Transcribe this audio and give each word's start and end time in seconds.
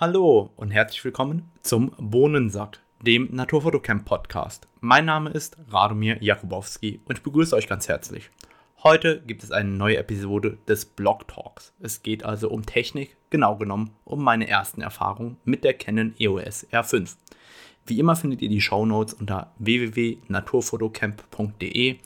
Hallo 0.00 0.50
und 0.54 0.70
herzlich 0.70 1.04
willkommen 1.04 1.50
zum 1.60 1.90
Bohnensack, 1.98 2.78
dem 3.02 3.30
Naturfotocamp 3.32 4.04
Podcast. 4.04 4.68
Mein 4.78 5.06
Name 5.06 5.30
ist 5.30 5.56
Radomir 5.72 6.22
Jakubowski 6.22 7.00
und 7.04 7.18
ich 7.18 7.24
begrüße 7.24 7.56
euch 7.56 7.66
ganz 7.66 7.88
herzlich. 7.88 8.30
Heute 8.84 9.20
gibt 9.20 9.42
es 9.42 9.50
eine 9.50 9.70
neue 9.70 9.96
Episode 9.96 10.58
des 10.68 10.84
Blog 10.84 11.26
Talks. 11.26 11.72
Es 11.80 12.04
geht 12.04 12.24
also 12.24 12.48
um 12.48 12.64
Technik, 12.64 13.16
genau 13.30 13.56
genommen 13.56 13.90
um 14.04 14.22
meine 14.22 14.46
ersten 14.46 14.82
Erfahrungen 14.82 15.36
mit 15.44 15.64
der 15.64 15.74
Canon 15.74 16.14
EOS 16.16 16.68
R5. 16.70 17.16
Wie 17.84 17.98
immer 17.98 18.14
findet 18.14 18.40
ihr 18.40 18.50
die 18.50 18.60
Show 18.60 18.86
Notes 18.86 19.14
unter 19.14 19.52
www.naturfotocamp.de 19.58 21.98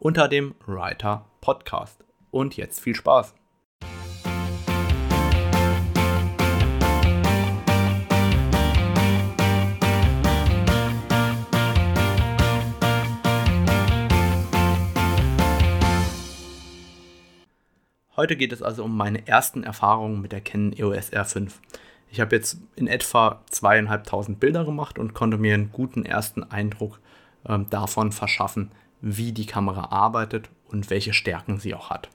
unter 0.00 0.26
dem 0.26 0.56
Writer 0.66 1.24
Podcast. 1.40 2.02
Und 2.32 2.56
jetzt 2.56 2.80
viel 2.80 2.96
Spaß! 2.96 3.37
Heute 18.18 18.34
geht 18.34 18.52
es 18.52 18.64
also 18.64 18.82
um 18.82 18.96
meine 18.96 19.28
ersten 19.28 19.62
Erfahrungen 19.62 20.20
mit 20.20 20.32
der 20.32 20.40
Canon 20.40 20.72
EOS 20.72 21.12
R5. 21.12 21.52
Ich 22.10 22.18
habe 22.18 22.34
jetzt 22.34 22.56
in 22.74 22.88
etwa 22.88 23.44
zweieinhalbtausend 23.48 24.40
Bilder 24.40 24.64
gemacht 24.64 24.98
und 24.98 25.14
konnte 25.14 25.38
mir 25.38 25.54
einen 25.54 25.70
guten 25.70 26.04
ersten 26.04 26.42
Eindruck 26.42 26.98
äh, 27.44 27.60
davon 27.70 28.10
verschaffen, 28.10 28.72
wie 29.00 29.30
die 29.30 29.46
Kamera 29.46 29.92
arbeitet 29.92 30.50
und 30.66 30.90
welche 30.90 31.12
Stärken 31.12 31.60
sie 31.60 31.74
auch 31.74 31.90
hat. 31.90 32.08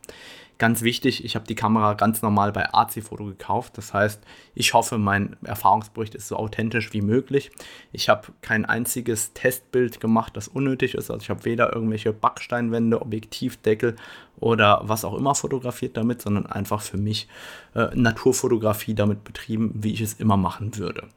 Ganz 0.59 0.81
wichtig, 0.81 1.26
ich 1.26 1.35
habe 1.35 1.48
die 1.48 1.55
Kamera 1.55 1.93
ganz 1.93 2.21
normal 2.21 2.51
bei 2.51 2.73
AC-Foto 2.73 3.26
gekauft. 3.26 3.77
Das 3.77 3.93
heißt, 3.93 4.21
ich 4.54 4.73
hoffe, 4.73 4.98
mein 4.98 5.35
Erfahrungsbericht 5.43 6.15
ist 6.15 6.27
so 6.27 6.35
authentisch 6.35 6.93
wie 6.93 7.01
möglich. 7.01 7.51
Ich 7.91 8.07
habe 8.07 8.27
kein 8.41 8.63
einziges 8.63 9.34
Testbild 9.34 9.99
gemacht, 9.99 10.38
das 10.38 10.48
unnötig 10.48 10.93
ist. 10.93 11.10
Also 11.10 11.23
ich 11.23 11.29
habe 11.29 11.43
weder 11.45 11.73
irgendwelche 11.73 12.13
Backsteinwände, 12.13 13.01
Objektivdeckel 13.01 13.95
oder 14.44 14.82
was 14.84 15.05
auch 15.05 15.13
immer 15.13 15.36
fotografiert 15.36 15.96
damit, 15.96 16.22
sondern 16.22 16.46
einfach 16.46 16.82
für 16.82 16.98
mich 16.98 17.30
äh, 17.76 17.88
Naturfotografie 17.96 18.94
damit 18.94 19.24
betrieben, 19.24 19.72
wie 19.76 19.94
ich 19.94 20.02
es 20.02 20.13
immer 20.13 20.35
machen 20.35 20.77
würde. 20.77 21.08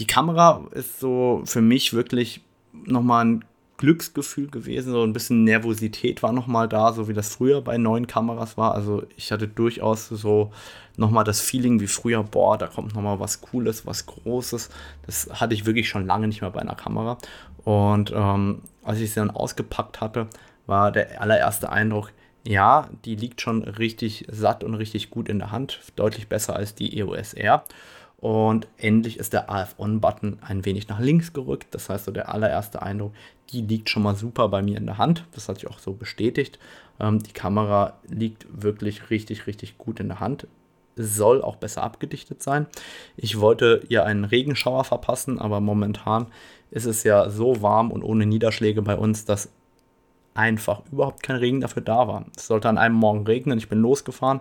Die 0.00 0.08
Kamera 0.08 0.64
ist 0.72 0.98
so 0.98 1.42
für 1.44 1.60
mich 1.60 1.92
wirklich 1.92 2.42
nochmal 2.72 3.24
ein 3.24 3.44
Glücksgefühl 3.76 4.48
gewesen, 4.48 4.92
so 4.92 5.04
ein 5.04 5.12
bisschen 5.12 5.44
Nervosität 5.44 6.22
war 6.22 6.32
nochmal 6.32 6.68
da, 6.68 6.92
so 6.92 7.06
wie 7.06 7.14
das 7.14 7.32
früher 7.32 7.62
bei 7.62 7.78
neuen 7.78 8.08
Kameras 8.08 8.58
war. 8.58 8.74
Also 8.74 9.04
ich 9.16 9.30
hatte 9.30 9.46
durchaus 9.46 10.08
so 10.08 10.50
nochmal 10.96 11.24
das 11.24 11.40
Feeling 11.40 11.78
wie 11.78 11.86
früher, 11.86 12.24
boah, 12.24 12.58
da 12.58 12.66
kommt 12.66 12.94
nochmal 12.94 13.20
was 13.20 13.40
Cooles, 13.40 13.86
was 13.86 14.04
Großes. 14.06 14.68
Das 15.06 15.30
hatte 15.32 15.54
ich 15.54 15.64
wirklich 15.64 15.88
schon 15.88 16.06
lange 16.06 16.26
nicht 16.26 16.40
mehr 16.40 16.50
bei 16.50 16.60
einer 16.60 16.74
Kamera. 16.74 17.18
Und 17.64 18.12
ähm, 18.14 18.62
als 18.82 18.98
ich 18.98 19.10
sie 19.10 19.20
dann 19.20 19.30
ausgepackt 19.30 20.00
hatte, 20.00 20.26
war 20.70 20.90
der 20.90 21.20
allererste 21.20 21.70
Eindruck, 21.70 22.12
ja, 22.46 22.88
die 23.04 23.16
liegt 23.16 23.42
schon 23.42 23.64
richtig 23.64 24.26
satt 24.30 24.64
und 24.64 24.74
richtig 24.74 25.10
gut 25.10 25.28
in 25.28 25.38
der 25.38 25.52
Hand, 25.52 25.80
deutlich 25.96 26.28
besser 26.28 26.56
als 26.56 26.74
die 26.74 26.98
EOS 26.98 27.34
R. 27.34 27.64
Und 28.16 28.68
endlich 28.76 29.18
ist 29.18 29.32
der 29.32 29.50
AF-On-Button 29.50 30.38
ein 30.42 30.64
wenig 30.64 30.88
nach 30.88 31.00
links 31.00 31.32
gerückt. 31.32 31.68
Das 31.74 31.88
heißt, 31.88 32.04
so 32.04 32.12
der 32.12 32.32
allererste 32.32 32.82
Eindruck, 32.82 33.12
die 33.50 33.62
liegt 33.62 33.88
schon 33.88 34.02
mal 34.02 34.14
super 34.14 34.48
bei 34.48 34.62
mir 34.62 34.76
in 34.76 34.86
der 34.86 34.98
Hand. 34.98 35.26
Das 35.32 35.48
hat 35.48 35.56
sich 35.56 35.68
auch 35.68 35.78
so 35.78 35.92
bestätigt. 35.94 36.58
Ähm, 36.98 37.18
die 37.22 37.32
Kamera 37.32 37.94
liegt 38.08 38.46
wirklich 38.50 39.08
richtig, 39.10 39.46
richtig 39.46 39.78
gut 39.78 40.00
in 40.00 40.08
der 40.08 40.20
Hand. 40.20 40.46
Soll 40.96 41.40
auch 41.40 41.56
besser 41.56 41.82
abgedichtet 41.82 42.42
sein. 42.42 42.66
Ich 43.16 43.40
wollte 43.40 43.82
ihr 43.88 44.04
einen 44.04 44.24
Regenschauer 44.24 44.84
verpassen, 44.84 45.38
aber 45.38 45.60
momentan 45.60 46.26
ist 46.70 46.84
es 46.84 47.04
ja 47.04 47.30
so 47.30 47.62
warm 47.62 47.90
und 47.90 48.02
ohne 48.02 48.26
Niederschläge 48.26 48.82
bei 48.82 48.96
uns, 48.96 49.24
dass 49.24 49.50
einfach 50.34 50.82
überhaupt 50.90 51.22
kein 51.22 51.36
Regen 51.36 51.60
dafür 51.60 51.82
da 51.82 52.08
war. 52.08 52.26
Es 52.36 52.46
sollte 52.46 52.68
an 52.68 52.78
einem 52.78 52.94
Morgen 52.94 53.26
regnen, 53.26 53.58
ich 53.58 53.68
bin 53.68 53.80
losgefahren 53.80 54.40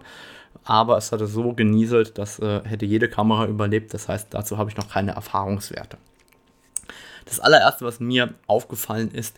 aber 0.64 0.98
es 0.98 1.12
hatte 1.12 1.28
so 1.28 1.54
genieselt, 1.54 2.18
dass 2.18 2.40
äh, 2.40 2.62
hätte 2.64 2.86
jede 2.86 3.10
Kamera 3.10 3.46
überlebt. 3.48 3.94
Das 3.94 4.08
heißt, 4.08 4.34
dazu 4.34 4.58
habe 4.58 4.70
ich 4.70 4.78
noch 4.78 4.90
keine 4.90 5.12
Erfahrungswerte. 5.12 5.98
Das 7.26 7.40
allererste, 7.40 7.86
was 7.86 8.00
mir 8.00 8.34
aufgefallen 8.48 9.12
ist, 9.12 9.38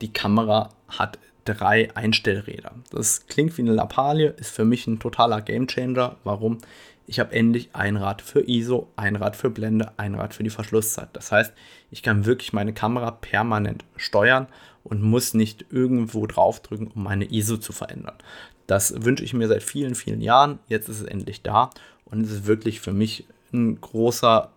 die 0.00 0.12
Kamera 0.12 0.70
hat 0.88 1.18
drei 1.44 1.94
Einstellräder. 1.94 2.72
Das 2.90 3.26
klingt 3.26 3.56
wie 3.56 3.62
eine 3.62 3.72
Lappalie, 3.72 4.28
ist 4.38 4.54
für 4.54 4.64
mich 4.64 4.86
ein 4.86 5.00
totaler 5.00 5.40
Gamechanger. 5.40 6.16
Warum? 6.24 6.58
Ich 7.06 7.18
habe 7.18 7.34
endlich 7.34 7.70
ein 7.72 7.96
Rad 7.96 8.22
für 8.22 8.46
ISO, 8.46 8.88
ein 8.96 9.16
Rad 9.16 9.34
für 9.34 9.50
Blende, 9.50 9.92
ein 9.96 10.14
Rad 10.14 10.32
für 10.32 10.44
die 10.44 10.50
Verschlusszeit. 10.50 11.08
Das 11.14 11.32
heißt, 11.32 11.52
ich 11.90 12.02
kann 12.02 12.24
wirklich 12.24 12.52
meine 12.52 12.72
Kamera 12.72 13.10
permanent 13.10 13.84
steuern 13.96 14.46
und 14.84 15.02
muss 15.02 15.34
nicht 15.34 15.66
irgendwo 15.70 16.26
draufdrücken, 16.26 16.88
um 16.88 17.02
meine 17.02 17.30
ISO 17.30 17.56
zu 17.56 17.72
verändern. 17.72 18.16
Das 18.66 19.04
wünsche 19.04 19.24
ich 19.24 19.34
mir 19.34 19.48
seit 19.48 19.62
vielen, 19.62 19.94
vielen 19.94 20.20
Jahren. 20.20 20.58
Jetzt 20.68 20.88
ist 20.88 21.00
es 21.00 21.06
endlich 21.06 21.42
da 21.42 21.70
und 22.04 22.22
es 22.22 22.30
ist 22.30 22.46
wirklich 22.46 22.80
für 22.80 22.92
mich 22.92 23.26
ein 23.52 23.80
großer 23.80 24.50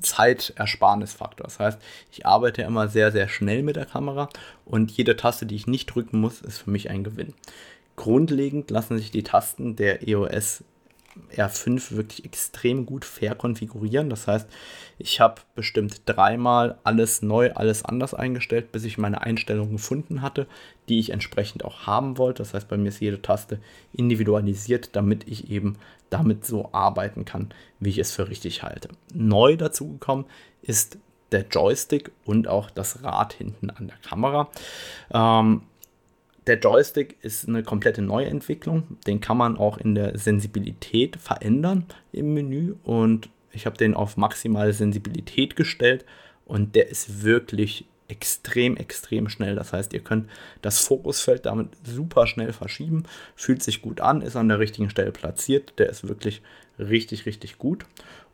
Zeitersparnisfaktor. 0.00 1.44
Das 1.44 1.58
heißt, 1.58 1.80
ich 2.12 2.26
arbeite 2.26 2.62
immer 2.62 2.88
sehr, 2.88 3.12
sehr 3.12 3.28
schnell 3.28 3.62
mit 3.62 3.76
der 3.76 3.86
Kamera 3.86 4.28
und 4.64 4.90
jede 4.92 5.16
Taste, 5.16 5.46
die 5.46 5.56
ich 5.56 5.66
nicht 5.66 5.86
drücken 5.86 6.20
muss, 6.20 6.40
ist 6.40 6.58
für 6.58 6.70
mich 6.70 6.90
ein 6.90 7.04
Gewinn. 7.04 7.34
Grundlegend 7.96 8.70
lassen 8.70 8.96
sich 8.96 9.10
die 9.10 9.24
Tasten 9.24 9.74
der 9.74 10.06
EOS 10.06 10.62
R5 11.36 11.96
wirklich 11.96 12.24
extrem 12.24 12.86
gut 12.86 13.04
verkonfigurieren. 13.04 14.10
Das 14.10 14.26
heißt, 14.26 14.48
ich 14.98 15.20
habe 15.20 15.40
bestimmt 15.54 16.02
dreimal 16.06 16.78
alles 16.84 17.22
neu, 17.22 17.52
alles 17.52 17.84
anders 17.84 18.14
eingestellt, 18.14 18.72
bis 18.72 18.84
ich 18.84 18.98
meine 18.98 19.22
Einstellungen 19.22 19.72
gefunden 19.72 20.22
hatte, 20.22 20.46
die 20.88 20.98
ich 20.98 21.10
entsprechend 21.10 21.64
auch 21.64 21.86
haben 21.86 22.18
wollte. 22.18 22.42
Das 22.42 22.54
heißt, 22.54 22.68
bei 22.68 22.76
mir 22.76 22.88
ist 22.88 23.00
jede 23.00 23.22
Taste 23.22 23.60
individualisiert, 23.92 24.96
damit 24.96 25.28
ich 25.28 25.50
eben 25.50 25.76
damit 26.10 26.46
so 26.46 26.70
arbeiten 26.72 27.24
kann, 27.24 27.50
wie 27.80 27.90
ich 27.90 27.98
es 27.98 28.12
für 28.12 28.28
richtig 28.28 28.62
halte. 28.62 28.88
Neu 29.12 29.56
dazu 29.56 29.88
gekommen 29.88 30.24
ist 30.62 30.98
der 31.32 31.46
Joystick 31.48 32.10
und 32.24 32.48
auch 32.48 32.70
das 32.70 33.02
Rad 33.02 33.34
hinten 33.34 33.70
an 33.70 33.88
der 33.88 33.98
Kamera. 33.98 34.48
Ähm, 35.12 35.62
der 36.48 36.58
Joystick 36.58 37.16
ist 37.22 37.46
eine 37.46 37.62
komplette 37.62 38.02
Neuentwicklung. 38.02 38.98
Den 39.06 39.20
kann 39.20 39.36
man 39.36 39.56
auch 39.56 39.78
in 39.78 39.94
der 39.94 40.18
Sensibilität 40.18 41.16
verändern 41.16 41.86
im 42.12 42.34
Menü. 42.34 42.74
Und 42.82 43.28
ich 43.52 43.66
habe 43.66 43.76
den 43.76 43.94
auf 43.94 44.16
maximale 44.16 44.72
Sensibilität 44.72 45.56
gestellt. 45.56 46.04
Und 46.44 46.74
der 46.74 46.88
ist 46.88 47.22
wirklich 47.22 47.84
extrem, 48.08 48.76
extrem 48.76 49.28
schnell. 49.28 49.54
Das 49.54 49.72
heißt, 49.72 49.92
ihr 49.92 50.00
könnt 50.00 50.28
das 50.62 50.80
Fokusfeld 50.80 51.46
damit 51.46 51.68
super 51.84 52.26
schnell 52.26 52.52
verschieben. 52.52 53.04
Fühlt 53.36 53.62
sich 53.62 53.82
gut 53.82 54.00
an, 54.00 54.22
ist 54.22 54.36
an 54.36 54.48
der 54.48 54.58
richtigen 54.58 54.90
Stelle 54.90 55.12
platziert. 55.12 55.74
Der 55.78 55.90
ist 55.90 56.08
wirklich 56.08 56.42
richtig, 56.78 57.26
richtig 57.26 57.58
gut. 57.58 57.84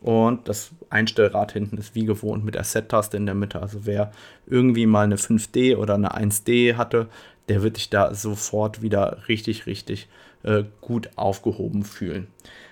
Und 0.01 0.49
das 0.49 0.71
Einstellrad 0.91 1.53
hinten 1.53 1.79
ist 1.79 1.95
wie 1.95 2.05
gewohnt 2.05 2.45
mit 2.45 2.55
der 2.55 2.65
Set-Taste 2.65 3.17
in 3.17 3.27
der 3.27 3.35
Mitte. 3.35 3.61
Also 3.61 3.87
wer 3.87 4.13
irgendwie 4.47 4.87
mal 4.87 5.05
eine 5.05 5.17
5D 5.17 5.77
oder 5.77 5.95
eine 5.95 6.15
1D 6.15 6.77
hatte, 6.77 7.09
der 7.49 7.63
wird 7.63 7.77
sich 7.77 7.91
da 7.91 8.15
sofort 8.15 8.83
wieder 8.83 9.19
richtig, 9.29 9.67
richtig 9.67 10.09
äh, 10.43 10.65
gut 10.81 11.11
aufgehoben 11.17 11.85
fühlen. 11.85 12.29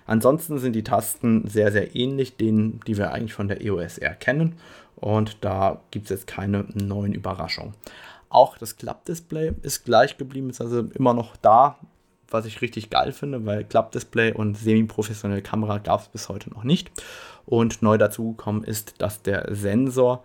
Ansonsten 0.06 0.58
sind 0.58 0.74
die 0.74 0.84
Tasten 0.84 1.46
sehr, 1.46 1.72
sehr 1.72 1.94
ähnlich 1.94 2.36
denen, 2.36 2.80
die 2.86 2.96
wir 2.96 3.12
eigentlich 3.12 3.34
von 3.34 3.48
der 3.48 3.62
EOS 3.62 3.98
R 3.98 4.14
kennen. 4.14 4.56
Und 4.96 5.38
da 5.40 5.80
gibt 5.90 6.06
es 6.06 6.10
jetzt 6.10 6.26
keine 6.26 6.64
neuen 6.74 7.12
Überraschungen. 7.12 7.74
Auch 8.28 8.56
das 8.56 8.76
Klappdisplay 8.76 9.52
ist 9.62 9.84
gleich 9.84 10.16
geblieben, 10.16 10.50
ist 10.50 10.60
also 10.60 10.80
immer 10.94 11.12
noch 11.12 11.36
da, 11.36 11.78
was 12.30 12.46
ich 12.46 12.62
richtig 12.62 12.88
geil 12.88 13.12
finde, 13.12 13.44
weil 13.44 13.64
Klappdisplay 13.64 14.32
und 14.32 14.56
semi-professionelle 14.56 15.42
Kamera 15.42 15.78
gab 15.78 16.00
es 16.00 16.08
bis 16.08 16.28
heute 16.28 16.50
noch 16.50 16.64
nicht. 16.64 16.90
Und 17.44 17.82
neu 17.82 17.98
dazugekommen 17.98 18.64
ist, 18.64 19.00
dass 19.02 19.22
der 19.22 19.54
Sensor 19.54 20.24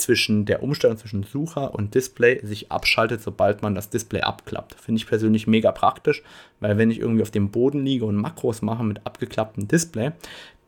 zwischen 0.00 0.44
der 0.44 0.62
Umstellung 0.62 0.96
zwischen 0.96 1.22
Sucher 1.22 1.74
und 1.74 1.94
Display 1.94 2.44
sich 2.44 2.72
abschaltet, 2.72 3.22
sobald 3.22 3.62
man 3.62 3.74
das 3.74 3.90
Display 3.90 4.22
abklappt. 4.22 4.74
Finde 4.74 4.98
ich 4.98 5.06
persönlich 5.06 5.46
mega 5.46 5.72
praktisch, 5.72 6.22
weil 6.60 6.78
wenn 6.78 6.90
ich 6.90 6.98
irgendwie 6.98 7.22
auf 7.22 7.30
dem 7.30 7.50
Boden 7.50 7.84
liege 7.84 8.04
und 8.04 8.16
Makros 8.16 8.62
mache 8.62 8.84
mit 8.84 9.06
abgeklapptem 9.06 9.68
Display, 9.68 10.12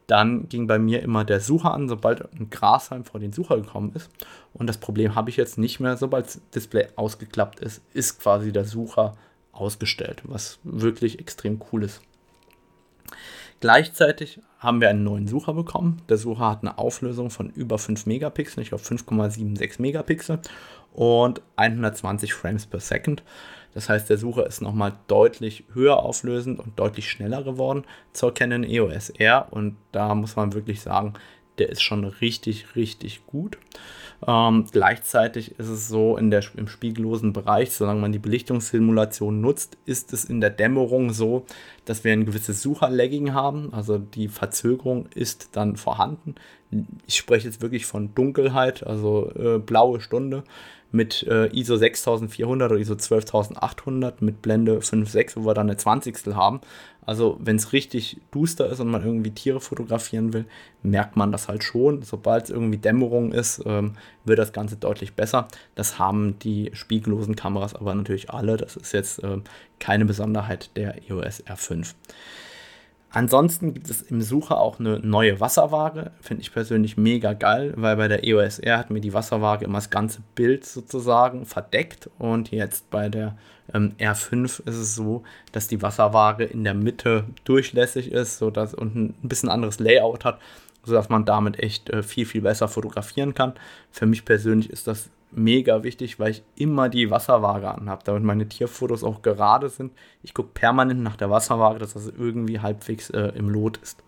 dann 0.06 0.48
ging 0.48 0.66
bei 0.66 0.78
mir 0.78 1.02
immer 1.02 1.24
der 1.24 1.40
Sucher 1.40 1.72
an, 1.72 1.88
sobald 1.88 2.22
ein 2.34 2.50
Grashalm 2.50 3.04
vor 3.04 3.20
den 3.20 3.32
Sucher 3.32 3.56
gekommen 3.56 3.92
ist. 3.94 4.10
Und 4.52 4.66
das 4.66 4.78
Problem 4.78 5.14
habe 5.14 5.30
ich 5.30 5.36
jetzt 5.36 5.58
nicht 5.58 5.80
mehr. 5.80 5.96
Sobald 5.96 6.26
das 6.26 6.40
Display 6.54 6.88
ausgeklappt 6.96 7.60
ist, 7.60 7.82
ist 7.94 8.20
quasi 8.20 8.52
der 8.52 8.64
Sucher 8.64 9.16
ausgestellt, 9.52 10.22
was 10.24 10.58
wirklich 10.64 11.18
extrem 11.18 11.60
cool 11.72 11.84
ist. 11.84 12.02
Gleichzeitig 13.62 14.40
haben 14.58 14.80
wir 14.80 14.90
einen 14.90 15.04
neuen 15.04 15.28
Sucher 15.28 15.54
bekommen. 15.54 16.02
Der 16.08 16.16
Sucher 16.16 16.50
hat 16.50 16.62
eine 16.62 16.78
Auflösung 16.78 17.30
von 17.30 17.48
über 17.48 17.78
5 17.78 18.06
Megapixel, 18.06 18.60
ich 18.60 18.70
glaube 18.70 18.82
5,76 18.82 19.80
Megapixel 19.80 20.40
und 20.92 21.42
120 21.54 22.34
Frames 22.34 22.66
per 22.66 22.80
Second. 22.80 23.22
Das 23.72 23.88
heißt, 23.88 24.10
der 24.10 24.18
Sucher 24.18 24.48
ist 24.48 24.62
nochmal 24.62 24.94
deutlich 25.06 25.62
höher 25.74 25.98
auflösend 25.98 26.58
und 26.58 26.76
deutlich 26.76 27.08
schneller 27.08 27.44
geworden 27.44 27.84
zur 28.12 28.34
Canon 28.34 28.64
EOS 28.64 29.10
R. 29.10 29.46
Und 29.52 29.76
da 29.92 30.16
muss 30.16 30.34
man 30.34 30.54
wirklich 30.54 30.80
sagen, 30.80 31.14
der 31.58 31.68
ist 31.68 31.82
schon 31.82 32.02
richtig, 32.04 32.74
richtig 32.74 33.28
gut. 33.28 33.58
Ähm, 34.26 34.66
gleichzeitig 34.70 35.58
ist 35.58 35.68
es 35.68 35.88
so 35.88 36.16
in 36.16 36.30
der, 36.30 36.42
im 36.56 36.68
spiegellosen 36.68 37.32
Bereich, 37.32 37.72
solange 37.72 38.00
man 38.00 38.12
die 38.12 38.20
Belichtungssimulation 38.20 39.40
nutzt, 39.40 39.76
ist 39.84 40.12
es 40.12 40.24
in 40.24 40.40
der 40.40 40.50
Dämmerung 40.50 41.12
so, 41.12 41.44
dass 41.84 42.04
wir 42.04 42.12
ein 42.12 42.26
gewisses 42.26 42.62
Sucherlagging 42.62 43.34
haben. 43.34 43.72
Also 43.72 43.98
die 43.98 44.28
Verzögerung 44.28 45.06
ist 45.14 45.50
dann 45.52 45.76
vorhanden. 45.76 46.36
Ich 47.06 47.16
spreche 47.16 47.48
jetzt 47.48 47.62
wirklich 47.62 47.84
von 47.84 48.14
Dunkelheit, 48.14 48.86
also 48.86 49.30
äh, 49.34 49.58
blaue 49.58 50.00
Stunde 50.00 50.44
mit 50.92 51.26
äh, 51.28 51.46
ISO 51.58 51.76
6400 51.76 52.70
oder 52.70 52.80
ISO 52.80 52.94
12800 52.94 54.22
mit 54.22 54.42
Blende 54.42 54.78
5.6, 54.78 55.36
wo 55.36 55.46
wir 55.46 55.54
dann 55.54 55.68
eine 55.68 55.76
20. 55.76 56.34
haben. 56.34 56.60
Also 57.04 57.36
wenn 57.40 57.56
es 57.56 57.72
richtig 57.72 58.20
duster 58.30 58.68
ist 58.68 58.80
und 58.80 58.88
man 58.88 59.04
irgendwie 59.04 59.32
Tiere 59.32 59.60
fotografieren 59.60 60.32
will, 60.32 60.44
merkt 60.82 61.16
man 61.16 61.32
das 61.32 61.48
halt 61.48 61.64
schon. 61.64 62.02
Sobald 62.02 62.44
es 62.44 62.50
irgendwie 62.50 62.78
Dämmerung 62.78 63.32
ist, 63.32 63.62
ähm, 63.66 63.94
wird 64.24 64.38
das 64.38 64.52
Ganze 64.52 64.76
deutlich 64.76 65.14
besser. 65.14 65.48
Das 65.74 65.98
haben 65.98 66.38
die 66.38 66.70
spiegellosen 66.74 67.34
Kameras 67.34 67.74
aber 67.74 67.94
natürlich 67.94 68.30
alle. 68.30 68.56
Das 68.56 68.76
ist 68.76 68.92
jetzt 68.92 69.22
äh, 69.24 69.38
keine 69.80 70.04
Besonderheit 70.04 70.70
der 70.76 71.08
EOS 71.10 71.44
R5. 71.44 71.94
Ansonsten 73.14 73.74
gibt 73.74 73.90
es 73.90 74.00
im 74.00 74.22
Sucher 74.22 74.58
auch 74.58 74.80
eine 74.80 74.98
neue 75.00 75.38
Wasserwaage. 75.38 76.12
Finde 76.22 76.40
ich 76.40 76.52
persönlich 76.52 76.96
mega 76.96 77.34
geil, 77.34 77.74
weil 77.76 77.96
bei 77.96 78.08
der 78.08 78.26
EOS 78.26 78.58
R 78.58 78.78
hat 78.78 78.90
mir 78.90 79.02
die 79.02 79.12
Wasserwaage 79.12 79.66
immer 79.66 79.78
das 79.78 79.90
ganze 79.90 80.22
Bild 80.34 80.64
sozusagen 80.64 81.44
verdeckt. 81.44 82.08
Und 82.18 82.50
jetzt 82.50 82.88
bei 82.90 83.10
der 83.10 83.36
ähm, 83.74 83.92
R5 83.98 84.44
ist 84.66 84.76
es 84.76 84.94
so, 84.94 85.24
dass 85.52 85.68
die 85.68 85.82
Wasserwaage 85.82 86.44
in 86.44 86.64
der 86.64 86.72
Mitte 86.72 87.24
durchlässig 87.44 88.10
ist 88.10 88.38
sodass, 88.38 88.72
und 88.72 88.96
ein 88.96 89.14
bisschen 89.22 89.50
anderes 89.50 89.78
Layout 89.78 90.24
hat, 90.24 90.38
sodass 90.82 91.10
man 91.10 91.26
damit 91.26 91.58
echt 91.58 91.90
äh, 91.90 92.02
viel, 92.02 92.24
viel 92.24 92.40
besser 92.40 92.66
fotografieren 92.66 93.34
kann. 93.34 93.52
Für 93.90 94.06
mich 94.06 94.24
persönlich 94.24 94.70
ist 94.70 94.86
das 94.86 95.10
mega 95.32 95.82
wichtig, 95.82 96.18
weil 96.18 96.32
ich 96.32 96.42
immer 96.56 96.88
die 96.88 97.10
Wasserwaage 97.10 97.70
anhabe, 97.70 98.02
damit 98.04 98.22
meine 98.22 98.48
Tierfotos 98.48 99.04
auch 99.04 99.22
gerade 99.22 99.68
sind. 99.68 99.92
Ich 100.22 100.34
gucke 100.34 100.50
permanent 100.54 101.02
nach 101.02 101.16
der 101.16 101.30
Wasserwaage, 101.30 101.78
dass 101.78 101.94
das 101.94 102.08
irgendwie 102.08 102.60
halbwegs 102.60 103.10
äh, 103.10 103.32
im 103.34 103.48
Lot 103.48 103.78
ist. 103.78 104.02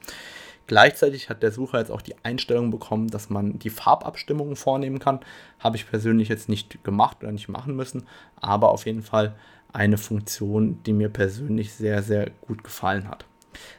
Gleichzeitig 0.67 1.29
hat 1.29 1.43
der 1.43 1.53
Sucher 1.53 1.79
jetzt 1.79 1.91
auch 1.91 2.00
die 2.00 2.15
Einstellung 2.23 2.71
bekommen, 2.71 3.09
dass 3.09 3.29
man 3.29 3.59
die 3.59 3.71
Farbabstimmungen 3.71 4.56
vornehmen 4.56 4.99
kann. 4.99 5.21
Habe 5.59 5.76
ich 5.76 5.88
persönlich 5.88 6.29
jetzt 6.29 6.49
nicht 6.49 6.82
gemacht 6.85 7.19
oder 7.23 7.32
nicht 7.32 7.49
machen 7.49 7.76
müssen, 7.76 8.06
aber 8.41 8.71
auf 8.71 8.87
jeden 8.87 9.03
Fall 9.03 9.35
eine 9.73 9.99
Funktion, 9.99 10.82
die 10.85 10.93
mir 10.93 11.11
persönlich 11.11 11.75
sehr, 11.75 12.03
sehr 12.03 12.31
gut 12.47 12.65
gefallen 12.65 13.09
hat. 13.09 13.26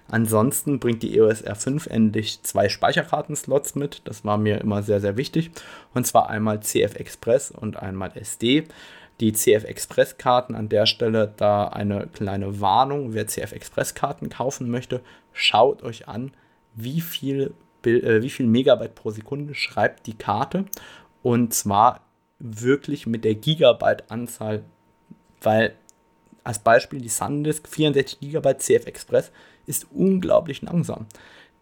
Ansonsten 0.08 0.80
bringt 0.80 1.04
die 1.04 1.18
EOS 1.18 1.44
R5 1.44 1.90
endlich 1.90 2.42
zwei 2.44 2.70
Speicherkartenslots 2.70 3.76
mit. 3.76 4.02
Das 4.06 4.24
war 4.26 4.38
mir 4.38 4.62
immer 4.62 4.84
sehr, 4.84 5.02
sehr 5.02 5.18
wichtig. 5.18 5.52
Und 5.94 6.06
zwar 6.06 6.30
einmal 6.30 6.62
CF 6.62 6.96
Express 6.96 7.52
und 7.52 7.78
einmal 7.78 8.12
SD. 8.16 8.66
Die 9.20 9.32
CF 9.32 9.64
Express 9.64 10.18
Karten 10.18 10.56
an 10.56 10.70
der 10.70 10.86
Stelle 10.86 11.34
da 11.38 11.68
eine 11.68 12.08
kleine 12.08 12.60
Warnung. 12.60 13.14
Wer 13.14 13.28
CF 13.28 13.54
Express 13.54 13.96
Karten 13.96 14.30
kaufen 14.30 14.70
möchte, 14.70 15.02
schaut 15.32 15.84
euch 15.84 16.08
an, 16.08 16.32
wie 16.74 17.02
viel, 17.02 17.54
äh, 17.86 18.22
wie 18.22 18.30
viel 18.30 18.48
Megabyte 18.48 18.94
pro 18.94 19.12
Sekunde 19.12 19.56
schreibt 19.56 20.06
die 20.08 20.18
Karte. 20.18 20.66
Und 21.24 21.54
zwar 21.54 22.02
wirklich 22.40 23.08
mit 23.08 23.24
der 23.24 23.36
Gigabyte-Anzahl, 23.36 24.64
weil 25.42 25.76
als 26.44 26.60
Beispiel 26.60 27.02
die 27.02 27.10
SanDisk 27.10 27.68
64 27.68 28.20
GB 28.20 28.58
CF 28.58 28.86
Express 28.86 29.32
ist 29.66 29.88
unglaublich 29.92 30.62
langsam. 30.62 31.08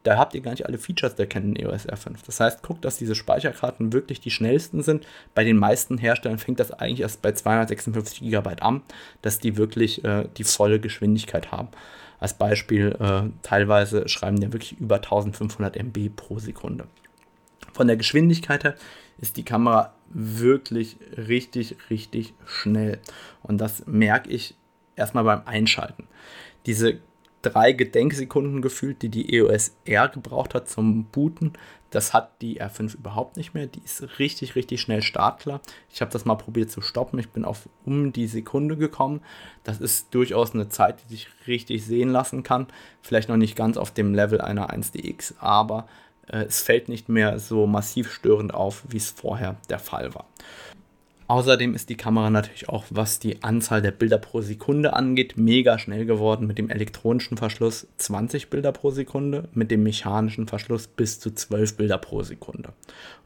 Da 0.04 0.18
habt 0.18 0.36
ihr 0.36 0.42
gar 0.42 0.52
nicht 0.52 0.66
alle 0.66 0.78
Features 0.78 1.16
der 1.16 1.28
Canon 1.28 1.56
EOS 1.56 1.88
R5. 1.88 2.18
Das 2.26 2.40
heißt, 2.40 2.62
guckt, 2.62 2.84
dass 2.84 2.98
diese 2.98 3.16
Speicherkarten 3.16 3.94
wirklich 3.94 4.20
die 4.20 4.32
schnellsten 4.32 4.84
sind. 4.84 5.08
Bei 5.34 5.46
den 5.46 5.58
meisten 5.58 5.98
Herstellern 5.98 6.40
fängt 6.40 6.60
das 6.60 6.72
eigentlich 6.72 7.00
erst 7.00 7.22
bei 7.22 7.32
256 7.32 8.20
GB 8.20 8.50
an, 8.60 8.82
dass 9.22 9.40
die 9.40 9.56
wirklich 9.56 10.04
äh, 10.04 10.28
die 10.36 10.44
volle 10.44 10.82
Geschwindigkeit 10.82 11.52
haben. 11.54 11.70
Als 12.20 12.34
Beispiel, 12.34 12.96
äh, 13.00 13.30
teilweise 13.44 14.08
schreiben 14.10 14.40
die 14.40 14.52
wirklich 14.52 14.80
über 14.80 14.96
1500 14.96 15.78
MB 15.78 16.10
pro 16.16 16.38
Sekunde. 16.38 16.86
Von 17.72 17.88
der 17.88 17.98
Geschwindigkeit 17.98 18.66
her 18.66 18.76
ist 19.20 19.38
die 19.38 19.46
Kamera 19.46 19.94
wirklich 20.10 20.98
richtig, 21.18 21.78
richtig 21.90 22.34
schnell. 22.46 23.00
Und 23.42 23.60
das 23.60 23.88
merke 23.88 24.30
ich 24.30 24.56
erstmal 24.96 25.24
beim 25.24 25.42
Einschalten. 25.46 26.08
Diese 26.66 27.00
drei 27.44 27.74
Gedenksekunden 27.74 28.62
gefühlt, 28.62 29.02
die 29.04 29.10
die 29.10 29.36
EOS 29.36 29.76
R 29.86 30.10
gebraucht 30.10 30.56
hat 30.56 30.68
zum 30.68 31.06
Booten. 31.06 31.54
Das 31.92 32.12
hat 32.12 32.42
die 32.42 32.60
R5 32.60 32.96
überhaupt 32.96 33.38
nicht 33.38 33.54
mehr. 33.54 33.68
Die 33.68 33.82
ist 33.84 34.18
richtig, 34.18 34.56
richtig 34.56 34.82
schnell 34.82 35.04
startklar. 35.04 35.62
Ich 35.92 36.02
habe 36.02 36.12
das 36.12 36.26
mal 36.26 36.36
probiert 36.36 36.72
zu 36.72 36.82
stoppen. 36.82 37.20
Ich 37.20 37.30
bin 37.30 37.46
auf 37.46 37.70
um 37.86 38.12
die 38.12 38.26
Sekunde 38.26 38.78
gekommen. 38.78 39.22
Das 39.64 39.80
ist 39.80 40.16
durchaus 40.16 40.56
eine 40.56 40.70
Zeit, 40.70 41.04
die 41.04 41.14
sich 41.14 41.28
richtig 41.46 41.86
sehen 41.86 42.10
lassen 42.10 42.42
kann. 42.42 42.66
Vielleicht 43.04 43.30
noch 43.30 43.38
nicht 43.38 43.56
ganz 43.56 43.78
auf 43.78 43.92
dem 43.92 44.16
Level 44.16 44.42
einer 44.42 44.74
1DX, 44.74 45.36
aber 45.38 45.88
äh, 46.28 46.46
es 46.46 46.62
fällt 46.62 46.90
nicht 46.90 47.10
mehr 47.10 47.38
so 47.38 47.68
massiv 47.68 48.12
störend 48.12 48.56
auf, 48.56 48.84
wie 48.88 48.98
es 48.98 49.12
vorher 49.12 49.58
der 49.70 49.80
Fall 49.80 50.16
war. 50.16 50.26
Außerdem 51.34 51.74
ist 51.74 51.90
die 51.90 51.98
Kamera 51.98 52.30
natürlich 52.30 52.70
auch, 52.70 52.86
was 52.92 53.18
die 53.18 53.42
Anzahl 53.42 53.82
der 53.82 53.90
Bilder 53.90 54.20
pro 54.20 54.42
Sekunde 54.42 54.94
angeht, 54.94 55.36
mega 55.36 55.80
schnell 55.80 56.06
geworden. 56.06 56.46
Mit 56.46 56.60
dem 56.60 56.70
elektronischen 56.70 57.38
Verschluss 57.38 57.88
20 57.98 58.52
Bilder 58.52 58.72
pro 58.72 58.92
Sekunde, 58.92 59.50
mit 59.52 59.72
dem 59.72 59.82
mechanischen 59.82 60.48
Verschluss 60.48 60.86
bis 60.86 61.20
zu 61.20 61.32
12 61.34 61.76
Bilder 61.76 61.98
pro 61.98 62.22
Sekunde. 62.22 62.74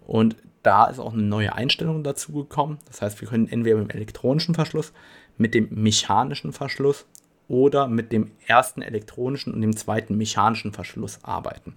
Und 0.06 0.38
da 0.63 0.86
ist 0.86 1.00
auch 1.00 1.12
eine 1.12 1.24
neue 1.24 1.54
Einstellung 1.54 2.01
dazu 2.01 2.31
gekommen. 2.31 2.80
Das 2.86 3.01
heißt, 3.01 3.19
wir 3.19 3.27
können 3.27 3.50
entweder 3.50 3.75
mit 3.75 3.92
dem 3.92 3.98
elektronischen 3.98 4.56
Verschluss, 4.56 4.94
mit 5.38 5.54
dem 5.54 5.68
mechanischen 5.71 6.54
Verschluss 6.54 7.06
oder 7.50 7.89
mit 7.89 8.13
dem 8.13 8.31
ersten 8.45 8.83
elektronischen 8.83 9.54
und 9.54 9.59
dem 9.59 9.75
zweiten 9.75 10.15
mechanischen 10.15 10.71
Verschluss 10.71 11.19
arbeiten. 11.24 11.75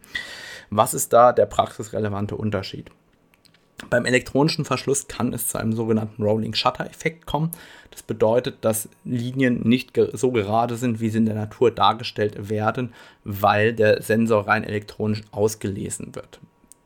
Was 0.70 0.94
ist 0.94 1.12
da 1.12 1.32
der 1.32 1.46
praxisrelevante 1.46 2.36
Unterschied? 2.36 2.92
Beim 3.88 4.04
elektronischen 4.04 4.64
Verschluss 4.64 5.08
kann 5.08 5.32
es 5.32 5.48
zu 5.48 5.58
einem 5.58 5.72
sogenannten 5.72 6.22
Rolling 6.22 6.54
Shutter 6.54 6.86
Effekt 6.86 7.26
kommen. 7.26 7.50
Das 7.90 8.02
bedeutet, 8.02 8.58
dass 8.60 8.88
Linien 9.04 9.62
nicht 9.62 9.98
so 10.12 10.30
gerade 10.32 10.76
sind, 10.76 11.00
wie 11.00 11.08
sie 11.08 11.18
in 11.18 11.26
der 11.26 11.34
Natur 11.34 11.70
dargestellt 11.70 12.50
werden, 12.50 12.92
weil 13.24 13.72
der 13.72 14.02
Sensor 14.02 14.46
rein 14.46 14.64
elektronisch 14.64 15.22
ausgelesen 15.32 16.14
wird. 16.14 16.40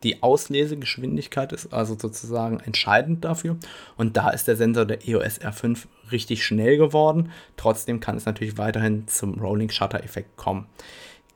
Die 0.05 0.23
Auslesegeschwindigkeit 0.23 1.53
ist 1.53 1.73
also 1.73 1.97
sozusagen 1.99 2.61
entscheidend 2.61 3.25
dafür. 3.25 3.57
Und 3.97 4.19
da 4.19 4.31
ist 4.31 4.47
der 4.47 4.57
Sensor 4.57 4.85
der 4.85 5.09
EOS 5.09 5.41
R5 5.41 5.87
richtig 6.13 6.45
schnell 6.45 6.77
geworden. 6.77 7.33
Trotzdem 7.57 8.01
kann 8.01 8.19
es 8.19 8.27
natürlich 8.27 8.59
weiterhin 8.59 9.09
zum 9.09 9.41
Rolling 9.41 9.71
Shutter 9.71 10.05
Effekt 10.05 10.37
kommen. 10.37 10.67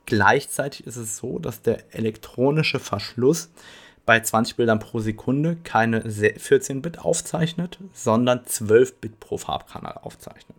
Gleichzeitig 0.04 0.86
ist 0.86 0.96
es 0.96 1.16
so, 1.16 1.38
dass 1.38 1.62
der 1.62 1.94
elektronische 1.94 2.78
Verschluss 2.78 3.50
bei 4.08 4.20
20 4.20 4.56
Bildern 4.56 4.78
pro 4.78 5.00
Sekunde 5.00 5.58
keine 5.64 6.00
14-Bit 6.00 6.98
aufzeichnet, 6.98 7.78
sondern 7.92 8.38
12-Bit 8.38 9.20
pro 9.20 9.36
Farbkanal 9.36 9.98
aufzeichnet. 10.00 10.56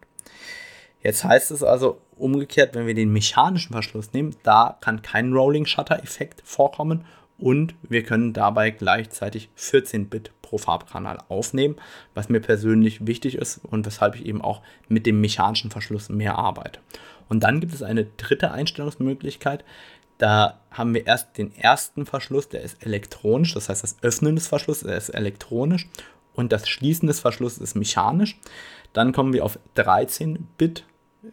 Jetzt 1.02 1.24
heißt 1.24 1.50
es 1.50 1.64
also 1.64 2.00
umgekehrt, 2.16 2.76
wenn 2.76 2.86
wir 2.86 2.94
den 2.94 3.12
mechanischen 3.12 3.72
Verschluss 3.72 4.14
nehmen, 4.14 4.36
da 4.44 4.78
kann 4.82 5.02
kein 5.02 5.34
Rolling 5.34 5.66
Shutter 5.66 6.04
Effekt 6.04 6.44
vorkommen 6.46 7.06
und 7.40 7.74
wir 7.82 8.04
können 8.04 8.34
dabei 8.34 8.70
gleichzeitig 8.70 9.50
14-Bit 9.58 10.32
pro 10.44 10.60
Farbkanal 10.60 11.18
aufnehmen, 11.28 11.78
was 12.14 12.30
mir 12.30 12.42
persönlich 12.42 13.08
wichtig 13.08 13.34
ist 13.34 13.62
und 13.66 13.84
weshalb 13.84 14.14
ich 14.14 14.28
eben 14.28 14.44
auch 14.44 14.62
mit 14.90 15.08
dem 15.08 15.22
mechanischen 15.22 15.72
Verschluss 15.72 16.10
mehr 16.10 16.38
arbeite. 16.38 16.82
Und 17.30 17.42
dann 17.42 17.62
gibt 17.62 17.74
es 17.74 17.82
eine 17.82 18.06
dritte 18.06 18.52
Einstellungsmöglichkeit, 18.52 19.64
da 20.20 20.60
haben 20.70 20.94
wir 20.94 21.08
erst 21.08 21.38
den 21.38 21.56
ersten 21.56 22.06
Verschluss, 22.06 22.50
der 22.50 22.62
ist 22.62 22.86
elektronisch, 22.86 23.54
das 23.54 23.70
heißt 23.70 23.84
das 23.84 23.96
Öffnen 24.04 24.36
des 24.36 24.48
Verschlusses 24.48 24.84
ist 24.84 25.10
elektronisch 25.10 25.88
und 26.34 26.52
das 26.52 26.70
Schließen 26.70 27.08
des 27.08 27.22
Verschlusses 27.22 27.58
ist 27.60 27.76
mechanisch. 27.76 28.38
Dann 28.94 29.14
kommen 29.14 29.34
wir 29.34 29.46
auf 29.46 29.58
13 29.76 30.48
Bit 30.58 30.84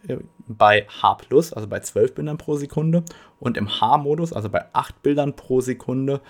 äh, 0.08 0.18
bei 0.46 0.86
H+, 1.02 1.18
also 1.30 1.66
bei 1.66 1.80
12 1.80 2.14
Bildern 2.14 2.38
pro 2.38 2.56
Sekunde 2.56 3.02
und 3.40 3.56
im 3.56 3.80
H-Modus, 3.80 4.32
also 4.32 4.48
bei 4.48 4.64
8 4.72 5.02
Bildern 5.02 5.34
pro 5.34 5.60
Sekunde, 5.60 6.20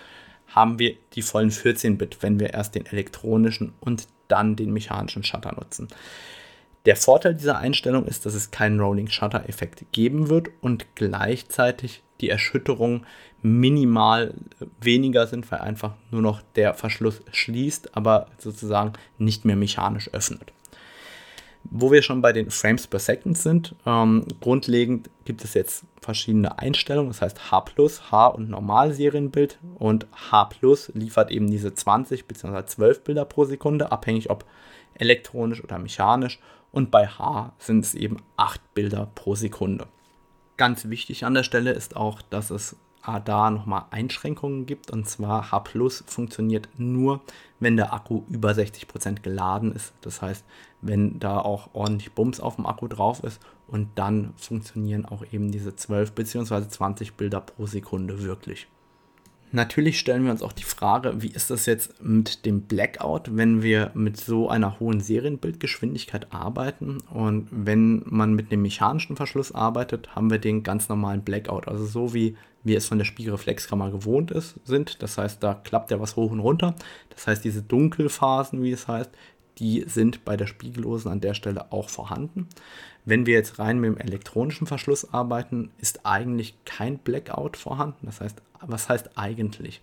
haben 0.49 0.79
wir 0.79 0.97
die 1.13 1.23
vollen 1.23 1.51
14 1.51 1.99
Bit, 1.99 2.23
wenn 2.23 2.41
wir 2.41 2.55
erst 2.55 2.75
den 2.75 2.87
elektronischen 2.87 3.75
und 3.81 4.09
dann 4.29 4.57
den 4.57 4.73
mechanischen 4.73 5.25
Shutter 5.25 5.55
nutzen. 5.55 5.89
Der 6.87 6.97
Vorteil 6.97 7.35
dieser 7.35 7.59
Einstellung 7.59 8.07
ist, 8.07 8.25
dass 8.25 8.35
es 8.35 8.51
keinen 8.51 8.81
Rolling 8.81 9.09
Shutter 9.09 9.47
Effekt 9.49 9.85
geben 9.93 10.31
wird 10.31 10.49
und 10.61 10.87
gleichzeitig 10.95 12.03
die 12.21 12.31
Erschütterungen 12.31 13.07
minimal 13.43 14.35
weniger 14.81 15.27
sind, 15.27 15.51
weil 15.51 15.61
einfach 15.61 15.93
nur 16.11 16.23
noch 16.23 16.43
der 16.57 16.75
Verschluss 16.75 17.23
schließt, 17.31 17.97
aber 17.97 18.27
sozusagen 18.39 18.95
nicht 19.19 19.45
mehr 19.45 19.57
mechanisch 19.57 20.13
öffnet. 20.13 20.53
Wo 21.71 21.91
wir 21.91 22.03
schon 22.03 22.23
bei 22.23 22.33
den 22.33 22.51
Frames 22.51 22.87
per 22.87 23.01
Second 23.01 23.37
sind, 23.37 23.75
ähm, 23.87 24.25
grundlegend 24.41 25.11
gibt 25.25 25.43
es 25.43 25.55
jetzt 25.55 25.85
verschiedene 26.01 26.59
Einstellungen, 26.59 27.11
das 27.11 27.23
heißt 27.23 27.51
H+, 27.51 27.65
H 28.11 28.27
und 28.29 28.51
Normalserienbild 28.51 29.59
und 29.77 30.07
H+, 30.31 30.49
liefert 30.95 31.31
eben 31.31 31.51
diese 31.51 31.75
20 31.75 32.27
bzw. 32.27 32.65
12 32.67 33.05
Bilder 33.05 33.25
pro 33.25 33.45
Sekunde, 33.45 33.91
abhängig 33.91 34.31
ob 34.31 34.45
elektronisch 34.95 35.63
oder 35.63 35.79
mechanisch 35.79 36.39
und 36.73 36.91
bei 36.91 37.07
H 37.07 37.53
sind 37.59 37.85
es 37.85 37.95
eben 37.95 38.19
8 38.37 38.75
Bilder 38.75 39.11
pro 39.15 39.35
Sekunde. 39.35 39.87
Ganz 40.57 40.89
wichtig 40.89 41.25
an 41.25 41.35
der 41.35 41.43
Stelle 41.43 41.73
ist 41.73 41.97
auch, 41.97 42.23
dass 42.23 42.51
es 42.51 42.77
da 43.25 43.51
nochmal 43.51 43.85
Einschränkungen 43.91 44.67
gibt. 44.67 44.91
Und 44.91 45.09
zwar 45.09 45.53
H 45.53 45.61
Plus 45.61 46.03
funktioniert 46.07 46.69
nur, 46.77 47.21
wenn 47.61 47.77
der 47.77 47.93
Akku 47.93 48.23
über 48.29 48.51
60% 48.51 49.21
geladen 49.21 49.73
ist. 49.73 49.93
Das 50.01 50.23
heißt, 50.23 50.45
wenn 50.81 51.19
da 51.21 51.39
auch 51.39 51.71
ordentlich 51.73 52.13
Bums 52.13 52.41
auf 52.41 52.57
dem 52.57 52.67
Akku 52.67 52.89
drauf 52.89 53.23
ist. 53.23 53.41
Und 53.69 53.91
dann 53.97 54.33
funktionieren 54.37 55.05
auch 55.07 55.25
eben 55.33 55.51
diese 55.51 55.75
12 55.77 56.13
bzw. 56.13 56.69
20 56.69 57.15
Bilder 57.15 57.41
pro 57.41 57.67
Sekunde 57.67 58.23
wirklich. 58.23 58.69
Natürlich 59.53 59.99
stellen 59.99 60.25
wir 60.25 60.33
uns 60.33 60.43
auch 60.43 60.53
die 60.53 60.65
Frage, 60.65 61.23
wie 61.23 61.29
ist 61.29 61.51
das 61.51 61.67
jetzt 61.67 62.03
mit 62.03 62.45
dem 62.45 62.63
Blackout, 62.63 63.37
wenn 63.37 63.63
wir 63.63 63.91
mit 63.95 64.17
so 64.17 64.49
einer 64.49 64.81
hohen 64.81 65.01
Serienbildgeschwindigkeit 65.01 66.33
arbeiten 66.33 66.99
und 67.11 67.49
wenn 67.51 68.03
man 68.07 68.35
mit 68.35 68.51
einem 68.51 68.63
mechanischen 68.63 69.17
Verschluss 69.17 69.53
arbeitet, 69.53 70.15
haben 70.17 70.31
wir 70.31 70.39
den 70.39 70.63
ganz 70.63 70.89
normalen 70.89 71.23
Blackout, 71.23 71.69
also 71.69 71.87
so 71.87 72.13
wie 72.13 72.37
wir 72.65 72.79
es 72.79 72.87
von 72.87 72.99
der 72.99 73.05
Spiegelreflexkammer 73.05 73.91
gewohnt 73.93 74.33
ist, 74.33 74.57
sind. 74.65 75.01
Das 75.03 75.17
heißt, 75.17 75.41
da 75.43 75.55
klappt 75.55 75.93
ja 75.93 76.01
was 76.01 76.17
hoch 76.17 76.33
und 76.33 76.41
runter. 76.41 76.75
Das 77.11 77.29
heißt, 77.29 77.45
diese 77.45 77.63
Dunkelphasen, 77.63 78.63
wie 78.63 78.73
es 78.73 78.89
heißt, 78.89 79.11
die 79.59 79.85
sind 79.87 80.25
bei 80.25 80.37
der 80.37 80.47
Spiegellosen 80.47 81.11
an 81.11 81.21
der 81.21 81.35
Stelle 81.35 81.73
auch 81.73 81.89
vorhanden. 81.89 82.49
Wenn 83.05 83.25
wir 83.27 83.35
jetzt 83.35 83.59
rein 83.59 83.79
mit 83.79 83.91
dem 83.91 83.99
elektronischen 83.99 84.67
Verschluss 84.67 85.13
arbeiten, 85.13 85.71
ist 85.79 86.05
eigentlich 86.05 86.57
kein 86.65 86.99
Blackout 86.99 87.57
vorhanden. 87.57 88.07
Das 88.07 88.21
heißt, 88.21 88.43
was 88.61 88.89
heißt 88.89 89.17
eigentlich? 89.17 89.81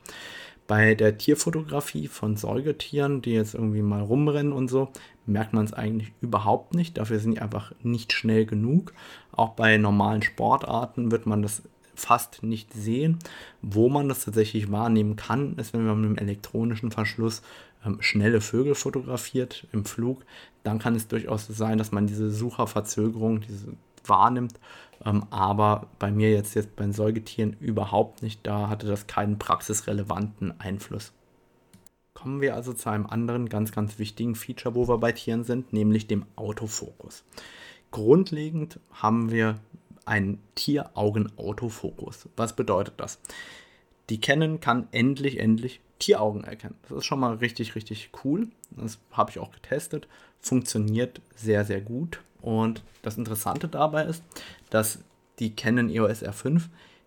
Bei 0.67 0.95
der 0.95 1.17
Tierfotografie 1.17 2.07
von 2.07 2.37
Säugetieren, 2.37 3.21
die 3.21 3.33
jetzt 3.33 3.53
irgendwie 3.53 3.81
mal 3.81 4.01
rumrennen 4.01 4.53
und 4.53 4.69
so, 4.69 4.89
merkt 5.25 5.53
man 5.53 5.65
es 5.65 5.73
eigentlich 5.73 6.13
überhaupt 6.21 6.73
nicht. 6.73 6.97
Dafür 6.97 7.19
sind 7.19 7.35
die 7.35 7.41
einfach 7.41 7.73
nicht 7.81 8.13
schnell 8.13 8.45
genug. 8.45 8.93
Auch 9.31 9.51
bei 9.51 9.77
normalen 9.77 10.21
Sportarten 10.21 11.11
wird 11.11 11.25
man 11.25 11.41
das 11.41 11.63
fast 11.95 12.43
nicht 12.43 12.73
sehen. 12.73 13.19
Wo 13.61 13.89
man 13.89 14.09
das 14.09 14.25
tatsächlich 14.25 14.71
wahrnehmen 14.71 15.15
kann, 15.15 15.55
ist, 15.57 15.73
wenn 15.73 15.85
man 15.85 16.01
mit 16.01 16.07
einem 16.07 16.17
elektronischen 16.17 16.91
Verschluss 16.91 17.41
ähm, 17.85 17.97
schnelle 18.01 18.41
Vögel 18.41 18.75
fotografiert 18.75 19.67
im 19.71 19.85
Flug, 19.85 20.25
dann 20.63 20.79
kann 20.79 20.95
es 20.95 21.07
durchaus 21.07 21.47
sein, 21.47 21.77
dass 21.77 21.91
man 21.91 22.07
diese 22.07 22.31
Sucherverzögerung 22.31 23.41
diese 23.41 23.73
wahrnimmt. 24.05 24.59
Ähm, 25.05 25.25
aber 25.29 25.87
bei 25.99 26.11
mir 26.11 26.31
jetzt, 26.31 26.55
jetzt 26.55 26.75
bei 26.75 26.83
den 26.83 26.93
Säugetieren 26.93 27.55
überhaupt 27.59 28.23
nicht. 28.23 28.45
Da 28.45 28.69
hatte 28.69 28.87
das 28.87 29.07
keinen 29.07 29.39
praxisrelevanten 29.39 30.59
Einfluss. 30.59 31.13
Kommen 32.13 32.41
wir 32.41 32.55
also 32.55 32.73
zu 32.73 32.89
einem 32.89 33.05
anderen 33.05 33.49
ganz, 33.49 33.71
ganz 33.71 33.99
wichtigen 33.99 34.35
Feature, 34.35 34.75
wo 34.75 34.87
wir 34.87 34.97
bei 34.97 35.11
Tieren 35.11 35.43
sind, 35.43 35.73
nämlich 35.73 36.07
dem 36.07 36.25
Autofokus. 36.35 37.25
Grundlegend 37.91 38.79
haben 38.91 39.29
wir 39.31 39.59
einen 40.05 40.41
Tieraugen-Autofokus. 40.55 42.27
Was 42.35 42.55
bedeutet 42.55 42.95
das? 42.97 43.19
Die 44.09 44.19
Canon 44.19 44.59
kann 44.59 44.87
endlich, 44.91 45.39
endlich 45.39 45.79
Tieraugen 45.99 46.43
erkennen. 46.43 46.75
Das 46.89 46.99
ist 46.99 47.05
schon 47.05 47.19
mal 47.19 47.35
richtig, 47.35 47.75
richtig 47.75 48.09
cool. 48.23 48.47
Das 48.71 48.99
habe 49.11 49.31
ich 49.31 49.39
auch 49.39 49.51
getestet. 49.51 50.07
Funktioniert 50.41 51.21
sehr, 51.35 51.63
sehr 51.63 51.79
gut. 51.79 52.19
Und 52.41 52.83
das 53.01 53.17
Interessante 53.17 53.69
dabei 53.69 54.03
ist, 54.05 54.23
dass 54.69 54.99
die 55.39 55.55
Canon 55.55 55.89
EOS 55.89 56.23
R5 56.23 56.63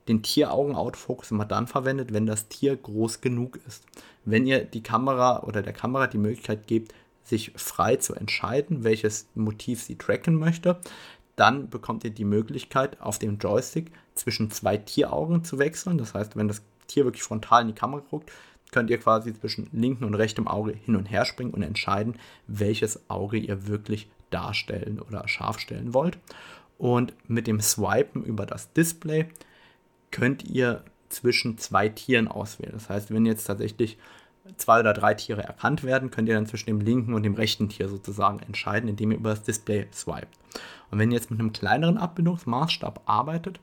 den 0.08 0.22
Tieraugen-Autofokus 0.22 1.30
immer 1.30 1.44
dann 1.44 1.66
verwendet, 1.66 2.12
wenn 2.12 2.26
das 2.26 2.48
Tier 2.48 2.76
groß 2.76 3.20
genug 3.20 3.58
ist. 3.66 3.84
Wenn 4.24 4.46
ihr 4.46 4.64
die 4.64 4.82
Kamera 4.82 5.42
oder 5.42 5.62
der 5.62 5.72
Kamera 5.72 6.06
die 6.06 6.18
Möglichkeit 6.18 6.66
gebt, 6.66 6.94
sich 7.24 7.52
frei 7.56 7.96
zu 7.96 8.14
entscheiden, 8.14 8.84
welches 8.84 9.26
Motiv 9.34 9.82
sie 9.82 9.96
tracken 9.96 10.36
möchte, 10.36 10.78
dann 11.36 11.68
bekommt 11.68 12.04
ihr 12.04 12.10
die 12.10 12.24
Möglichkeit, 12.24 13.00
auf 13.00 13.18
dem 13.18 13.38
Joystick 13.38 13.92
zwischen 14.14 14.50
zwei 14.50 14.78
Tieraugen 14.78 15.44
zu 15.44 15.58
wechseln. 15.58 15.98
Das 15.98 16.14
heißt, 16.14 16.36
wenn 16.36 16.48
das 16.48 16.62
Tier 16.86 17.04
wirklich 17.04 17.22
frontal 17.22 17.62
in 17.62 17.68
die 17.68 17.74
Kamera 17.74 18.02
guckt, 18.10 18.32
könnt 18.72 18.90
ihr 18.90 18.98
quasi 18.98 19.32
zwischen 19.34 19.68
linkem 19.72 20.06
und 20.06 20.14
rechtem 20.14 20.48
Auge 20.48 20.72
hin 20.72 20.96
und 20.96 21.06
her 21.06 21.24
springen 21.24 21.52
und 21.52 21.62
entscheiden, 21.62 22.16
welches 22.46 23.08
Auge 23.08 23.36
ihr 23.36 23.68
wirklich 23.68 24.08
darstellen 24.30 25.00
oder 25.00 25.28
scharf 25.28 25.60
stellen 25.60 25.94
wollt. 25.94 26.18
Und 26.78 27.14
mit 27.28 27.46
dem 27.46 27.60
Swipen 27.60 28.24
über 28.24 28.44
das 28.44 28.72
Display 28.72 29.28
könnt 30.10 30.44
ihr 30.44 30.84
zwischen 31.08 31.58
zwei 31.58 31.88
Tieren 31.88 32.28
auswählen. 32.28 32.72
Das 32.72 32.88
heißt, 32.88 33.10
wenn 33.12 33.26
jetzt 33.26 33.44
tatsächlich 33.44 33.98
zwei 34.56 34.80
oder 34.80 34.92
drei 34.92 35.14
Tiere 35.14 35.42
erkannt 35.42 35.84
werden, 35.84 36.10
könnt 36.10 36.28
ihr 36.28 36.34
dann 36.34 36.46
zwischen 36.46 36.66
dem 36.66 36.80
linken 36.80 37.14
und 37.14 37.22
dem 37.22 37.34
rechten 37.34 37.68
Tier 37.68 37.88
sozusagen 37.88 38.40
entscheiden, 38.40 38.88
indem 38.88 39.12
ihr 39.12 39.18
über 39.18 39.30
das 39.30 39.42
Display 39.42 39.86
swiped. 39.92 40.28
Und 40.90 40.98
wenn 40.98 41.10
ihr 41.10 41.16
jetzt 41.16 41.30
mit 41.30 41.40
einem 41.40 41.52
kleineren 41.52 41.98
Abbildungsmaßstab 41.98 43.02
arbeitet, 43.06 43.60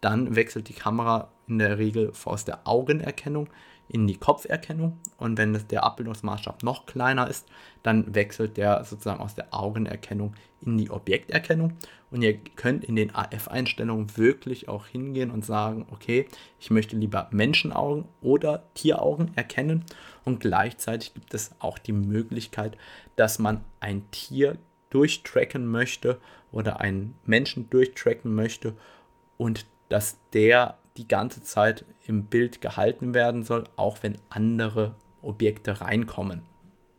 dann 0.00 0.34
wechselt 0.34 0.68
die 0.68 0.74
Kamera 0.74 1.28
in 1.46 1.58
der 1.58 1.78
Regel 1.78 2.12
aus 2.24 2.44
der 2.44 2.66
Augenerkennung 2.66 3.48
in 3.88 4.06
die 4.06 4.16
Kopferkennung. 4.16 4.98
Und 5.18 5.38
wenn 5.38 5.56
der 5.68 5.84
Abbildungsmaßstab 5.84 6.62
noch 6.62 6.86
kleiner 6.86 7.28
ist, 7.28 7.46
dann 7.82 8.14
wechselt 8.14 8.56
der 8.56 8.84
sozusagen 8.84 9.20
aus 9.20 9.34
der 9.34 9.52
Augenerkennung 9.52 10.34
in 10.62 10.78
die 10.78 10.90
Objekterkennung. 10.90 11.74
Und 12.12 12.20
ihr 12.20 12.36
könnt 12.36 12.84
in 12.84 12.94
den 12.94 13.14
AF-Einstellungen 13.14 14.18
wirklich 14.18 14.68
auch 14.68 14.86
hingehen 14.86 15.30
und 15.30 15.46
sagen, 15.46 15.86
okay, 15.90 16.26
ich 16.60 16.70
möchte 16.70 16.94
lieber 16.94 17.28
Menschenaugen 17.30 18.04
oder 18.20 18.64
Tieraugen 18.74 19.32
erkennen. 19.34 19.84
Und 20.24 20.40
gleichzeitig 20.40 21.14
gibt 21.14 21.32
es 21.32 21.52
auch 21.58 21.78
die 21.78 21.92
Möglichkeit, 21.92 22.76
dass 23.16 23.38
man 23.38 23.64
ein 23.80 24.10
Tier 24.10 24.58
durchtracken 24.90 25.66
möchte 25.66 26.20
oder 26.52 26.80
einen 26.80 27.14
Menschen 27.24 27.70
durchtracken 27.70 28.34
möchte 28.34 28.74
und 29.38 29.64
dass 29.88 30.18
der 30.34 30.76
die 30.98 31.08
ganze 31.08 31.42
Zeit 31.42 31.86
im 32.06 32.26
Bild 32.26 32.60
gehalten 32.60 33.14
werden 33.14 33.42
soll, 33.42 33.64
auch 33.76 34.02
wenn 34.02 34.18
andere 34.28 34.94
Objekte 35.22 35.80
reinkommen. 35.80 36.42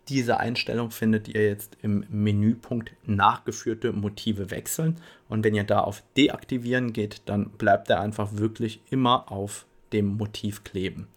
Diese 0.10 0.38
Einstellung 0.38 0.92
findet 0.92 1.30
ihr 1.30 1.48
jetzt 1.48 1.78
im 1.82 2.06
Menüpunkt 2.10 2.92
nachgeführte 3.06 3.94
Motive 3.94 4.52
wechseln 4.52 5.00
und 5.30 5.46
wenn 5.46 5.56
ihr 5.56 5.64
da 5.64 5.80
auf 5.80 6.04
deaktivieren 6.18 6.92
geht, 6.92 7.22
dann 7.26 7.50
bleibt 7.52 7.90
er 7.90 8.02
einfach 8.02 8.34
wirklich 8.34 8.82
immer 8.90 9.32
auf 9.32 9.66
dem 9.94 10.18
Motiv 10.18 10.66
kleben. 10.66 11.08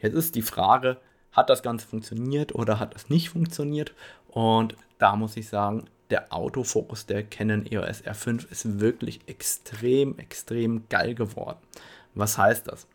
Jetzt 0.00 0.14
ist 0.14 0.34
die 0.36 0.42
Frage, 0.42 0.98
hat 1.32 1.50
das 1.50 1.62
Ganze 1.62 1.86
funktioniert 1.86 2.54
oder 2.54 2.78
hat 2.78 2.94
es 2.94 3.10
nicht 3.10 3.30
funktioniert? 3.30 3.92
Und 4.28 4.76
da 4.98 5.16
muss 5.16 5.36
ich 5.36 5.48
sagen, 5.48 5.84
der 6.10 6.32
Autofokus 6.32 7.06
der 7.06 7.22
Canon 7.24 7.66
EOS 7.66 8.04
R5 8.04 8.50
ist 8.50 8.80
wirklich 8.80 9.20
extrem, 9.26 10.18
extrem 10.18 10.88
geil 10.88 11.14
geworden. 11.14 11.58
Was 12.14 12.38
heißt 12.38 12.68
das? 12.68 12.86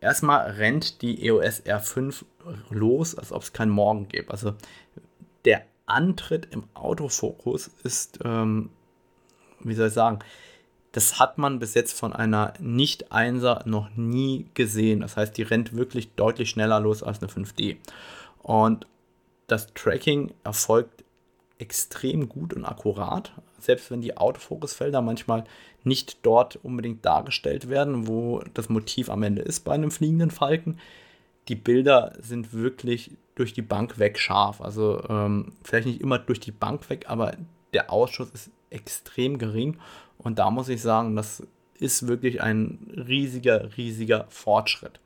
Erstmal 0.00 0.50
rennt 0.52 1.02
die 1.02 1.26
EOS 1.26 1.64
R5 1.64 2.24
los, 2.70 3.16
als 3.16 3.32
ob 3.32 3.42
es 3.42 3.52
keinen 3.52 3.70
Morgen 3.70 4.08
gäbe. 4.08 4.30
Also 4.30 4.54
der 5.44 5.64
Antritt 5.86 6.48
im 6.52 6.64
Autofokus 6.74 7.70
ist, 7.82 8.20
ähm, 8.24 8.70
wie 9.60 9.74
soll 9.74 9.88
ich 9.88 9.94
sagen, 9.94 10.20
das 10.92 11.18
hat 11.18 11.38
man 11.38 11.58
bis 11.58 11.74
jetzt 11.74 11.92
von 11.98 12.12
einer 12.12 12.54
Nicht-Einser 12.60 13.62
noch 13.66 13.90
nie 13.96 14.46
gesehen. 14.54 15.00
Das 15.00 15.16
heißt, 15.16 15.36
die 15.36 15.42
rennt 15.42 15.76
wirklich 15.76 16.12
deutlich 16.14 16.50
schneller 16.50 16.80
los 16.80 17.02
als 17.02 17.20
eine 17.20 17.30
5D. 17.30 17.76
Und 18.42 18.86
das 19.46 19.72
Tracking 19.74 20.32
erfolgt 20.44 21.04
extrem 21.58 22.28
gut 22.28 22.54
und 22.54 22.64
akkurat, 22.64 23.32
selbst 23.58 23.90
wenn 23.90 24.00
die 24.00 24.16
Autofokusfelder 24.16 25.02
manchmal 25.02 25.44
nicht 25.84 26.18
dort 26.22 26.56
unbedingt 26.56 27.04
dargestellt 27.04 27.68
werden, 27.68 28.06
wo 28.06 28.42
das 28.54 28.68
Motiv 28.68 29.10
am 29.10 29.22
Ende 29.22 29.42
ist 29.42 29.60
bei 29.60 29.72
einem 29.72 29.90
fliegenden 29.90 30.30
Falken. 30.30 30.78
Die 31.48 31.56
Bilder 31.56 32.12
sind 32.20 32.52
wirklich 32.52 33.12
durch 33.34 33.52
die 33.52 33.62
Bank 33.62 33.98
weg 33.98 34.18
scharf. 34.18 34.60
Also 34.60 35.02
ähm, 35.08 35.52
vielleicht 35.64 35.86
nicht 35.86 36.00
immer 36.00 36.18
durch 36.18 36.40
die 36.40 36.52
Bank 36.52 36.88
weg, 36.90 37.06
aber 37.08 37.36
der 37.72 37.92
Ausschuss 37.92 38.30
ist 38.30 38.50
extrem 38.70 39.38
gering. 39.38 39.78
Und 40.18 40.38
da 40.38 40.50
muss 40.50 40.68
ich 40.68 40.82
sagen, 40.82 41.16
das 41.16 41.42
ist 41.78 42.08
wirklich 42.08 42.42
ein 42.42 42.78
riesiger, 43.06 43.76
riesiger 43.76 44.26
Fortschritt. 44.28 45.00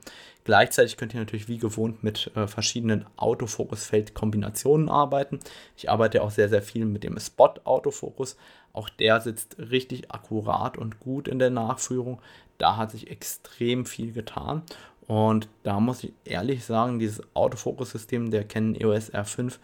Gleichzeitig 0.44 0.96
könnt 0.96 1.14
ihr 1.14 1.20
natürlich 1.20 1.48
wie 1.48 1.58
gewohnt 1.58 2.02
mit 2.02 2.30
äh, 2.34 2.46
verschiedenen 2.46 3.06
Autofokusfeldkombinationen 3.16 4.88
arbeiten. 4.88 5.38
Ich 5.76 5.90
arbeite 5.90 6.22
auch 6.22 6.30
sehr, 6.30 6.48
sehr 6.48 6.62
viel 6.62 6.84
mit 6.84 7.04
dem 7.04 7.18
Spot-Autofokus. 7.18 8.36
Auch 8.72 8.88
der 8.88 9.20
sitzt 9.20 9.58
richtig 9.58 10.10
akkurat 10.10 10.76
und 10.78 10.98
gut 10.98 11.28
in 11.28 11.38
der 11.38 11.50
Nachführung. 11.50 12.20
Da 12.58 12.76
hat 12.76 12.90
sich 12.90 13.10
extrem 13.10 13.86
viel 13.86 14.12
getan. 14.12 14.62
Und 15.06 15.48
da 15.62 15.78
muss 15.78 16.04
ich 16.04 16.12
ehrlich 16.24 16.64
sagen, 16.64 16.98
dieses 16.98 17.22
Autofokus-System 17.34 18.30
der 18.30 18.44
Canon 18.44 18.74
EOS 18.74 19.12
R5 19.12 19.58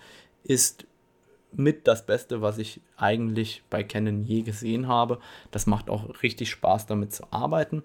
ist 0.44 0.86
mit 1.52 1.88
das 1.88 2.04
Beste, 2.04 2.42
was 2.42 2.58
ich 2.58 2.80
eigentlich 2.96 3.62
bei 3.70 3.82
Canon 3.82 4.22
je 4.22 4.42
gesehen 4.42 4.86
habe. 4.86 5.18
Das 5.50 5.66
macht 5.66 5.90
auch 5.90 6.22
richtig 6.22 6.50
Spaß, 6.50 6.86
damit 6.86 7.12
zu 7.12 7.24
arbeiten. 7.30 7.82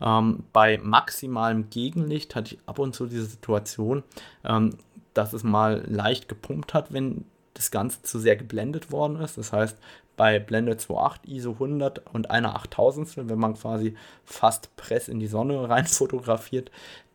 Ähm, 0.00 0.44
bei 0.52 0.78
maximalem 0.78 1.70
Gegenlicht 1.70 2.34
hatte 2.34 2.54
ich 2.54 2.60
ab 2.66 2.78
und 2.78 2.94
zu 2.94 3.06
diese 3.06 3.24
Situation, 3.24 4.02
ähm, 4.44 4.76
dass 5.14 5.32
es 5.32 5.42
mal 5.42 5.84
leicht 5.88 6.28
gepumpt 6.28 6.74
hat, 6.74 6.92
wenn 6.92 7.24
das 7.54 7.70
Ganze 7.70 8.02
zu 8.02 8.18
sehr 8.18 8.36
geblendet 8.36 8.92
worden 8.92 9.16
ist. 9.16 9.36
Das 9.36 9.52
heißt, 9.52 9.78
bei 10.16 10.38
Blende 10.38 10.74
2.8 10.74 11.26
ISO 11.28 11.52
100 11.52 12.02
und 12.12 12.30
einer 12.30 12.56
8000, 12.56 13.28
wenn 13.28 13.38
man 13.38 13.54
quasi 13.54 13.96
fast 14.24 14.76
Press 14.76 15.08
in 15.08 15.20
die 15.20 15.26
Sonne 15.26 15.68
rein 15.68 15.86
fotografiert, 15.86 16.70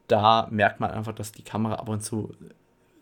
da 0.08 0.48
merkt 0.50 0.80
man 0.80 0.92
einfach, 0.92 1.14
dass 1.14 1.32
die 1.32 1.44
Kamera 1.44 1.76
ab 1.76 1.90
und 1.90 2.02
zu 2.02 2.32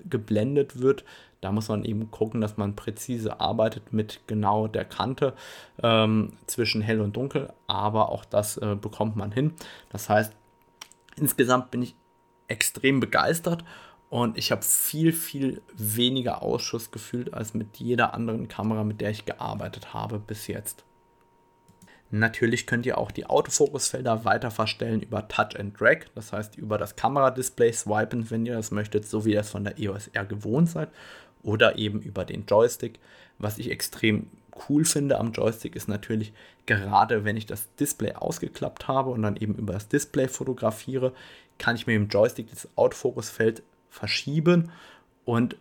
geblendet 0.07 0.79
wird. 0.79 1.03
Da 1.41 1.51
muss 1.51 1.69
man 1.69 1.83
eben 1.83 2.11
gucken, 2.11 2.39
dass 2.39 2.57
man 2.57 2.75
präzise 2.75 3.39
arbeitet 3.39 3.93
mit 3.93 4.21
genau 4.27 4.67
der 4.67 4.85
Kante 4.85 5.33
ähm, 5.81 6.33
zwischen 6.45 6.81
hell 6.81 7.01
und 7.01 7.15
dunkel, 7.15 7.51
aber 7.65 8.09
auch 8.09 8.25
das 8.25 8.57
äh, 8.57 8.75
bekommt 8.79 9.15
man 9.15 9.31
hin. 9.31 9.53
Das 9.89 10.07
heißt, 10.07 10.33
insgesamt 11.17 11.71
bin 11.71 11.81
ich 11.81 11.95
extrem 12.47 12.99
begeistert 12.99 13.63
und 14.09 14.37
ich 14.37 14.51
habe 14.51 14.61
viel, 14.61 15.13
viel 15.13 15.61
weniger 15.73 16.43
Ausschuss 16.43 16.91
gefühlt 16.91 17.33
als 17.33 17.53
mit 17.53 17.77
jeder 17.77 18.13
anderen 18.13 18.47
Kamera, 18.47 18.83
mit 18.83 19.01
der 19.01 19.09
ich 19.09 19.25
gearbeitet 19.25 19.93
habe 19.93 20.19
bis 20.19 20.47
jetzt. 20.47 20.85
Natürlich 22.13 22.67
könnt 22.67 22.85
ihr 22.85 22.97
auch 22.97 23.09
die 23.09 23.25
Autofokusfelder 23.25 24.25
weiter 24.25 24.51
verstellen 24.51 25.01
über 25.01 25.29
Touch 25.29 25.57
and 25.57 25.79
Drag, 25.79 25.99
das 26.13 26.33
heißt 26.33 26.57
über 26.57 26.77
das 26.77 26.97
Kameradisplay 26.97 27.71
swipen, 27.71 28.29
wenn 28.29 28.45
ihr 28.45 28.55
das 28.55 28.71
möchtet, 28.71 29.07
so 29.07 29.23
wie 29.23 29.31
ihr 29.33 29.39
es 29.39 29.49
von 29.49 29.63
der 29.63 29.79
EOS 29.79 30.07
R 30.09 30.25
gewohnt 30.25 30.69
seid, 30.69 30.89
oder 31.41 31.77
eben 31.77 32.01
über 32.01 32.25
den 32.25 32.45
Joystick. 32.45 32.99
Was 33.37 33.57
ich 33.57 33.71
extrem 33.71 34.27
cool 34.67 34.83
finde 34.83 35.17
am 35.19 35.31
Joystick 35.31 35.75
ist 35.75 35.87
natürlich, 35.87 36.33
gerade 36.65 37.23
wenn 37.23 37.37
ich 37.37 37.45
das 37.45 37.73
Display 37.75 38.11
ausgeklappt 38.13 38.89
habe 38.89 39.09
und 39.11 39.21
dann 39.21 39.37
eben 39.37 39.55
über 39.55 39.71
das 39.71 39.87
Display 39.87 40.27
fotografiere, 40.27 41.13
kann 41.57 41.77
ich 41.77 41.87
mit 41.87 41.95
dem 41.95 42.09
Joystick 42.09 42.49
das 42.49 42.67
Autofokusfeld 42.75 43.63
verschieben 43.89 44.71
und 45.23 45.55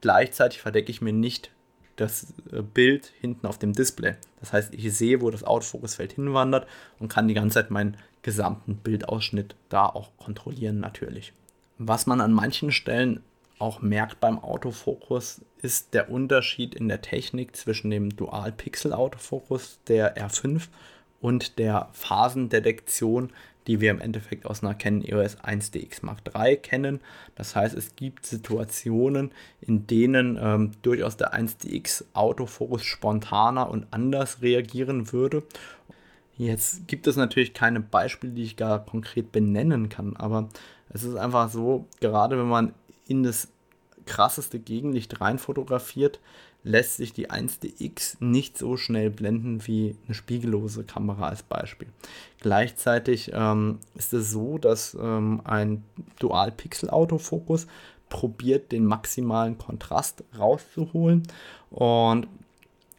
gleichzeitig 0.00 0.60
verdecke 0.60 0.90
ich 0.90 1.00
mir 1.00 1.12
nicht 1.12 1.50
das 1.96 2.34
äh, 2.52 2.62
Bild 2.62 3.12
hinten 3.20 3.46
auf 3.46 3.58
dem 3.58 3.72
Display. 3.72 4.14
Das 4.40 4.52
heißt, 4.52 4.74
ich 4.74 4.92
sehe, 4.96 5.20
wo 5.20 5.30
das 5.30 5.44
Autofokusfeld 5.44 6.12
hinwandert 6.12 6.66
und 6.98 7.08
kann 7.08 7.28
die 7.28 7.34
ganze 7.34 7.54
Zeit 7.54 7.70
meinen 7.70 7.96
gesamten 8.22 8.76
Bildausschnitt 8.76 9.56
da 9.68 9.86
auch 9.86 10.16
kontrollieren 10.16 10.80
natürlich. 10.80 11.32
Was 11.78 12.06
man 12.06 12.20
an 12.20 12.32
manchen 12.32 12.72
Stellen 12.72 13.22
auch 13.58 13.80
merkt 13.80 14.20
beim 14.20 14.38
Autofokus, 14.38 15.40
ist 15.60 15.94
der 15.94 16.10
Unterschied 16.10 16.74
in 16.74 16.88
der 16.88 17.00
Technik 17.00 17.56
zwischen 17.56 17.90
dem 17.90 18.14
Dual-Pixel-Autofokus 18.16 19.78
der 19.86 20.16
R5 20.16 20.68
und 21.20 21.58
der 21.58 21.88
Phasendetektion 21.92 23.30
die 23.66 23.80
wir 23.80 23.90
im 23.90 24.00
Endeffekt 24.00 24.46
aus 24.46 24.62
einer 24.62 24.74
Canon 24.74 25.04
EOS 25.04 25.38
1DX 25.38 26.04
Mark 26.04 26.18
III 26.34 26.56
kennen. 26.56 27.00
Das 27.34 27.54
heißt, 27.54 27.74
es 27.76 27.96
gibt 27.96 28.26
Situationen, 28.26 29.30
in 29.60 29.86
denen 29.86 30.38
ähm, 30.40 30.72
durchaus 30.82 31.16
der 31.16 31.34
1DX 31.34 32.04
Autofokus 32.12 32.84
spontaner 32.84 33.70
und 33.70 33.86
anders 33.90 34.42
reagieren 34.42 35.12
würde. 35.12 35.42
Jetzt 36.36 36.88
gibt 36.88 37.06
es 37.06 37.16
natürlich 37.16 37.54
keine 37.54 37.80
Beispiele, 37.80 38.32
die 38.32 38.42
ich 38.42 38.56
gar 38.56 38.84
konkret 38.84 39.32
benennen 39.32 39.88
kann, 39.88 40.16
aber 40.16 40.48
es 40.88 41.04
ist 41.04 41.16
einfach 41.16 41.50
so, 41.50 41.86
gerade 42.00 42.38
wenn 42.38 42.48
man 42.48 42.74
in 43.06 43.22
das 43.22 43.48
krasseste 44.06 44.58
Gegenlicht 44.58 45.20
rein 45.20 45.38
fotografiert, 45.38 46.20
lässt 46.64 46.96
sich 46.96 47.12
die 47.12 47.30
1DX 47.30 48.18
nicht 48.20 48.56
so 48.56 48.76
schnell 48.76 49.10
blenden 49.10 49.66
wie 49.66 49.96
eine 50.06 50.14
spiegellose 50.14 50.84
Kamera 50.84 51.28
als 51.28 51.42
Beispiel. 51.42 51.88
Gleichzeitig 52.40 53.32
ähm, 53.34 53.78
ist 53.94 54.12
es 54.12 54.30
so, 54.30 54.58
dass 54.58 54.96
ähm, 55.00 55.40
ein 55.44 55.82
Dual-Pixel-Autofokus 56.20 57.66
probiert, 58.08 58.72
den 58.72 58.84
maximalen 58.84 59.58
Kontrast 59.58 60.22
rauszuholen. 60.38 61.22
Und 61.70 62.28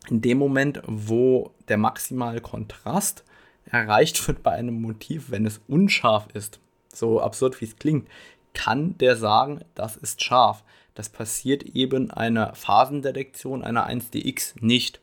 in 0.10 0.22
dem 0.22 0.38
Moment, 0.38 0.82
wo 0.86 1.52
der 1.70 1.78
maximale 1.78 2.42
Kontrast 2.42 3.24
erreicht 3.66 4.28
wird 4.28 4.44
bei 4.44 4.52
einem 4.52 4.82
Motiv, 4.82 5.32
wenn 5.32 5.46
es 5.46 5.62
unscharf 5.68 6.28
ist, 6.34 6.60
so 6.94 7.22
absurd 7.22 7.60
wie 7.62 7.66
es 7.66 7.78
klingt, 7.78 8.08
kann 8.54 8.98
der 8.98 9.16
sagen, 9.16 9.62
das 9.76 9.96
ist 9.98 10.24
scharf. 10.24 10.64
Das 10.96 11.10
passiert 11.10 11.64
eben 11.64 12.12
einer 12.12 12.54
Phasendetektion 12.56 13.64
einer 13.64 13.90
1DX 13.90 14.54
nicht. 14.60 15.02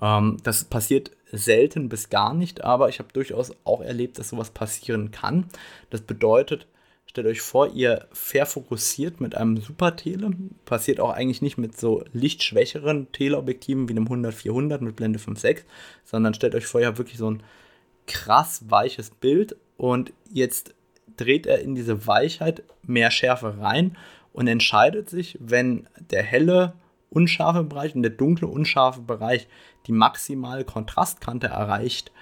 Ähm, 0.00 0.38
das 0.42 0.64
passiert 0.64 1.12
selten 1.30 1.88
bis 1.88 2.08
gar 2.08 2.34
nicht, 2.34 2.64
aber 2.64 2.88
ich 2.88 2.98
habe 2.98 3.12
durchaus 3.12 3.52
auch 3.64 3.80
erlebt, 3.80 4.18
dass 4.18 4.30
sowas 4.30 4.50
passieren 4.50 5.10
kann. 5.10 5.46
Das 5.90 6.00
bedeutet, 6.00 6.66
stellt 7.06 7.26
euch 7.26 7.40
vor, 7.40 7.72
ihr 7.74 8.06
verfokussiert 8.12 9.20
mit 9.20 9.34
einem 9.34 9.58
Super 9.58 9.96
Tele. 9.96 10.30
Passiert 10.64 11.00
auch 11.00 11.10
eigentlich 11.10 11.42
nicht 11.42 11.58
mit 11.58 11.78
so 11.78 12.04
lichtschwächeren 12.12 13.12
Teleobjektiven 13.12 13.88
wie 13.88 13.92
einem 13.92 14.08
100-400 14.08 14.80
mit 14.80 14.96
Blende 14.96 15.18
5.6, 15.18 15.64
sondern 16.04 16.34
stellt 16.34 16.54
euch 16.54 16.66
vor, 16.66 16.80
ihr 16.80 16.86
habt 16.86 16.98
wirklich 16.98 17.18
so 17.18 17.30
ein 17.30 17.42
krass 18.06 18.64
weiches 18.68 19.10
Bild 19.10 19.56
und 19.76 20.12
jetzt 20.32 20.74
dreht 21.16 21.46
er 21.46 21.60
in 21.60 21.74
diese 21.74 22.06
Weichheit 22.06 22.62
mehr 22.82 23.10
Schärfe 23.10 23.58
rein 23.58 23.96
und 24.32 24.46
entscheidet 24.46 25.10
sich, 25.10 25.38
wenn 25.40 25.88
der 26.10 26.22
helle, 26.22 26.74
unscharfe 27.10 27.64
Bereich 27.64 27.94
und 27.94 28.02
der 28.02 28.10
dunkle, 28.10 28.48
unscharfe 28.48 29.00
Bereich 29.00 29.48
die 29.86 29.92
maximale 29.92 30.64
Kontrastkante 30.64 31.48
erreicht, 31.48 32.12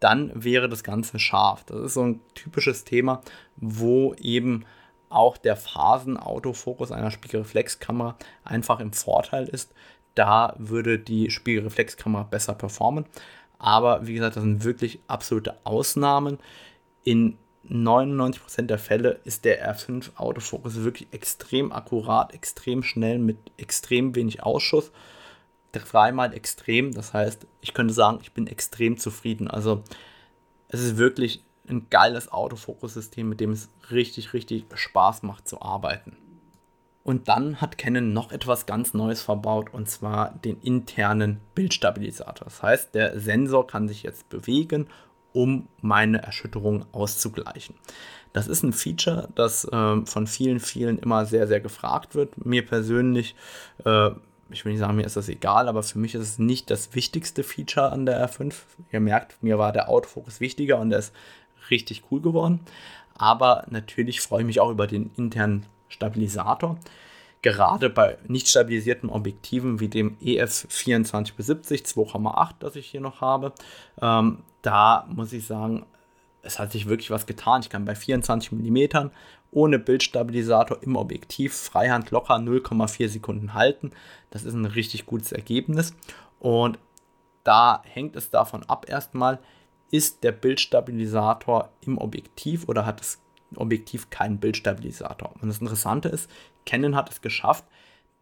dann 0.00 0.30
wäre 0.34 0.68
das 0.68 0.84
Ganze 0.84 1.18
scharf. 1.18 1.64
Das 1.64 1.80
ist 1.80 1.94
so 1.94 2.02
ein 2.02 2.20
typisches 2.34 2.84
Thema, 2.84 3.22
wo 3.56 4.14
eben 4.14 4.64
auch 5.08 5.36
der 5.36 5.56
Phasenautofokus 5.56 6.92
einer 6.92 7.10
Spiegelreflexkamera 7.10 8.16
einfach 8.44 8.80
im 8.80 8.92
Vorteil 8.92 9.46
ist. 9.48 9.72
Da 10.14 10.54
würde 10.58 10.98
die 10.98 11.30
Spiegelreflexkamera 11.30 12.24
besser 12.24 12.54
performen. 12.54 13.06
Aber 13.58 14.06
wie 14.06 14.14
gesagt, 14.14 14.36
das 14.36 14.42
sind 14.42 14.64
wirklich 14.64 15.00
absolute 15.08 15.56
Ausnahmen. 15.64 16.38
In 17.04 17.38
99% 17.68 18.62
der 18.62 18.78
Fälle 18.78 19.20
ist 19.24 19.44
der 19.44 19.74
R5 19.74 20.16
Autofokus 20.16 20.82
wirklich 20.82 21.08
extrem 21.12 21.72
akkurat, 21.72 22.32
extrem 22.34 22.82
schnell 22.82 23.18
mit 23.18 23.38
extrem 23.56 24.14
wenig 24.14 24.42
Ausschuss. 24.42 24.92
Dreimal 25.72 26.32
extrem, 26.32 26.92
das 26.92 27.12
heißt, 27.12 27.46
ich 27.60 27.74
könnte 27.74 27.92
sagen, 27.92 28.18
ich 28.22 28.32
bin 28.32 28.46
extrem 28.46 28.96
zufrieden. 28.96 29.48
Also 29.48 29.82
es 30.68 30.80
ist 30.80 30.96
wirklich 30.96 31.42
ein 31.68 31.88
geiles 31.90 32.30
Autofokussystem, 32.30 33.28
mit 33.28 33.40
dem 33.40 33.52
es 33.52 33.68
richtig, 33.90 34.32
richtig 34.32 34.64
Spaß 34.74 35.22
macht 35.22 35.48
zu 35.48 35.60
arbeiten. 35.60 36.16
Und 37.02 37.28
dann 37.28 37.60
hat 37.60 37.78
Canon 37.78 38.12
noch 38.12 38.32
etwas 38.32 38.66
ganz 38.66 38.92
Neues 38.92 39.22
verbaut 39.22 39.72
und 39.72 39.88
zwar 39.88 40.34
den 40.44 40.60
internen 40.60 41.40
Bildstabilisator. 41.54 42.46
Das 42.46 42.62
heißt, 42.64 42.94
der 42.96 43.20
Sensor 43.20 43.66
kann 43.66 43.86
sich 43.86 44.02
jetzt 44.02 44.28
bewegen 44.28 44.88
um 45.36 45.68
meine 45.82 46.22
Erschütterung 46.22 46.86
auszugleichen. 46.92 47.74
Das 48.32 48.48
ist 48.48 48.62
ein 48.62 48.72
Feature, 48.72 49.28
das 49.34 49.64
äh, 49.66 50.06
von 50.06 50.26
vielen, 50.26 50.60
vielen 50.60 50.98
immer 50.98 51.26
sehr, 51.26 51.46
sehr 51.46 51.60
gefragt 51.60 52.14
wird. 52.14 52.44
Mir 52.46 52.64
persönlich, 52.64 53.34
äh, 53.84 54.10
ich 54.48 54.64
will 54.64 54.72
nicht 54.72 54.80
sagen, 54.80 54.96
mir 54.96 55.04
ist 55.04 55.16
das 55.16 55.28
egal, 55.28 55.68
aber 55.68 55.82
für 55.82 55.98
mich 55.98 56.14
ist 56.14 56.22
es 56.22 56.38
nicht 56.38 56.70
das 56.70 56.94
wichtigste 56.94 57.44
Feature 57.44 57.92
an 57.92 58.06
der 58.06 58.26
R5. 58.26 58.54
Ihr 58.92 59.00
merkt, 59.00 59.42
mir 59.42 59.58
war 59.58 59.72
der 59.72 59.90
Autofokus 59.90 60.40
wichtiger 60.40 60.78
und 60.78 60.88
der 60.88 61.00
ist 61.00 61.12
richtig 61.70 62.04
cool 62.10 62.22
geworden. 62.22 62.60
Aber 63.14 63.66
natürlich 63.68 64.22
freue 64.22 64.40
ich 64.40 64.46
mich 64.46 64.60
auch 64.60 64.70
über 64.70 64.86
den 64.86 65.10
internen 65.16 65.66
Stabilisator 65.88 66.78
gerade 67.46 67.90
bei 67.90 68.18
nicht 68.26 68.48
stabilisierten 68.48 69.08
Objektiven 69.08 69.78
wie 69.78 69.88
dem 69.88 70.16
EF 70.20 70.66
24-70 70.68 71.84
2,8, 71.86 72.54
das 72.58 72.74
ich 72.74 72.88
hier 72.88 73.00
noch 73.00 73.20
habe, 73.20 73.52
ähm, 74.02 74.42
da 74.62 75.06
muss 75.08 75.32
ich 75.32 75.46
sagen, 75.46 75.86
es 76.42 76.58
hat 76.58 76.72
sich 76.72 76.88
wirklich 76.88 77.10
was 77.10 77.26
getan. 77.26 77.60
Ich 77.60 77.70
kann 77.70 77.84
bei 77.84 77.94
24 77.94 78.50
mm 78.50 79.10
ohne 79.52 79.78
Bildstabilisator 79.78 80.82
im 80.82 80.96
Objektiv 80.96 81.54
Freihand 81.54 82.10
locker 82.10 82.34
0,4 82.34 83.08
Sekunden 83.08 83.54
halten. 83.54 83.92
Das 84.30 84.44
ist 84.44 84.54
ein 84.54 84.66
richtig 84.66 85.06
gutes 85.06 85.30
Ergebnis. 85.30 85.94
Und 86.40 86.78
da 87.44 87.82
hängt 87.84 88.16
es 88.16 88.30
davon 88.30 88.64
ab 88.64 88.86
erstmal, 88.88 89.38
ist 89.90 90.24
der 90.24 90.32
Bildstabilisator 90.32 91.70
im 91.80 91.96
Objektiv 91.98 92.68
oder 92.68 92.84
hat 92.84 93.00
das 93.00 93.18
Objektiv 93.54 94.10
keinen 94.10 94.38
Bildstabilisator. 94.38 95.34
Und 95.40 95.48
das 95.48 95.60
Interessante 95.60 96.08
ist, 96.08 96.30
Canon 96.64 96.96
hat 96.96 97.10
es 97.10 97.20
geschafft, 97.20 97.64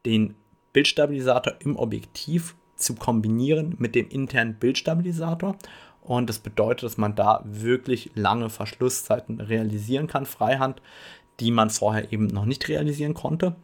den 0.04 0.34
Bildstabilisator 0.72 1.54
im 1.60 1.76
Objektiv 1.76 2.54
zu 2.76 2.94
kombinieren 2.94 3.76
mit 3.78 3.94
dem 3.94 4.08
internen 4.08 4.54
Bildstabilisator. 4.54 5.56
Und 6.02 6.28
das 6.28 6.38
bedeutet, 6.38 6.82
dass 6.82 6.98
man 6.98 7.14
da 7.14 7.42
wirklich 7.44 8.10
lange 8.14 8.50
Verschlusszeiten 8.50 9.40
realisieren 9.40 10.06
kann, 10.06 10.26
Freihand, 10.26 10.82
die 11.40 11.50
man 11.50 11.70
vorher 11.70 12.12
eben 12.12 12.26
noch 12.26 12.44
nicht 12.44 12.68
realisieren 12.68 13.14
konnte. 13.14 13.56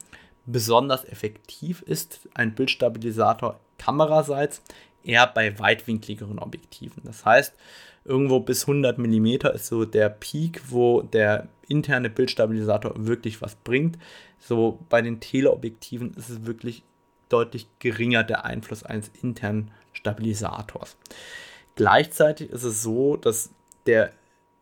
besonders 0.46 1.04
effektiv 1.04 1.82
ist 1.82 2.28
ein 2.34 2.54
Bildstabilisator 2.54 3.60
kameraseits 3.78 4.62
eher 5.02 5.26
bei 5.26 5.58
weitwinkligeren 5.58 6.38
Objektiven. 6.38 7.02
Das 7.04 7.24
heißt, 7.24 7.54
irgendwo 8.04 8.40
bis 8.40 8.62
100 8.62 8.98
mm 8.98 9.26
ist 9.54 9.66
so 9.66 9.84
der 9.84 10.08
Peak, 10.08 10.62
wo 10.68 11.02
der 11.02 11.48
interne 11.68 12.10
Bildstabilisator 12.10 12.92
wirklich 12.96 13.40
was 13.42 13.54
bringt. 13.54 13.98
So 14.38 14.78
bei 14.88 15.02
den 15.02 15.20
Teleobjektiven 15.20 16.14
ist 16.14 16.30
es 16.30 16.46
wirklich 16.46 16.82
deutlich 17.28 17.66
geringer 17.78 18.24
der 18.24 18.44
Einfluss 18.44 18.82
eines 18.82 19.10
internen 19.22 19.70
Stabilisators. 19.92 20.96
Gleichzeitig 21.76 22.50
ist 22.50 22.64
es 22.64 22.82
so, 22.82 23.16
dass 23.16 23.50
der, 23.86 24.10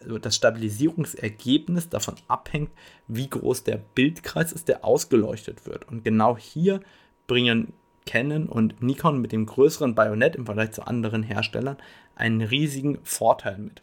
also 0.01 0.19
das 0.19 0.37
Stabilisierungsergebnis 0.37 1.89
davon 1.89 2.17
abhängt, 2.29 2.71
wie 3.07 3.29
groß 3.29 3.65
der 3.65 3.79
Bildkreis 3.79 4.53
ist, 4.53 4.69
der 4.69 4.85
ausgeleuchtet 4.85 5.67
wird. 5.67 5.89
Und 5.89 6.05
genau 6.05 6.37
hier 6.37 6.81
bringen 7.27 7.73
Canon 8.09 8.49
und 8.49 8.83
Nikon 8.83 9.21
mit 9.21 9.33
dem 9.33 9.45
größeren 9.45 9.95
Bajonett 9.95 10.35
im 10.35 10.47
Vergleich 10.47 10.73
zu 10.73 10.87
anderen 10.87 11.23
Herstellern 11.23 11.77
einen 12.19 12.43
riesigen 12.43 12.99
Vorteil 13.05 13.59
mit. 13.59 13.83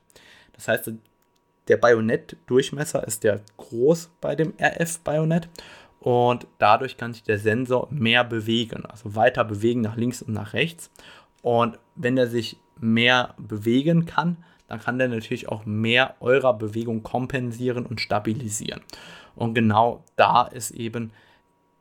Das 0.53 0.67
heißt, 0.67 0.91
der 1.67 1.77
Bajonettdurchmesser 1.77 3.05
ist 3.07 3.23
ja 3.23 3.39
groß 3.57 4.11
bei 4.21 4.35
dem 4.35 4.53
RF-Bajonett 4.59 5.49
und 5.99 6.45
dadurch 6.59 6.97
kann 6.97 7.13
sich 7.13 7.23
der 7.23 7.39
Sensor 7.39 7.87
mehr 7.89 8.23
bewegen, 8.23 8.85
also 8.85 9.15
weiter 9.15 9.43
bewegen 9.43 9.81
nach 9.81 9.95
links 9.97 10.21
und 10.21 10.33
nach 10.33 10.53
rechts. 10.53 10.91
Und 11.41 11.79
wenn 11.95 12.17
er 12.17 12.27
sich 12.27 12.57
mehr 12.79 13.33
bewegen 13.37 14.05
kann, 14.05 14.37
dann 14.67 14.79
kann 14.79 14.97
der 14.97 15.07
natürlich 15.07 15.47
auch 15.49 15.65
mehr 15.65 16.15
eurer 16.19 16.53
Bewegung 16.57 17.03
kompensieren 17.03 17.85
und 17.85 18.01
stabilisieren. 18.01 18.81
Und 19.35 19.53
genau 19.53 20.03
da 20.15 20.43
ist 20.43 20.71
eben 20.71 21.11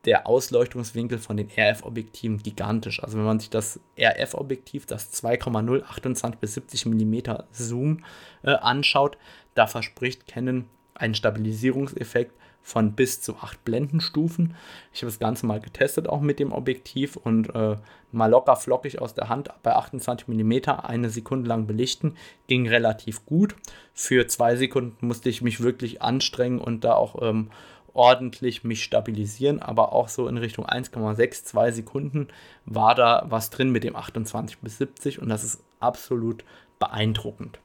der 0.05 0.27
Ausleuchtungswinkel 0.27 1.17
von 1.17 1.37
den 1.37 1.49
RF-Objektiven 1.49 2.37
gigantisch. 2.43 3.03
Also 3.03 3.17
wenn 3.17 3.25
man 3.25 3.39
sich 3.39 3.49
das 3.49 3.79
RF-Objektiv, 3.97 4.85
das 4.85 5.11
2,0 5.13 5.83
28 5.83 6.39
bis 6.39 6.53
70 6.53 6.85
mm 6.85 7.15
Zoom 7.51 8.03
äh, 8.43 8.51
anschaut, 8.51 9.17
da 9.55 9.67
verspricht 9.67 10.27
Canon 10.27 10.65
einen 10.93 11.15
Stabilisierungseffekt 11.15 12.33
von 12.65 12.93
bis 12.93 13.21
zu 13.21 13.35
8 13.35 13.63
Blendenstufen. 13.63 14.55
Ich 14.91 15.01
habe 15.01 15.11
das 15.11 15.19
Ganze 15.19 15.45
mal 15.45 15.59
getestet 15.59 16.09
auch 16.09 16.19
mit 16.19 16.39
dem 16.39 16.51
Objektiv 16.51 17.15
und 17.15 17.53
äh, 17.53 17.75
mal 18.11 18.25
locker 18.27 18.55
flockig 18.55 18.99
aus 18.99 19.13
der 19.13 19.29
Hand 19.29 19.49
bei 19.61 19.75
28 19.75 20.27
mm 20.27 20.69
eine 20.81 21.11
Sekunde 21.11 21.47
lang 21.47 21.67
belichten. 21.67 22.15
Ging 22.47 22.67
relativ 22.67 23.23
gut. 23.27 23.55
Für 23.93 24.25
zwei 24.25 24.55
Sekunden 24.55 25.05
musste 25.05 25.29
ich 25.29 25.43
mich 25.43 25.61
wirklich 25.61 26.01
anstrengen 26.01 26.59
und 26.59 26.83
da 26.83 26.95
auch 26.95 27.21
ähm, 27.21 27.51
ordentlich 27.95 28.63
mich 28.63 28.83
stabilisieren, 28.83 29.61
aber 29.61 29.93
auch 29.93 30.09
so 30.09 30.27
in 30.27 30.37
Richtung 30.37 30.65
1,6, 30.65 31.45
2 31.45 31.71
Sekunden 31.71 32.27
war 32.65 32.93
da 32.93 33.25
was 33.29 33.49
drin 33.49 33.71
mit 33.71 33.83
dem 33.83 33.95
28 33.95 34.59
bis 34.59 34.77
70 34.77 35.21
und 35.21 35.29
das 35.29 35.43
ist 35.43 35.63
absolut 35.79 36.43
beeindruckend. 36.77 37.59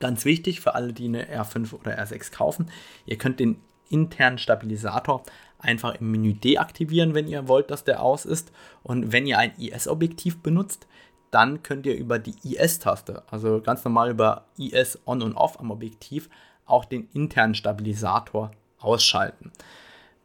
Ganz 0.00 0.24
wichtig 0.24 0.60
für 0.60 0.74
alle, 0.74 0.92
die 0.92 1.06
eine 1.06 1.26
R5 1.26 1.74
oder 1.74 1.98
R6 1.98 2.32
kaufen, 2.32 2.70
ihr 3.04 3.18
könnt 3.18 3.40
den 3.40 3.60
internen 3.90 4.38
Stabilisator 4.38 5.22
einfach 5.58 5.94
im 5.96 6.10
Menü 6.10 6.34
deaktivieren, 6.34 7.14
wenn 7.14 7.28
ihr 7.28 7.46
wollt, 7.46 7.70
dass 7.70 7.84
der 7.84 8.02
aus 8.02 8.24
ist. 8.24 8.52
Und 8.82 9.12
wenn 9.12 9.26
ihr 9.26 9.38
ein 9.38 9.52
IS-Objektiv 9.58 10.42
benutzt, 10.42 10.86
dann 11.30 11.62
könnt 11.62 11.86
ihr 11.86 11.96
über 11.96 12.18
die 12.18 12.34
IS-Taste, 12.42 13.22
also 13.30 13.60
ganz 13.60 13.84
normal 13.84 14.10
über 14.10 14.46
IS 14.58 14.98
On 15.06 15.22
und 15.22 15.34
Off 15.34 15.60
am 15.60 15.70
Objektiv, 15.70 16.28
auch 16.66 16.84
den 16.84 17.08
internen 17.12 17.54
Stabilisator 17.54 18.50
ausschalten. 18.82 19.52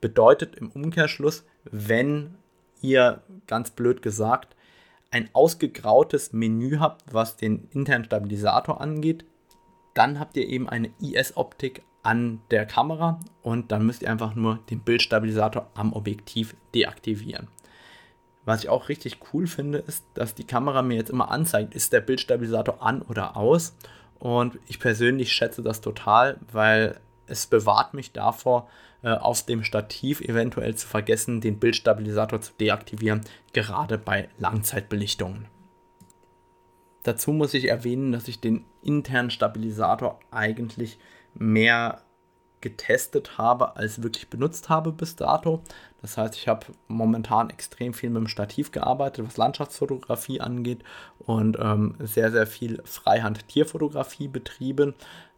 Bedeutet 0.01 0.55
im 0.55 0.69
Umkehrschluss, 0.69 1.43
wenn 1.63 2.35
ihr 2.81 3.21
ganz 3.47 3.71
blöd 3.71 4.01
gesagt 4.01 4.55
ein 5.09 5.29
ausgegrautes 5.33 6.33
Menü 6.33 6.79
habt, 6.79 7.13
was 7.13 7.37
den 7.37 7.69
internen 7.71 8.05
Stabilisator 8.05 8.81
angeht, 8.81 9.25
dann 9.93 10.19
habt 10.19 10.37
ihr 10.37 10.47
eben 10.47 10.69
eine 10.69 10.91
IS-Optik 11.01 11.81
an 12.03 12.41
der 12.51 12.65
Kamera 12.65 13.19
und 13.41 13.71
dann 13.71 13.85
müsst 13.85 14.01
ihr 14.01 14.11
einfach 14.11 14.35
nur 14.35 14.59
den 14.69 14.81
Bildstabilisator 14.81 15.69
am 15.73 15.93
Objektiv 15.93 16.55
deaktivieren. 16.75 17.47
Was 18.45 18.63
ich 18.63 18.69
auch 18.69 18.87
richtig 18.87 19.17
cool 19.33 19.47
finde, 19.47 19.79
ist, 19.79 20.05
dass 20.13 20.33
die 20.35 20.45
Kamera 20.45 20.81
mir 20.81 20.95
jetzt 20.95 21.09
immer 21.09 21.31
anzeigt, 21.31 21.75
ist 21.75 21.91
der 21.91 21.99
Bildstabilisator 21.99 22.81
an 22.81 23.01
oder 23.01 23.35
aus. 23.35 23.75
Und 24.19 24.57
ich 24.67 24.79
persönlich 24.79 25.33
schätze 25.33 25.61
das 25.61 25.81
total, 25.81 26.37
weil 26.51 26.97
es 27.27 27.47
bewahrt 27.47 27.93
mich 27.93 28.13
davor, 28.13 28.69
äh, 29.03 29.09
auf 29.09 29.45
dem 29.45 29.63
Stativ 29.63 30.21
eventuell 30.21 30.75
zu 30.75 30.87
vergessen, 30.87 31.41
den 31.41 31.59
Bildstabilisator 31.59 32.41
zu 32.41 32.53
deaktivieren, 32.59 33.21
gerade 33.53 33.97
bei 33.97 34.29
Langzeitbelichtungen. 34.37 35.47
Dazu 37.03 37.31
muss 37.31 37.53
ich 37.53 37.69
erwähnen, 37.69 38.11
dass 38.11 38.27
ich 38.27 38.41
den 38.41 38.65
internen 38.81 39.29
Stabilisator 39.29 40.19
eigentlich 40.31 40.99
mehr 41.33 42.01
getestet 42.61 43.37
habe, 43.37 43.75
als 43.75 44.01
wirklich 44.01 44.29
benutzt 44.29 44.69
habe 44.69 44.91
bis 44.91 45.15
dato. 45.15 45.61
Das 46.01 46.17
heißt, 46.17 46.35
ich 46.35 46.47
habe 46.47 46.67
momentan 46.87 47.49
extrem 47.49 47.93
viel 47.93 48.09
mit 48.09 48.21
dem 48.21 48.27
Stativ 48.27 48.71
gearbeitet, 48.71 49.25
was 49.25 49.37
Landschaftsfotografie 49.37 50.41
angeht 50.41 50.83
und 51.19 51.57
ähm, 51.59 51.95
sehr, 51.99 52.31
sehr 52.31 52.47
viel 52.47 52.81
Freihand-Tierfotografie 52.85 54.27
betrieben 54.27 54.93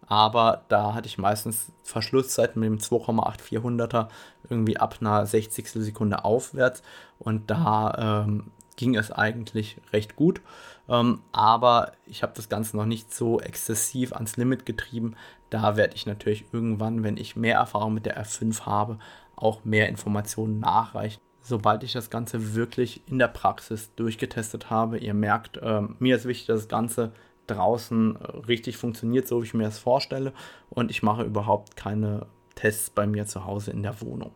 aber 0.09 0.63
da 0.69 0.95
hatte 0.95 1.07
ich 1.07 1.19
meistens 1.19 1.71
Verschlusszeiten 1.83 2.59
mit 2.59 2.67
dem 2.67 2.79
2,8400er 2.79 4.07
irgendwie 4.49 4.77
ab 4.77 4.97
einer 4.99 5.25
60. 5.25 5.69
Sekunde 5.69 6.25
aufwärts 6.25 6.81
und 7.19 7.51
da 7.51 8.23
ähm, 8.25 8.51
ging 8.75 8.95
es 8.95 9.11
eigentlich 9.11 9.77
recht 9.93 10.15
gut. 10.15 10.41
Ähm, 10.89 11.21
aber 11.31 11.91
ich 12.07 12.23
habe 12.23 12.33
das 12.35 12.49
Ganze 12.49 12.75
noch 12.75 12.87
nicht 12.87 13.13
so 13.13 13.39
exzessiv 13.39 14.13
ans 14.13 14.35
Limit 14.35 14.65
getrieben. 14.65 15.15
Da 15.49 15.75
werde 15.75 15.95
ich 15.95 16.05
natürlich 16.05 16.45
irgendwann, 16.51 17.03
wenn 17.03 17.17
ich 17.17 17.35
mehr 17.35 17.57
Erfahrung 17.57 17.93
mit 17.93 18.05
der 18.05 18.23
R5 18.23 18.65
habe, 18.65 18.99
auch 19.35 19.63
mehr 19.63 19.89
Informationen 19.89 20.59
nachreichen. 20.59 21.21
Sobald 21.41 21.83
ich 21.83 21.93
das 21.93 22.09
Ganze 22.09 22.53
wirklich 22.53 23.01
in 23.07 23.17
der 23.17 23.29
Praxis 23.29 23.93
durchgetestet 23.95 24.69
habe, 24.69 24.97
ihr 24.97 25.13
merkt, 25.13 25.59
ähm, 25.63 25.95
mir 25.99 26.15
ist 26.15 26.25
wichtig, 26.25 26.47
dass 26.47 26.61
das 26.61 26.67
Ganze 26.67 27.13
draußen 27.47 28.15
äh, 28.15 28.37
richtig 28.47 28.77
funktioniert, 28.77 29.27
so 29.27 29.41
wie 29.41 29.45
ich 29.45 29.53
mir 29.53 29.63
das 29.63 29.79
vorstelle. 29.79 30.33
Und 30.69 30.91
ich 30.91 31.01
mache 31.01 31.23
überhaupt 31.23 31.75
keine 31.75 32.27
Tests 32.55 32.89
bei 32.89 33.07
mir 33.07 33.25
zu 33.25 33.45
Hause 33.45 33.71
in 33.71 33.83
der 33.83 34.01
Wohnung. 34.01 34.31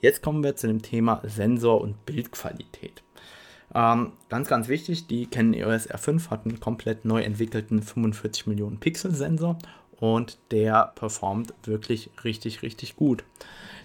Jetzt 0.00 0.22
kommen 0.22 0.42
wir 0.42 0.56
zu 0.56 0.66
dem 0.66 0.82
Thema 0.82 1.20
Sensor 1.24 1.80
und 1.80 2.04
Bildqualität. 2.06 3.04
Ähm, 3.74 4.12
ganz, 4.28 4.48
ganz 4.48 4.68
wichtig, 4.68 5.06
die 5.06 5.26
Canon 5.26 5.54
EOS 5.54 5.88
R5 5.88 6.30
hat 6.30 6.44
einen 6.44 6.60
komplett 6.60 7.04
neu 7.04 7.22
entwickelten 7.22 7.82
45 7.82 8.46
Millionen 8.46 8.80
Pixel 8.80 9.14
Sensor 9.14 9.58
und 10.02 10.36
der 10.50 10.90
performt 10.96 11.54
wirklich 11.62 12.10
richtig, 12.24 12.62
richtig 12.62 12.96
gut. 12.96 13.22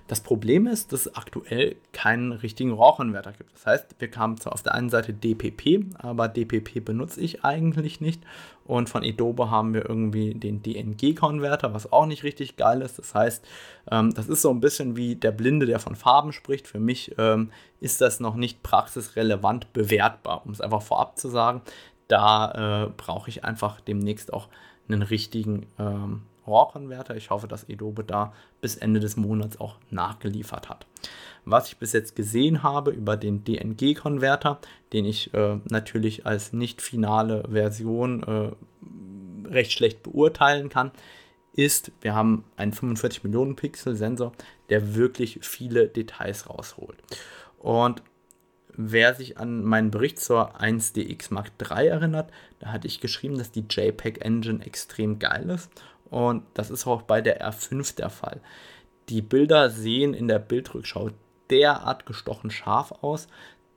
Das 0.07 0.21
Problem 0.21 0.65
ist, 0.65 0.91
dass 0.91 1.01
es 1.01 1.15
aktuell 1.15 1.75
keinen 1.93 2.31
richtigen 2.31 2.73
RAW-Konverter 2.73 3.33
gibt. 3.33 3.53
Das 3.53 3.67
heißt, 3.67 3.95
wir 3.99 4.09
kamen 4.09 4.37
zwar 4.37 4.53
auf 4.53 4.63
der 4.63 4.73
einen 4.73 4.89
Seite 4.89 5.13
DPP, 5.13 5.85
aber 5.99 6.27
DPP 6.27 6.83
benutze 6.83 7.21
ich 7.21 7.45
eigentlich 7.45 8.01
nicht. 8.01 8.23
Und 8.65 8.89
von 8.89 9.03
Adobe 9.03 9.51
haben 9.51 9.75
wir 9.75 9.87
irgendwie 9.87 10.33
den 10.33 10.63
DNG-Konverter, 10.63 11.75
was 11.75 11.91
auch 11.91 12.07
nicht 12.07 12.23
richtig 12.23 12.57
geil 12.57 12.81
ist. 12.81 12.97
Das 12.97 13.13
heißt, 13.13 13.45
ähm, 13.91 14.11
das 14.15 14.27
ist 14.27 14.41
so 14.41 14.49
ein 14.49 14.59
bisschen 14.59 14.95
wie 14.95 15.17
der 15.17 15.31
Blinde, 15.31 15.67
der 15.67 15.77
von 15.77 15.95
Farben 15.95 16.33
spricht. 16.33 16.67
Für 16.67 16.79
mich 16.79 17.13
ähm, 17.19 17.51
ist 17.79 18.01
das 18.01 18.19
noch 18.19 18.33
nicht 18.33 18.63
praxisrelevant 18.63 19.71
bewertbar, 19.71 20.41
um 20.45 20.51
es 20.51 20.61
einfach 20.61 20.81
vorab 20.81 21.19
zu 21.19 21.29
sagen. 21.29 21.61
Da 22.07 22.85
äh, 22.85 22.89
brauche 22.97 23.29
ich 23.29 23.45
einfach 23.45 23.81
demnächst 23.81 24.33
auch 24.33 24.47
einen 24.89 25.01
richtigen 25.01 25.65
ähm, 25.79 26.21
RAW-Konverter. 26.47 27.15
Ich 27.15 27.29
hoffe, 27.29 27.47
dass 27.47 27.69
Adobe 27.69 28.03
da 28.03 28.33
bis 28.61 28.75
Ende 28.77 28.99
des 28.99 29.17
Monats 29.17 29.59
auch 29.59 29.75
nachgeliefert 29.91 30.69
hat. 30.69 30.85
Was 31.45 31.69
ich 31.69 31.77
bis 31.77 31.93
jetzt 31.93 32.15
gesehen 32.15 32.63
habe 32.63 32.91
über 32.91 33.15
den 33.15 33.43
DNG-Konverter, 33.43 34.59
den 34.93 35.05
ich 35.05 35.33
äh, 35.33 35.59
natürlich 35.69 36.25
als 36.25 36.53
nicht 36.53 36.81
finale 36.81 37.43
Version 37.49 38.23
äh, 38.23 39.47
recht 39.49 39.71
schlecht 39.71 40.03
beurteilen 40.03 40.69
kann, 40.69 40.91
ist, 41.53 41.91
wir 42.01 42.13
haben 42.13 42.43
einen 42.55 42.73
45 42.73 43.23
Millionen 43.23 43.55
Pixel 43.55 43.95
Sensor, 43.95 44.31
der 44.69 44.95
wirklich 44.95 45.39
viele 45.41 45.87
Details 45.87 46.49
rausholt. 46.49 46.97
Und 47.59 48.03
wer 48.77 49.15
sich 49.15 49.37
an 49.37 49.63
meinen 49.63 49.91
Bericht 49.91 50.19
zur 50.19 50.59
1DX 50.61 51.33
Mark 51.33 51.51
III 51.59 51.87
erinnert, 51.87 52.31
da 52.59 52.71
hatte 52.71 52.87
ich 52.87 53.01
geschrieben, 53.01 53.37
dass 53.37 53.51
die 53.51 53.65
JPEG 53.69 54.23
Engine 54.23 54.65
extrem 54.65 55.19
geil 55.19 55.49
ist 55.49 55.69
und 56.09 56.43
das 56.53 56.69
ist 56.69 56.87
auch 56.87 57.01
bei 57.01 57.21
der 57.21 57.41
R5 57.41 57.95
der 57.95 58.09
Fall. 58.09 58.39
Die 59.09 59.21
Bilder 59.21 59.69
sehen 59.69 60.13
in 60.13 60.27
der 60.27 60.39
Bildrückschau 60.39 61.09
derart 61.49 62.05
gestochen 62.05 62.51
scharf 62.51 62.91
aus, 63.01 63.27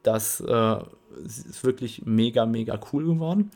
dass 0.03 0.41
äh, 0.41 0.77
ist 1.25 1.65
wirklich 1.65 2.03
mega, 2.05 2.47
mega 2.47 2.79
cool 2.93 3.05
geworden. 3.05 3.51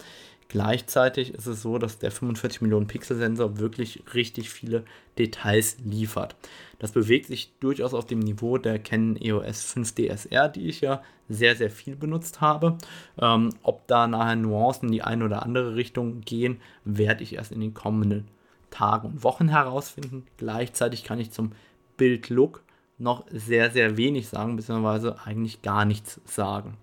Gleichzeitig 0.55 1.35
ist 1.35 1.47
es 1.49 1.63
so, 1.63 1.79
dass 1.79 1.99
der 1.99 2.13
45 2.13 2.63
Millionen 2.63 2.87
Pixel 2.87 3.17
Sensor 3.17 3.59
wirklich 3.59 4.05
richtig 4.15 4.51
viele 4.51 4.85
Details 5.19 5.79
liefert. 5.85 6.37
Das 6.79 6.93
bewegt 6.93 7.27
sich 7.27 7.53
durchaus 7.59 7.93
auf 7.93 8.07
dem 8.07 8.21
Niveau 8.21 8.57
der 8.57 8.79
Canon 8.79 9.17
EOS 9.21 9.65
5 9.65 9.97
DSR, 9.97 10.49
die 10.49 10.69
ich 10.69 10.81
ja 10.81 11.03
sehr, 11.29 11.57
sehr 11.57 11.71
viel 11.71 11.97
benutzt 11.97 12.41
habe. 12.41 12.79
Ähm, 13.21 13.51
ob 13.65 13.85
da 13.89 14.07
nachher 14.07 14.37
Nuancen 14.37 14.91
in 14.91 14.93
die 14.93 15.03
eine 15.03 15.25
oder 15.25 15.43
andere 15.43 15.75
Richtung 15.75 16.21
gehen, 16.21 16.61
werde 16.85 17.25
ich 17.25 17.35
erst 17.35 17.51
in 17.51 17.59
den 17.59 17.75
kommenden 17.75 18.29
Tagen 18.71 19.09
und 19.09 19.25
Wochen 19.25 19.49
herausfinden. 19.49 20.25
Gleichzeitig 20.37 21.03
kann 21.03 21.19
ich 21.19 21.33
zum 21.33 21.51
Bild-Look 21.97 22.63
noch 22.99 23.25
sehr, 23.29 23.73
sehr 23.73 23.97
wenig 23.97 24.29
sagen, 24.29 24.55
beziehungsweise 24.55 25.17
eigentlich 25.25 25.63
gar 25.63 25.85
nichts 25.85 26.21
sagen. 26.27 26.77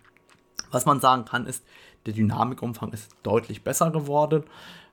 Was 0.71 0.85
man 0.85 0.99
sagen 0.99 1.23
kann, 1.23 1.45
ist, 1.45 1.63
der 2.05 2.13
Dynamikumfang 2.13 2.91
ist 2.93 3.11
deutlich 3.23 3.63
besser 3.63 3.91
geworden. 3.91 4.43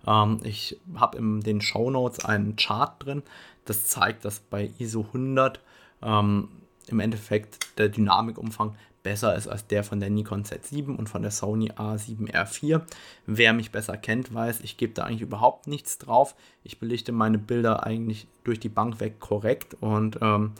Ähm, 0.07 0.41
ich 0.43 0.79
habe 0.97 1.19
in 1.19 1.41
den 1.41 1.61
Show 1.61 1.91
Notes 1.91 2.25
einen 2.25 2.57
Chart 2.57 2.95
drin, 3.05 3.23
das 3.65 3.87
zeigt, 3.87 4.25
dass 4.25 4.41
bei 4.41 4.71
ISO 4.79 5.01
100 5.01 5.61
ähm, 6.03 6.49
im 6.91 7.01
Endeffekt 7.01 7.79
der 7.79 7.89
Dynamikumfang 7.89 8.75
besser 9.03 9.35
ist 9.35 9.49
als 9.49 9.67
der 9.67 9.85
von 9.85 10.01
der 10.01 10.11
Nikon 10.11 10.45
Z7 10.45 10.95
und 10.95 11.09
von 11.09 11.23
der 11.23 11.31
Sony 11.31 11.71
A7R4. 11.71 12.83
Wer 13.27 13.53
mich 13.53 13.71
besser 13.71 13.97
kennt, 13.97 14.35
weiß, 14.35 14.61
ich 14.61 14.77
gebe 14.77 14.93
da 14.93 15.05
eigentlich 15.05 15.23
überhaupt 15.23 15.67
nichts 15.67 15.99
drauf. 15.99 16.35
Ich 16.63 16.79
belichte 16.79 17.13
meine 17.13 17.39
Bilder 17.39 17.87
eigentlich 17.87 18.27
durch 18.45 18.61
die 18.61 18.69
Bank 18.69 19.01
weg 19.01 19.21
korrekt 19.21 19.77
und 19.81 20.19
ähm, 20.21 20.53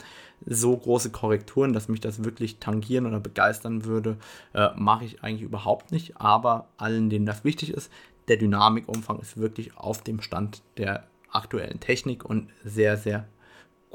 so 0.47 0.77
große 0.77 1.11
Korrekturen, 1.11 1.73
dass 1.73 1.89
mich 1.89 2.01
das 2.01 2.25
wirklich 2.25 2.59
tangieren 2.59 3.07
oder 3.07 3.21
begeistern 3.21 3.85
würde, 3.85 4.17
äh, 4.55 4.69
mache 4.77 5.05
ich 5.05 5.23
eigentlich 5.23 5.43
überhaupt 5.43 5.91
nicht. 5.93 6.21
Aber 6.21 6.69
allen, 6.77 7.11
denen 7.11 7.27
das 7.27 7.45
wichtig 7.45 7.73
ist, 7.73 7.91
der 8.29 8.37
Dynamikumfang 8.37 9.19
ist 9.19 9.37
wirklich 9.37 9.77
auf 9.77 10.03
dem 10.03 10.21
Stand 10.21 10.63
der 10.77 11.05
aktuellen 11.31 11.81
Technik 11.81 12.25
und 12.25 12.49
sehr, 12.65 12.97
sehr 12.97 13.27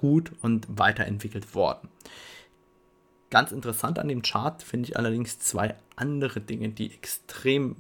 gut 0.03 0.33
und 0.41 0.67
weiterentwickelt 0.67 1.55
worden. 1.55 1.87
Ganz 3.29 3.53
interessant 3.53 3.99
an 3.99 4.09
dem 4.09 4.21
Chart 4.21 4.61
finde 4.61 4.89
ich 4.89 4.97
allerdings 4.97 5.39
zwei 5.39 5.75
andere 5.95 6.41
Dinge, 6.41 6.67
die 6.67 6.93
extrem 6.93 7.77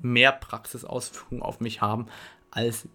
mehr 0.00 0.30
Praxisausführung 0.30 1.42
auf 1.42 1.58
mich 1.58 1.80
haben 1.80 2.06
als 2.52 2.86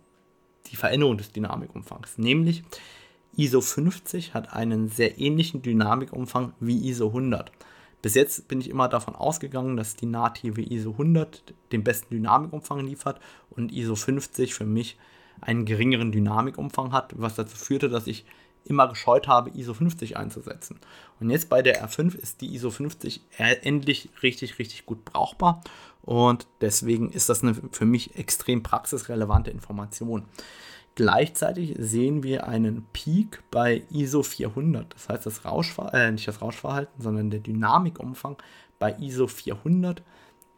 die 0.68 0.78
Veränderung 0.78 1.18
des 1.18 1.34
Dynamikumfangs. 1.34 2.18
Nämlich 2.18 2.64
ISO 3.36 3.60
50 3.60 4.34
hat 4.34 4.54
einen 4.54 4.88
sehr 4.88 5.20
ähnlichen 5.20 5.62
Dynamikumfang 5.62 6.54
wie 6.62 6.88
ISO 6.88 7.08
100. 7.08 7.52
Bis 8.02 8.14
jetzt 8.16 8.48
bin 8.48 8.62
ich 8.62 8.70
immer 8.70 8.88
davon 8.88 9.14
ausgegangen, 9.14 9.76
dass 9.76 9.98
die 9.98 10.06
native 10.06 10.62
ISO 10.62 10.92
100 10.92 11.54
den 11.74 11.84
besten 11.84 12.16
Dynamikumfang 12.16 12.80
liefert 12.86 13.20
und 13.50 13.74
ISO 13.74 13.96
50 13.96 14.54
für 14.54 14.66
mich 14.66 14.98
einen 15.42 15.66
geringeren 15.66 16.14
Dynamikumfang 16.14 16.94
hat, 16.94 17.14
was 17.18 17.36
dazu 17.36 17.58
führte, 17.58 17.90
dass 17.90 18.08
ich 18.08 18.26
immer 18.66 18.88
gescheut 18.88 19.28
habe, 19.28 19.52
ISO 19.52 19.74
50 19.74 20.18
einzusetzen. 20.18 20.80
Und 21.20 21.30
jetzt 21.30 21.50
bei 21.50 21.62
der 21.62 21.86
R5 21.86 22.16
ist 22.16 22.42
die 22.42 22.54
ISO 22.54 22.70
50 22.70 23.22
endlich 23.38 24.10
richtig, 24.22 24.60
richtig 24.60 24.86
gut 24.86 25.06
brauchbar. 25.06 25.62
Und 26.02 26.48
deswegen 26.62 27.12
ist 27.12 27.30
das 27.30 27.44
eine 27.44 27.56
für 27.72 27.86
mich 27.86 28.16
extrem 28.18 28.64
praxisrelevante 28.64 29.52
Information. 29.52 30.26
Gleichzeitig 30.96 31.76
sehen 31.78 32.24
wir 32.24 32.48
einen 32.48 32.86
Peak 32.94 33.42
bei 33.52 33.84
ISO 33.90 34.24
400. 34.24 34.94
Das 34.94 35.08
heißt, 35.08 35.26
das 35.26 35.46
Rauschver 35.46 35.94
äh, 35.94 36.12
nicht 36.12 36.28
das 36.28 36.42
Rauschverhalten, 36.42 37.02
sondern 37.02 37.30
der 37.30 37.40
Dynamikumfang 37.40 38.38
bei 38.80 38.96
ISO 39.00 39.28
400 39.28 40.02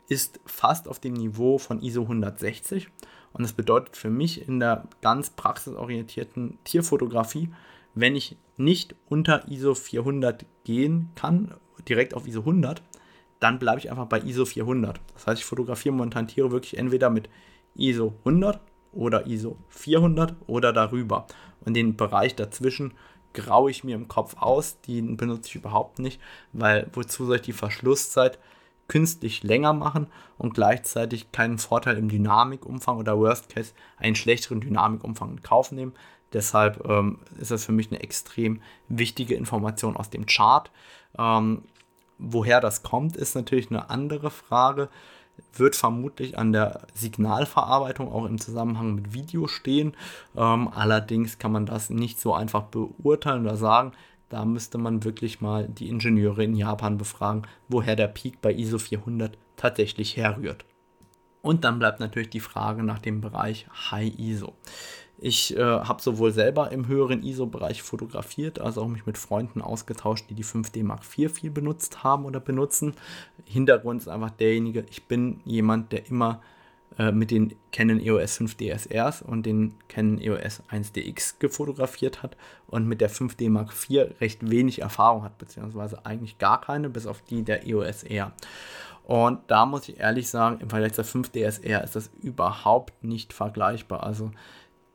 ist 0.08 0.40
fast 0.46 0.88
auf 0.88 1.00
dem 1.00 1.14
Niveau 1.14 1.58
von 1.58 1.82
ISO 1.82 2.02
160. 2.02 2.88
Und 3.34 3.44
das 3.44 3.54
bedeutet 3.54 3.96
für 3.96 4.10
mich 4.10 4.48
in 4.48 4.60
der 4.60 4.88
ganz 5.02 5.30
praxisorientierten 5.30 6.58
Tierfotografie, 6.64 7.50
wenn 7.94 8.16
ich 8.16 8.38
nicht 8.58 8.96
unter 9.10 9.48
ISO 9.50 9.74
400 9.74 10.46
gehen 10.64 11.10
kann, 11.16 11.54
direkt 11.88 12.14
auf 12.14 12.28
ISO 12.28 12.40
100, 12.42 12.82
dann 13.40 13.60
bleibe 13.60 13.80
ich 13.80 13.90
einfach 13.90 14.06
bei 14.06 14.20
ISO 14.20 14.46
400. 14.46 15.00
Das 15.14 15.28
heißt, 15.28 15.42
ich 15.42 15.46
fotografiere 15.46 15.94
momentan 15.94 16.28
Tiere 16.28 16.52
wirklich 16.52 16.78
entweder 16.78 17.10
mit 17.10 17.30
ISO 17.76 18.14
100 18.20 18.60
oder 18.94 19.26
ISO 19.28 19.58
400 19.70 20.36
oder 20.48 20.74
darüber. 20.74 21.26
Und 21.66 21.76
den 21.76 21.98
Bereich 21.98 22.36
dazwischen 22.36 22.94
graue 23.34 23.72
ich 23.72 23.84
mir 23.84 23.96
im 23.96 24.08
Kopf 24.08 24.36
aus, 24.38 24.82
den 24.82 25.18
benutze 25.18 25.50
ich 25.50 25.56
überhaupt 25.56 26.00
nicht, 26.00 26.20
weil 26.54 26.90
wozu 26.94 27.26
soll 27.26 27.38
ich 27.38 27.42
die 27.44 27.54
Verschlusszeit 27.54 28.40
künstlich 28.88 29.44
länger 29.44 29.72
machen 29.72 30.08
und 30.38 30.54
gleichzeitig 30.54 31.32
keinen 31.32 31.58
Vorteil 31.58 31.98
im 31.98 32.10
Dynamikumfang 32.10 32.98
oder 32.98 33.18
Worst 33.18 33.48
Case 33.48 33.74
einen 33.98 34.16
schlechteren 34.16 34.60
Dynamikumfang 34.60 35.32
in 35.32 35.42
Kauf 35.42 35.72
nehmen. 35.72 35.94
Deshalb 36.34 36.88
ähm, 36.88 37.20
ist 37.40 37.52
das 37.52 37.66
für 37.66 37.72
mich 37.72 37.92
eine 37.92 38.02
extrem 38.02 38.62
wichtige 38.88 39.36
Information 39.36 39.98
aus 39.98 40.10
dem 40.10 40.26
Chart. 40.26 40.72
Ähm, 41.18 41.64
woher 42.18 42.62
das 42.62 42.84
kommt, 42.84 43.18
ist 43.18 43.36
natürlich 43.36 43.70
eine 43.70 43.90
andere 43.90 44.32
Frage. 44.32 44.90
Wird 45.54 45.76
vermutlich 45.76 46.38
an 46.38 46.54
der 46.54 46.82
Signalverarbeitung 46.94 48.12
auch 48.12 48.26
im 48.26 48.40
Zusammenhang 48.40 48.96
mit 48.96 49.14
Video 49.14 49.48
stehen. 49.48 49.94
Ähm, 50.36 50.70
allerdings 50.74 51.40
kann 51.40 51.52
man 51.52 51.66
das 51.66 51.90
nicht 51.90 52.20
so 52.20 52.34
einfach 52.34 52.64
beurteilen 52.64 53.46
oder 53.46 53.58
sagen. 53.58 53.94
Da 54.30 54.46
müsste 54.46 54.78
man 54.78 55.04
wirklich 55.04 55.42
mal 55.42 55.68
die 55.68 55.90
Ingenieure 55.90 56.44
in 56.44 56.56
Japan 56.56 56.98
befragen, 56.98 57.42
woher 57.68 57.98
der 57.98 58.08
Peak 58.08 58.42
bei 58.42 58.54
ISO 58.54 58.78
400 58.78 59.38
tatsächlich 59.58 60.16
herrührt. 60.16 60.64
Und 61.42 61.64
dann 61.64 61.80
bleibt 61.80 62.00
natürlich 62.00 62.30
die 62.30 62.40
Frage 62.40 62.84
nach 62.84 63.00
dem 63.00 63.20
Bereich 63.20 63.68
High 63.92 64.18
ISO. 64.18 64.54
Ich 65.24 65.56
äh, 65.56 65.62
habe 65.62 66.02
sowohl 66.02 66.32
selber 66.32 66.72
im 66.72 66.88
höheren 66.88 67.22
ISO-Bereich 67.22 67.84
fotografiert, 67.84 68.60
als 68.60 68.80
auch 68.80 68.88
mich 68.88 69.06
mit 69.06 69.20
Freunden 69.20 69.62
ausgetauscht, 69.62 70.26
die 70.32 70.34
die 70.34 70.44
5D 70.44 70.84
Mark 70.84 71.04
IV 71.16 71.32
viel 71.32 71.52
benutzt 71.52 72.04
haben 72.04 72.26
oder 72.26 72.40
benutzen. 72.40 72.96
Hintergrund 73.46 74.02
ist 74.02 74.08
einfach 74.08 74.32
derjenige, 74.32 74.84
ich 74.90 75.04
bin 75.04 75.40
jemand, 75.46 75.92
der 75.92 76.08
immer 76.08 76.42
äh, 76.98 77.12
mit 77.12 77.30
den 77.30 77.54
Canon 77.72 78.00
EOS 78.00 78.38
5 78.38 78.56
DSRs 78.56 79.22
und 79.22 79.46
den 79.46 79.76
Canon 79.90 80.20
EOS 80.20 80.64
1DX 80.72 81.36
gefotografiert 81.38 82.24
hat 82.24 82.36
und 82.66 82.88
mit 82.88 83.00
der 83.00 83.12
5D 83.12 83.52
Mark 83.52 83.74
IV 83.74 84.20
recht 84.22 84.50
wenig 84.50 84.82
Erfahrung 84.82 85.24
hat, 85.24 85.38
beziehungsweise 85.38 86.04
eigentlich 86.04 86.40
gar 86.40 86.60
keine, 86.62 86.90
bis 86.90 87.06
auf 87.06 87.22
die 87.22 87.44
der 87.44 87.68
EOS 87.68 88.02
R. 88.04 88.34
Und 89.04 89.40
da 89.48 89.66
muss 89.66 89.88
ich 89.88 90.00
ehrlich 90.00 90.30
sagen, 90.30 90.62
im 90.62 90.70
Vergleich 90.70 90.94
zur 90.94 91.04
5 91.04 91.30
DSR 91.30 91.84
ist 91.84 91.96
das 91.96 92.10
überhaupt 92.22 93.04
nicht 93.04 93.34
vergleichbar. 93.34 94.04
Also 94.04 94.32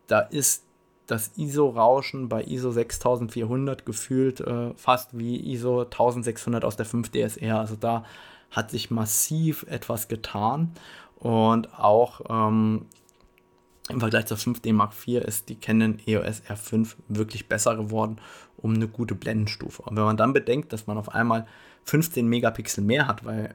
da 0.06 0.20
ist 0.20 0.64
das 1.06 1.32
ISO-Rauschen 1.36 2.28
bei 2.28 2.42
ISO 2.42 2.72
6400 2.72 3.86
gefühlt 3.86 4.40
äh, 4.40 4.74
fast 4.74 5.16
wie 5.16 5.52
ISO 5.52 5.82
1600 5.82 6.64
aus 6.64 6.76
der 6.76 6.86
5 6.86 7.10
DSR. 7.10 7.60
Also 7.60 7.76
da 7.76 8.04
hat 8.50 8.70
sich 8.70 8.90
massiv 8.90 9.64
etwas 9.68 10.08
getan 10.08 10.72
und 11.16 11.78
auch 11.78 12.20
ähm, 12.28 12.86
im 13.88 14.00
Vergleich 14.00 14.26
zur 14.26 14.36
5D 14.36 14.72
Mark 14.72 14.92
IV 15.06 15.22
ist 15.22 15.48
die 15.48 15.54
Canon 15.54 15.98
EOS 16.06 16.42
R5 16.42 16.96
wirklich 17.08 17.48
besser 17.48 17.76
geworden 17.76 18.16
um 18.56 18.74
eine 18.74 18.88
gute 18.88 19.14
Blendenstufe. 19.14 19.82
Und 19.82 19.96
wenn 19.96 20.04
man 20.04 20.16
dann 20.16 20.32
bedenkt, 20.32 20.72
dass 20.72 20.86
man 20.86 20.98
auf 20.98 21.10
einmal 21.14 21.46
15 21.84 22.26
Megapixel 22.26 22.82
mehr 22.82 23.06
hat, 23.06 23.24
weil 23.24 23.54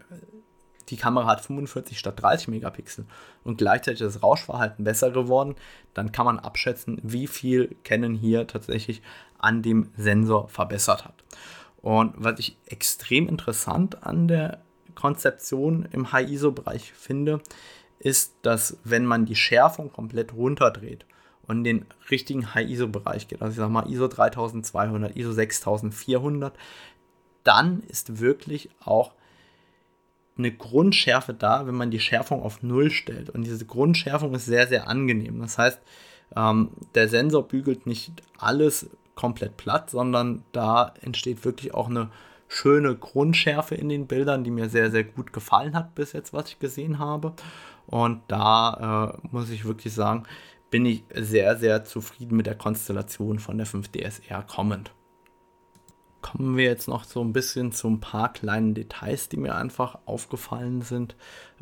die 0.89 0.97
Kamera 0.97 1.27
hat 1.27 1.41
45 1.41 1.97
statt 1.97 2.21
30 2.21 2.49
Megapixel 2.49 3.05
und 3.43 3.57
gleichzeitig 3.57 3.99
das 3.99 4.23
Rauschverhalten 4.23 4.83
besser 4.83 5.11
geworden, 5.11 5.55
dann 5.93 6.11
kann 6.11 6.25
man 6.25 6.39
abschätzen, 6.39 6.99
wie 7.03 7.27
viel 7.27 7.75
Canon 7.83 8.13
hier 8.13 8.47
tatsächlich 8.47 9.01
an 9.39 9.61
dem 9.61 9.89
Sensor 9.97 10.49
verbessert 10.49 11.05
hat. 11.05 11.23
Und 11.81 12.13
was 12.17 12.39
ich 12.39 12.57
extrem 12.65 13.27
interessant 13.27 14.03
an 14.05 14.27
der 14.27 14.61
Konzeption 14.95 15.87
im 15.91 16.11
High-ISO-Bereich 16.11 16.93
finde, 16.93 17.41
ist, 17.99 18.35
dass 18.41 18.77
wenn 18.83 19.05
man 19.05 19.25
die 19.25 19.35
Schärfung 19.35 19.91
komplett 19.91 20.33
runterdreht 20.33 21.05
und 21.47 21.57
in 21.57 21.63
den 21.63 21.85
richtigen 22.09 22.53
High-ISO-Bereich 22.53 23.27
geht, 23.27 23.41
also 23.41 23.51
ich 23.51 23.57
sage 23.57 23.71
mal 23.71 23.89
ISO 23.89 24.07
3200, 24.07 25.15
ISO 25.15 25.31
6400, 25.31 26.53
dann 27.43 27.81
ist 27.81 28.19
wirklich 28.19 28.69
auch 28.83 29.13
eine 30.41 30.51
Grundschärfe 30.51 31.33
da, 31.33 31.67
wenn 31.67 31.75
man 31.75 31.91
die 31.91 31.99
Schärfung 31.99 32.41
auf 32.41 32.63
Null 32.63 32.91
stellt. 32.91 33.29
Und 33.29 33.43
diese 33.43 33.65
Grundschärfung 33.65 34.33
ist 34.33 34.45
sehr, 34.45 34.67
sehr 34.67 34.87
angenehm. 34.87 35.39
Das 35.39 35.57
heißt, 35.57 35.79
ähm, 36.35 36.71
der 36.95 37.07
Sensor 37.09 37.47
bügelt 37.47 37.85
nicht 37.85 38.21
alles 38.37 38.89
komplett 39.15 39.57
platt, 39.57 39.89
sondern 39.89 40.43
da 40.51 40.93
entsteht 41.01 41.45
wirklich 41.45 41.73
auch 41.73 41.89
eine 41.89 42.09
schöne 42.47 42.95
Grundschärfe 42.95 43.75
in 43.75 43.89
den 43.89 44.07
Bildern, 44.07 44.43
die 44.43 44.51
mir 44.51 44.69
sehr, 44.69 44.91
sehr 44.91 45.03
gut 45.03 45.31
gefallen 45.31 45.75
hat 45.75 45.95
bis 45.95 46.13
jetzt, 46.13 46.33
was 46.33 46.49
ich 46.49 46.59
gesehen 46.59 46.99
habe. 46.99 47.33
Und 47.87 48.21
da 48.27 49.13
äh, 49.23 49.27
muss 49.31 49.49
ich 49.49 49.65
wirklich 49.65 49.93
sagen, 49.93 50.23
bin 50.69 50.85
ich 50.85 51.03
sehr, 51.13 51.57
sehr 51.57 51.83
zufrieden 51.83 52.37
mit 52.37 52.45
der 52.45 52.55
Konstellation 52.55 53.39
von 53.39 53.57
der 53.57 53.67
5DSR 53.67 54.43
kommend. 54.47 54.91
Kommen 56.21 56.57
wir 56.57 56.65
jetzt 56.65 56.87
noch 56.87 57.03
so 57.03 57.21
ein 57.21 57.33
bisschen 57.33 57.71
zu 57.71 57.87
ein 57.87 57.99
paar 57.99 58.31
kleinen 58.31 58.73
Details, 58.73 59.29
die 59.29 59.37
mir 59.37 59.55
einfach 59.55 59.97
aufgefallen 60.05 60.81
sind. 60.81 61.15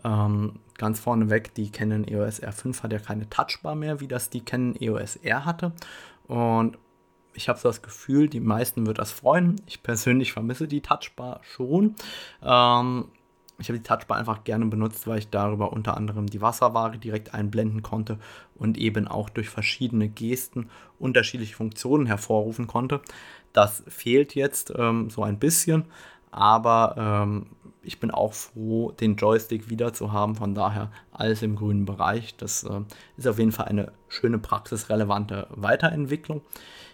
Ähm, 0.03 0.59
ganz 0.77 0.99
vorneweg, 0.99 1.53
die 1.53 1.71
Canon 1.71 2.07
EOS 2.07 2.41
R5 2.41 2.83
hat 2.83 2.93
ja 2.93 2.99
keine 2.99 3.29
Touchbar 3.29 3.75
mehr, 3.75 3.99
wie 3.99 4.07
das 4.07 4.29
die 4.29 4.41
Canon 4.41 4.75
EOS 4.79 5.17
R 5.17 5.45
hatte. 5.45 5.73
Und 6.27 6.77
ich 7.33 7.49
habe 7.49 7.59
so 7.59 7.69
das 7.69 7.81
Gefühl, 7.81 8.27
die 8.27 8.39
meisten 8.39 8.85
wird 8.85 8.99
das 8.99 9.11
freuen. 9.11 9.61
Ich 9.65 9.83
persönlich 9.83 10.33
vermisse 10.33 10.67
die 10.67 10.81
Touchbar 10.81 11.41
schon. 11.43 11.95
Ähm, 12.43 13.05
ich 13.59 13.67
habe 13.67 13.77
die 13.77 13.83
Touchbar 13.83 14.17
einfach 14.17 14.43
gerne 14.45 14.65
benutzt, 14.65 15.05
weil 15.05 15.19
ich 15.19 15.29
darüber 15.29 15.73
unter 15.73 15.97
anderem 15.97 16.27
die 16.27 16.41
Wasserware 16.41 16.97
direkt 16.97 17.33
einblenden 17.33 17.83
konnte 17.83 18.17
und 18.55 18.77
eben 18.77 19.07
auch 19.07 19.29
durch 19.29 19.49
verschiedene 19.49 20.07
Gesten 20.07 20.69
unterschiedliche 20.97 21.55
Funktionen 21.55 22.05
hervorrufen 22.05 22.67
konnte. 22.67 23.01
Das 23.53 23.83
fehlt 23.87 24.35
jetzt 24.35 24.73
ähm, 24.77 25.09
so 25.09 25.23
ein 25.23 25.39
bisschen, 25.39 25.85
aber 26.31 26.95
ähm, 26.97 27.47
ich 27.81 27.99
bin 27.99 28.11
auch 28.11 28.33
froh, 28.33 28.91
den 28.91 29.15
Joystick 29.15 29.69
wieder 29.69 29.93
zu 29.93 30.11
haben. 30.11 30.35
Von 30.35 30.53
daher 30.53 30.91
alles 31.11 31.41
im 31.41 31.55
grünen 31.55 31.85
Bereich. 31.85 32.35
Das 32.37 32.63
äh, 32.63 32.81
ist 33.17 33.27
auf 33.27 33.39
jeden 33.39 33.51
Fall 33.51 33.67
eine 33.67 33.91
schöne 34.07 34.37
praxisrelevante 34.37 35.47
Weiterentwicklung. 35.49 36.41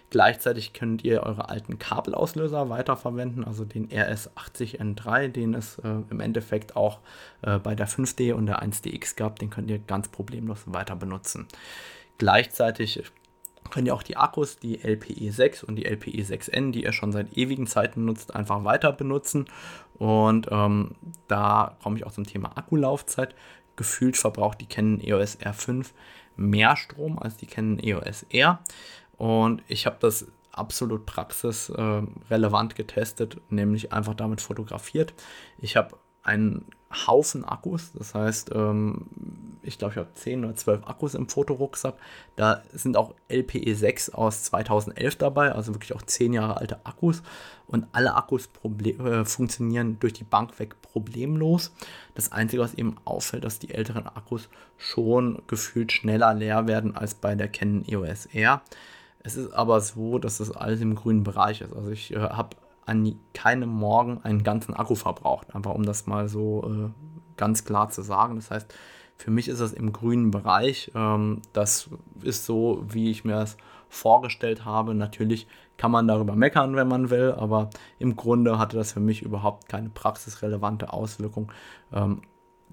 Gleichzeitig 0.08 0.72
könnt 0.72 1.02
ihr 1.04 1.24
eure 1.24 1.48
alten 1.48 1.80
Kabelauslöser 1.80 2.70
weiterverwenden, 2.70 3.44
also 3.44 3.64
den 3.64 3.88
RS80N3, 3.88 5.28
den 5.28 5.54
es 5.54 5.78
äh, 5.80 5.96
im 6.10 6.20
Endeffekt 6.20 6.76
auch 6.76 7.00
äh, 7.42 7.58
bei 7.58 7.74
der 7.74 7.88
5D 7.88 8.32
und 8.32 8.46
der 8.46 8.62
1DX 8.62 9.16
gab, 9.16 9.40
den 9.40 9.50
könnt 9.50 9.68
ihr 9.68 9.80
ganz 9.80 10.08
problemlos 10.08 10.62
weiter 10.66 10.94
benutzen. 10.94 11.48
Gleichzeitig 12.18 13.02
könnt 13.70 13.86
ihr 13.86 13.94
auch 13.94 14.02
die 14.02 14.16
Akkus, 14.16 14.58
die 14.58 14.82
LPE 14.82 15.30
6 15.30 15.64
und 15.64 15.76
die 15.76 15.84
LPE 15.84 16.22
6N, 16.22 16.72
die 16.72 16.84
ihr 16.84 16.92
schon 16.92 17.12
seit 17.12 17.36
ewigen 17.36 17.66
Zeiten 17.66 18.04
nutzt, 18.04 18.34
einfach 18.34 18.64
weiter 18.64 18.92
benutzen. 18.92 19.46
Und 19.98 20.48
ähm, 20.50 20.96
da 21.28 21.76
komme 21.82 21.96
ich 21.96 22.06
auch 22.06 22.12
zum 22.12 22.26
Thema 22.26 22.56
Akkulaufzeit. 22.56 23.34
Gefühlt 23.76 24.16
verbraucht 24.16 24.60
die 24.60 24.66
Canon 24.66 25.00
EOS 25.00 25.38
R5 25.38 25.86
mehr 26.36 26.76
Strom 26.76 27.18
als 27.18 27.36
die 27.36 27.46
Canon 27.46 27.78
EOS 27.78 28.24
R. 28.30 28.60
Und 29.16 29.62
ich 29.68 29.86
habe 29.86 29.96
das 30.00 30.26
absolut 30.52 31.06
praxisrelevant 31.06 32.74
getestet, 32.74 33.40
nämlich 33.50 33.92
einfach 33.92 34.14
damit 34.14 34.40
fotografiert. 34.40 35.14
Ich 35.58 35.76
habe 35.76 35.96
einen 36.26 36.66
Haufen 37.06 37.44
Akkus, 37.44 37.92
das 37.92 38.14
heißt, 38.14 38.52
ähm, 38.54 39.06
ich 39.62 39.78
glaube, 39.78 39.92
ich 39.92 39.98
habe 39.98 40.12
10 40.14 40.44
oder 40.44 40.54
12 40.54 40.86
Akkus 40.86 41.14
im 41.14 41.28
Fotorucksack. 41.28 41.94
Da 42.36 42.62
sind 42.72 42.96
auch 42.96 43.14
LPE 43.28 43.74
6 43.74 44.10
aus 44.10 44.44
2011 44.44 45.16
dabei, 45.16 45.52
also 45.52 45.74
wirklich 45.74 45.94
auch 45.94 46.02
10 46.02 46.32
Jahre 46.32 46.56
alte 46.58 46.86
Akkus. 46.86 47.22
Und 47.66 47.86
alle 47.92 48.14
Akkus 48.14 48.48
äh, 48.62 49.24
funktionieren 49.24 49.98
durch 49.98 50.12
die 50.12 50.24
Bank 50.24 50.58
weg 50.60 50.80
problemlos. 50.82 51.72
Das 52.14 52.30
Einzige, 52.30 52.62
was 52.62 52.74
eben 52.74 52.96
auffällt, 53.04 53.44
dass 53.44 53.58
die 53.58 53.74
älteren 53.74 54.06
Akkus 54.06 54.48
schon 54.78 55.42
gefühlt 55.48 55.90
schneller 55.90 56.32
leer 56.32 56.68
werden 56.68 56.96
als 56.96 57.14
bei 57.14 57.34
der 57.34 57.48
Canon 57.48 57.84
EOS 57.88 58.26
R. 58.26 58.62
Es 59.24 59.34
ist 59.34 59.52
aber 59.52 59.80
so, 59.80 60.20
dass 60.20 60.38
das 60.38 60.52
alles 60.52 60.80
im 60.80 60.94
grünen 60.94 61.24
Bereich 61.24 61.60
ist. 61.60 61.74
Also 61.74 61.90
ich 61.90 62.14
äh, 62.14 62.20
habe 62.20 62.56
an 62.86 63.18
keinem 63.34 63.68
Morgen 63.68 64.20
einen 64.22 64.42
ganzen 64.42 64.74
Akku 64.74 64.94
verbraucht. 64.94 65.54
Einfach 65.54 65.74
um 65.74 65.84
das 65.84 66.06
mal 66.06 66.28
so 66.28 66.64
äh, 66.64 66.90
ganz 67.36 67.64
klar 67.64 67.90
zu 67.90 68.02
sagen. 68.02 68.36
Das 68.36 68.50
heißt, 68.50 68.72
für 69.16 69.30
mich 69.30 69.48
ist 69.48 69.60
das 69.60 69.72
im 69.72 69.92
grünen 69.92 70.30
Bereich. 70.30 70.92
Ähm, 70.94 71.42
das 71.52 71.90
ist 72.22 72.46
so, 72.46 72.84
wie 72.88 73.10
ich 73.10 73.24
mir 73.24 73.34
das 73.34 73.56
vorgestellt 73.88 74.64
habe. 74.64 74.94
Natürlich 74.94 75.46
kann 75.76 75.90
man 75.90 76.08
darüber 76.08 76.36
meckern, 76.36 76.76
wenn 76.76 76.88
man 76.88 77.10
will, 77.10 77.34
aber 77.36 77.70
im 77.98 78.16
Grunde 78.16 78.58
hatte 78.58 78.76
das 78.76 78.92
für 78.92 79.00
mich 79.00 79.22
überhaupt 79.22 79.68
keine 79.68 79.90
praxisrelevante 79.90 80.92
Auswirkung, 80.92 81.52
ähm, 81.92 82.22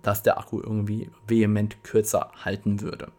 dass 0.02 0.23
der 0.23 0.38
Akku 0.38 0.62
irgendwie 0.62 1.10
vehement 1.28 1.84
kürzer 1.84 2.32
halten 2.43 2.82
würde. 2.82 3.12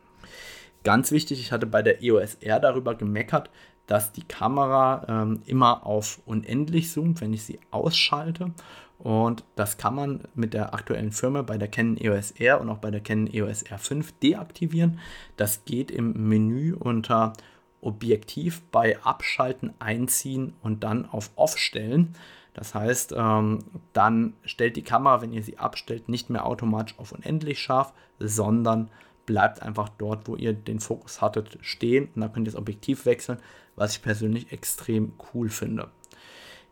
Ganz 0.85 1.12
wichtig, 1.12 1.40
ich 1.40 1.50
hatte 1.50 1.66
bei 1.66 1.83
der 1.83 2.02
EOS 2.02 2.35
R 2.37 2.61
darüber 2.61 2.94
gemeckert, 2.94 3.50
dass 3.87 4.12
die 4.12 4.25
Kamera 4.25 5.05
ähm, 5.09 5.42
immer 5.47 5.87
auf 5.87 6.20
unendlich 6.27 6.90
zoomt, 6.90 7.20
wenn 7.20 7.33
ich 7.33 7.44
sie 7.44 7.61
ausschalte. 7.70 8.53
Und 8.99 9.44
das 9.57 9.77
kann 9.77 9.94
man 9.94 10.20
mit 10.35 10.55
der 10.55 10.73
aktuellen 10.73 11.12
Firma 11.12 11.42
bei 11.42 11.59
der 11.59 11.68
Canon 11.68 11.99
EOS 11.99 12.31
R 12.33 12.61
und 12.61 12.70
auch 12.70 12.79
bei 12.79 12.90
der 12.90 13.01
Canon 13.01 13.33
EOS 13.33 13.66
R5 13.66 14.14
deaktivieren. 14.23 15.01
Das 15.37 15.64
geht 15.64 15.90
im 15.90 16.29
Menü 16.29 16.75
unter 16.75 17.35
Objektiv 17.83 18.62
bei 18.73 18.99
Abschalten, 19.03 19.75
Einziehen 19.79 20.55
und 20.62 20.85
dann 20.85 21.05
auf 21.05 21.31
Off 21.37 21.59
stellen. 21.59 22.14
Das 22.55 22.75
heißt, 22.75 23.14
ähm, 23.16 23.59
dann 23.92 24.35
stellt 24.44 24.77
die 24.77 24.83
Kamera, 24.83 25.20
wenn 25.20 25.33
ihr 25.33 25.42
sie 25.42 25.59
abstellt, 25.59 26.09
nicht 26.09 26.31
mehr 26.31 26.47
automatisch 26.47 26.99
auf 26.99 27.12
unendlich 27.12 27.59
scharf, 27.61 27.92
sondern 28.18 28.90
bleibt 29.27 29.61
einfach 29.61 29.88
dort, 29.88 30.29
wo 30.29 30.37
ihr 30.37 30.53
den 30.53 30.81
Fokus 30.81 31.20
hattet, 31.20 31.59
stehen 31.62 32.09
und 32.14 32.20
dann 32.20 32.33
könnt 32.33 32.47
ihr 32.47 32.53
das 32.53 32.61
Objektiv 32.61 33.07
wechseln, 33.07 33.38
was 33.76 33.96
ich 33.96 34.02
persönlich 34.02 34.52
extrem 34.52 35.12
cool 35.32 35.48
finde. 35.48 35.90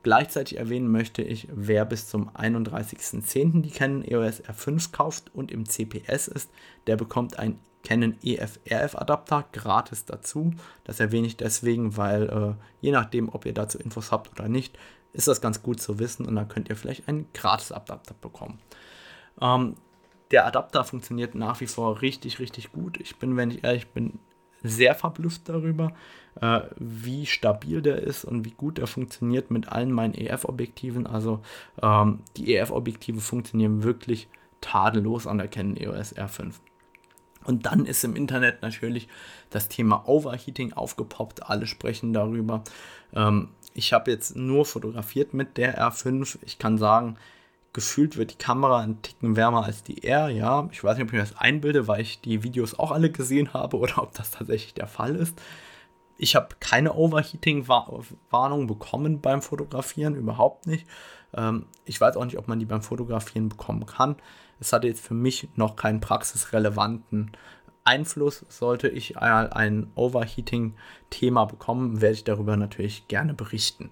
Gleichzeitig 0.02 0.58
erwähnen 0.58 0.90
möchte 0.90 1.22
ich, 1.22 1.46
wer 1.52 1.84
bis 1.84 2.08
zum 2.08 2.28
31.10. 2.30 3.62
die 3.62 3.70
Canon 3.70 4.04
EOS 4.04 4.42
R5 4.42 4.90
kauft 4.90 5.32
und 5.32 5.52
im 5.52 5.68
CPS 5.68 6.26
ist, 6.28 6.50
der 6.88 6.96
bekommt 6.96 7.38
einen 7.38 7.60
Canon 7.84 8.16
EF-RF 8.22 8.96
Adapter 8.96 9.44
gratis 9.52 10.04
dazu. 10.04 10.52
Das 10.84 11.00
erwähne 11.00 11.26
ich 11.26 11.36
deswegen, 11.36 11.96
weil 11.96 12.28
äh, 12.28 12.54
je 12.80 12.92
nachdem, 12.92 13.28
ob 13.28 13.46
ihr 13.46 13.54
dazu 13.54 13.78
Infos 13.78 14.10
habt 14.10 14.30
oder 14.32 14.48
nicht, 14.48 14.76
ist 15.12 15.28
das 15.28 15.40
ganz 15.40 15.62
gut 15.62 15.80
zu 15.80 15.98
wissen 15.98 16.26
und 16.26 16.34
dann 16.36 16.48
könnt 16.48 16.68
ihr 16.68 16.76
vielleicht 16.76 17.08
einen 17.08 17.26
gratis 17.32 17.70
Adapter 17.70 18.14
bekommen. 18.20 18.58
Ähm, 19.40 19.76
der 20.30 20.46
Adapter 20.46 20.84
funktioniert 20.84 21.34
nach 21.34 21.60
wie 21.60 21.66
vor 21.66 22.00
richtig, 22.00 22.38
richtig 22.38 22.72
gut. 22.72 22.98
Ich 23.00 23.16
bin, 23.16 23.36
wenn 23.36 23.50
ich 23.50 23.62
ehrlich 23.62 23.88
bin, 23.88 24.18
sehr 24.62 24.94
verblüfft 24.94 25.48
darüber, 25.48 25.92
äh, 26.40 26.60
wie 26.76 27.26
stabil 27.26 27.82
der 27.82 28.02
ist 28.02 28.24
und 28.24 28.44
wie 28.44 28.52
gut 28.52 28.78
er 28.78 28.86
funktioniert 28.86 29.50
mit 29.50 29.68
allen 29.68 29.92
meinen 29.92 30.14
EF-Objektiven. 30.14 31.06
Also 31.06 31.40
ähm, 31.82 32.20
die 32.36 32.54
EF-Objektive 32.54 33.20
funktionieren 33.20 33.82
wirklich 33.82 34.28
tadellos 34.60 35.26
an 35.26 35.38
der 35.38 35.48
Canon 35.48 35.76
EOS 35.76 36.16
R5. 36.16 36.54
Und 37.44 37.66
dann 37.66 37.86
ist 37.86 38.04
im 38.04 38.14
Internet 38.14 38.62
natürlich 38.62 39.08
das 39.50 39.68
Thema 39.68 40.06
Overheating 40.06 40.72
aufgepoppt. 40.72 41.48
Alle 41.48 41.66
sprechen 41.66 42.12
darüber. 42.12 42.62
Ähm, 43.12 43.48
ich 43.74 43.92
habe 43.92 44.10
jetzt 44.10 44.36
nur 44.36 44.64
fotografiert 44.64 45.34
mit 45.34 45.56
der 45.56 45.78
R5. 45.78 46.38
Ich 46.42 46.58
kann 46.58 46.78
sagen, 46.78 47.16
gefühlt 47.72 48.16
wird 48.16 48.32
die 48.32 48.38
Kamera 48.38 48.80
ein 48.80 49.00
Ticken 49.02 49.36
wärmer 49.36 49.64
als 49.64 49.82
die 49.82 50.04
R, 50.04 50.28
ja. 50.28 50.68
Ich 50.72 50.84
weiß 50.84 50.96
nicht, 50.96 51.04
ob 51.04 51.08
ich 51.08 51.14
mir 51.14 51.20
das 51.20 51.36
einbilde, 51.36 51.88
weil 51.88 52.02
ich 52.02 52.20
die 52.20 52.42
Videos 52.42 52.78
auch 52.78 52.92
alle 52.92 53.10
gesehen 53.10 53.54
habe 53.54 53.78
oder 53.78 54.02
ob 54.02 54.12
das 54.14 54.30
tatsächlich 54.30 54.74
der 54.74 54.86
Fall 54.86 55.16
ist. 55.16 55.40
Ich 56.18 56.36
habe 56.36 56.54
keine 56.60 56.94
Overheating-Warnung 56.94 58.66
bekommen 58.66 59.20
beim 59.20 59.42
Fotografieren, 59.42 60.14
überhaupt 60.14 60.66
nicht. 60.66 60.86
Ähm, 61.34 61.66
ich 61.84 62.00
weiß 62.00 62.16
auch 62.16 62.24
nicht, 62.24 62.38
ob 62.38 62.46
man 62.46 62.60
die 62.60 62.66
beim 62.66 62.82
Fotografieren 62.82 63.48
bekommen 63.48 63.86
kann. 63.86 64.16
Es 64.60 64.72
hatte 64.72 64.86
jetzt 64.86 65.04
für 65.04 65.14
mich 65.14 65.48
noch 65.56 65.74
keinen 65.74 66.00
praxisrelevanten 66.00 67.32
Einfluss. 67.84 68.44
Sollte 68.48 68.88
ich 68.88 69.18
ein 69.18 69.90
Overheating-Thema 69.96 71.46
bekommen, 71.46 72.00
werde 72.00 72.14
ich 72.14 72.24
darüber 72.24 72.56
natürlich 72.56 73.08
gerne 73.08 73.34
berichten. 73.34 73.90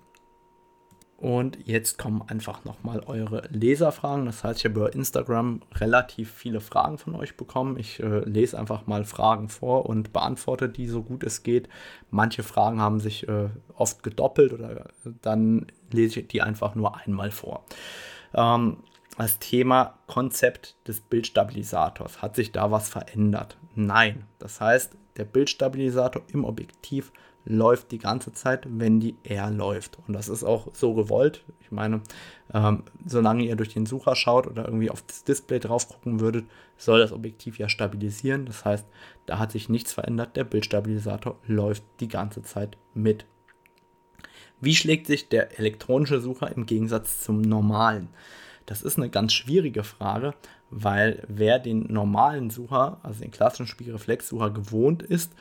Und 1.21 1.59
jetzt 1.67 1.99
kommen 1.99 2.23
einfach 2.27 2.65
nochmal 2.65 3.01
eure 3.01 3.43
Leserfragen. 3.51 4.25
Das 4.25 4.43
heißt, 4.43 4.61
ich 4.61 4.65
habe 4.65 4.81
über 4.81 4.95
Instagram 4.95 5.61
relativ 5.75 6.33
viele 6.33 6.63
Fragen 6.63 6.97
von 6.97 7.15
euch 7.15 7.37
bekommen. 7.37 7.79
Ich 7.79 8.01
äh, 8.01 8.21
lese 8.21 8.59
einfach 8.59 8.87
mal 8.87 9.05
Fragen 9.05 9.51
vor 9.51 9.85
und 9.85 10.15
beantworte 10.15 10.71
die 10.71 10.89
so 10.89 11.03
gut 11.03 11.23
es 11.23 11.43
geht. 11.43 11.69
Manche 12.11 12.43
Fragen 12.43 12.81
haben 12.81 13.01
sich 13.01 13.29
äh, 13.29 13.51
oft 13.77 14.03
gedoppelt 14.03 14.55
oder 14.55 14.87
dann 15.21 15.67
lese 15.93 16.21
ich 16.21 16.29
die 16.29 16.41
einfach 16.41 16.75
nur 16.75 16.97
einmal 16.97 17.31
vor. 17.31 17.67
Ähm, 18.33 18.79
das 19.19 19.39
Thema 19.39 19.99
Konzept 20.07 20.75
des 20.89 21.03
Bildstabilisators. 21.03 22.23
Hat 22.23 22.35
sich 22.35 22.51
da 22.51 22.71
was 22.71 22.89
verändert? 22.89 23.59
Nein. 23.75 24.25
Das 24.39 24.63
heißt, 24.63 24.97
der 25.19 25.25
Bildstabilisator 25.25 26.23
im 26.33 26.47
Objektiv 26.47 27.13
läuft 27.45 27.91
die 27.91 27.99
ganze 27.99 28.33
Zeit, 28.33 28.67
wenn 28.69 29.01
die 29.01 29.17
R 29.25 29.51
läuft. 29.51 29.99
Und 30.07 30.15
das 30.15 30.29
ist 30.29 30.45
auch 30.45 30.69
so 30.75 30.95
gewollt. 30.95 31.45
Ich 31.61 31.71
meine, 31.71 32.03
ähm, 32.53 32.85
solange 33.07 33.45
ihr 33.45 33.57
durch 33.57 33.73
den 33.73 33.87
Sucher 33.87 34.15
schaut 34.15 34.47
oder 34.47 34.67
irgendwie 34.67 34.91
auf 34.91 35.03
das 35.03 35.25
Display 35.25 35.59
drauf 35.59 35.89
gucken 35.89 36.21
würdet, 36.21 36.45
soll 36.77 37.01
das 37.01 37.13
Objektiv 37.13 37.59
ja 37.59 37.69
stabilisieren. 37.69 38.47
Das 38.47 38.65
heißt, 38.65 38.87
da 39.27 39.39
hat 39.39 39.53
sich 39.53 39.69
nichts 39.69 39.93
verändert. 39.93 40.37
Der 40.37 40.45
Bildstabilisator 40.45 41.39
läuft 41.47 41.85
die 42.01 42.09
ganze 42.09 42.43
Zeit 42.43 42.77
mit. 42.95 43.25
Wie 44.61 44.75
schlägt 44.75 45.07
sich 45.07 45.29
der 45.29 45.59
elektronische 45.59 46.21
Sucher 46.21 46.55
im 46.55 46.67
Gegensatz 46.67 47.21
zum 47.21 47.41
normalen? 47.41 48.09
Das 48.67 48.83
ist 48.83 48.99
eine 48.99 49.09
ganz 49.09 49.33
schwierige 49.33 49.83
Frage, 49.83 50.35
weil 50.69 51.25
wer 51.27 51.59
den 51.59 51.93
normalen 51.93 52.51
Sucher, 52.51 53.01
also 53.03 53.23
den 53.23 53.31
klassischen 53.31 53.67
Spiegelreflexsucher 53.67 54.51
gewohnt 54.51 55.03
ist, 55.03 55.33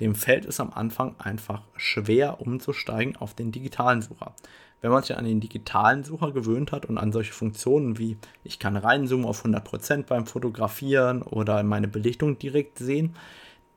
dem 0.00 0.14
fällt 0.14 0.44
es 0.44 0.60
am 0.60 0.72
Anfang 0.72 1.14
einfach 1.18 1.62
schwer 1.76 2.40
umzusteigen 2.40 3.16
auf 3.16 3.34
den 3.34 3.52
digitalen 3.52 4.02
Sucher. 4.02 4.34
Wenn 4.82 4.90
man 4.90 5.02
sich 5.02 5.16
an 5.16 5.24
den 5.24 5.40
digitalen 5.40 6.04
Sucher 6.04 6.32
gewöhnt 6.32 6.70
hat 6.70 6.86
und 6.86 6.98
an 6.98 7.12
solche 7.12 7.32
Funktionen 7.32 7.98
wie 7.98 8.18
ich 8.44 8.58
kann 8.58 8.76
reinzoomen 8.76 9.26
auf 9.26 9.44
100% 9.44 10.04
beim 10.04 10.26
Fotografieren 10.26 11.22
oder 11.22 11.62
meine 11.62 11.88
Belichtung 11.88 12.38
direkt 12.38 12.78
sehen, 12.78 13.16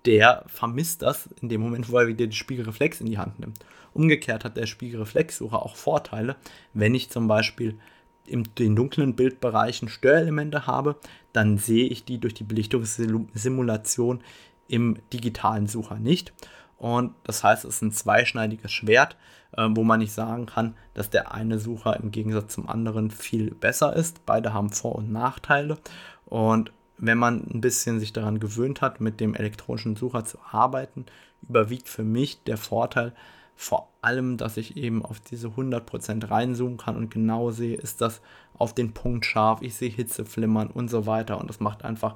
der 0.05 0.43
vermisst 0.47 1.01
das 1.01 1.29
in 1.41 1.49
dem 1.49 1.61
Moment, 1.61 1.89
wo 1.91 1.97
er 1.97 2.07
wieder 2.07 2.25
den 2.25 2.31
Spiegelreflex 2.31 3.01
in 3.01 3.07
die 3.07 3.17
Hand 3.17 3.39
nimmt. 3.39 3.59
Umgekehrt 3.93 4.45
hat 4.45 4.57
der 4.57 4.65
Spiegelreflexsucher 4.65 5.61
auch 5.61 5.75
Vorteile, 5.75 6.35
wenn 6.73 6.95
ich 6.95 7.09
zum 7.09 7.27
Beispiel 7.27 7.77
in 8.25 8.47
den 8.57 8.75
dunklen 8.75 9.15
Bildbereichen 9.15 9.89
Störelemente 9.89 10.67
habe, 10.67 10.95
dann 11.33 11.57
sehe 11.57 11.87
ich 11.87 12.05
die 12.05 12.19
durch 12.19 12.33
die 12.33 12.43
Belichtungssimulation 12.43 14.21
im 14.69 14.97
digitalen 15.11 15.67
Sucher 15.67 15.95
nicht. 15.95 16.33
Und 16.77 17.13
das 17.23 17.43
heißt, 17.43 17.65
es 17.65 17.75
ist 17.75 17.81
ein 17.81 17.91
zweischneidiges 17.91 18.71
Schwert, 18.71 19.17
äh, 19.51 19.67
wo 19.69 19.83
man 19.83 19.99
nicht 19.99 20.13
sagen 20.13 20.45
kann, 20.45 20.75
dass 20.93 21.09
der 21.09 21.33
eine 21.33 21.59
Sucher 21.59 21.99
im 21.99 22.11
Gegensatz 22.11 22.53
zum 22.53 22.69
anderen 22.69 23.11
viel 23.11 23.53
besser 23.53 23.95
ist. 23.95 24.25
Beide 24.25 24.53
haben 24.53 24.69
Vor- 24.69 24.95
und 24.95 25.11
Nachteile. 25.11 25.77
Und 26.25 26.71
wenn 26.97 27.17
man 27.17 27.45
ein 27.53 27.61
bisschen 27.61 27.99
sich 27.99 28.13
daran 28.13 28.39
gewöhnt 28.39 28.81
hat, 28.81 29.01
mit 29.01 29.19
dem 29.19 29.35
elektronischen 29.35 29.95
Sucher 29.95 30.25
zu 30.25 30.37
arbeiten, 30.51 31.05
überwiegt 31.47 31.89
für 31.89 32.03
mich 32.03 32.43
der 32.43 32.57
Vorteil 32.57 33.13
vor 33.55 33.89
allem, 34.01 34.37
dass 34.37 34.55
ich 34.55 34.77
eben 34.77 35.03
auf 35.03 35.19
diese 35.19 35.49
100% 35.49 36.31
reinzoomen 36.31 36.77
kann 36.77 36.95
und 36.95 37.11
genau 37.11 37.51
sehe, 37.51 37.75
ist 37.75 37.99
das 37.99 38.21
auf 38.57 38.73
den 38.73 38.93
Punkt 38.93 39.25
scharf, 39.25 39.61
ich 39.61 39.75
sehe 39.75 39.89
Hitze 39.89 40.23
flimmern 40.23 40.69
und 40.69 40.89
so 40.89 41.05
weiter 41.05 41.39
und 41.41 41.49
das 41.49 41.59
macht 41.59 41.83
einfach 41.83 42.15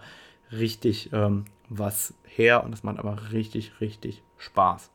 richtig 0.58 1.12
ähm, 1.14 1.46
was 1.70 2.14
her 2.24 2.64
und 2.64 2.72
das 2.72 2.84
macht 2.84 3.00
aber 3.00 3.32
richtig, 3.32 3.80
richtig 3.82 4.24
Spaß. 4.38 4.90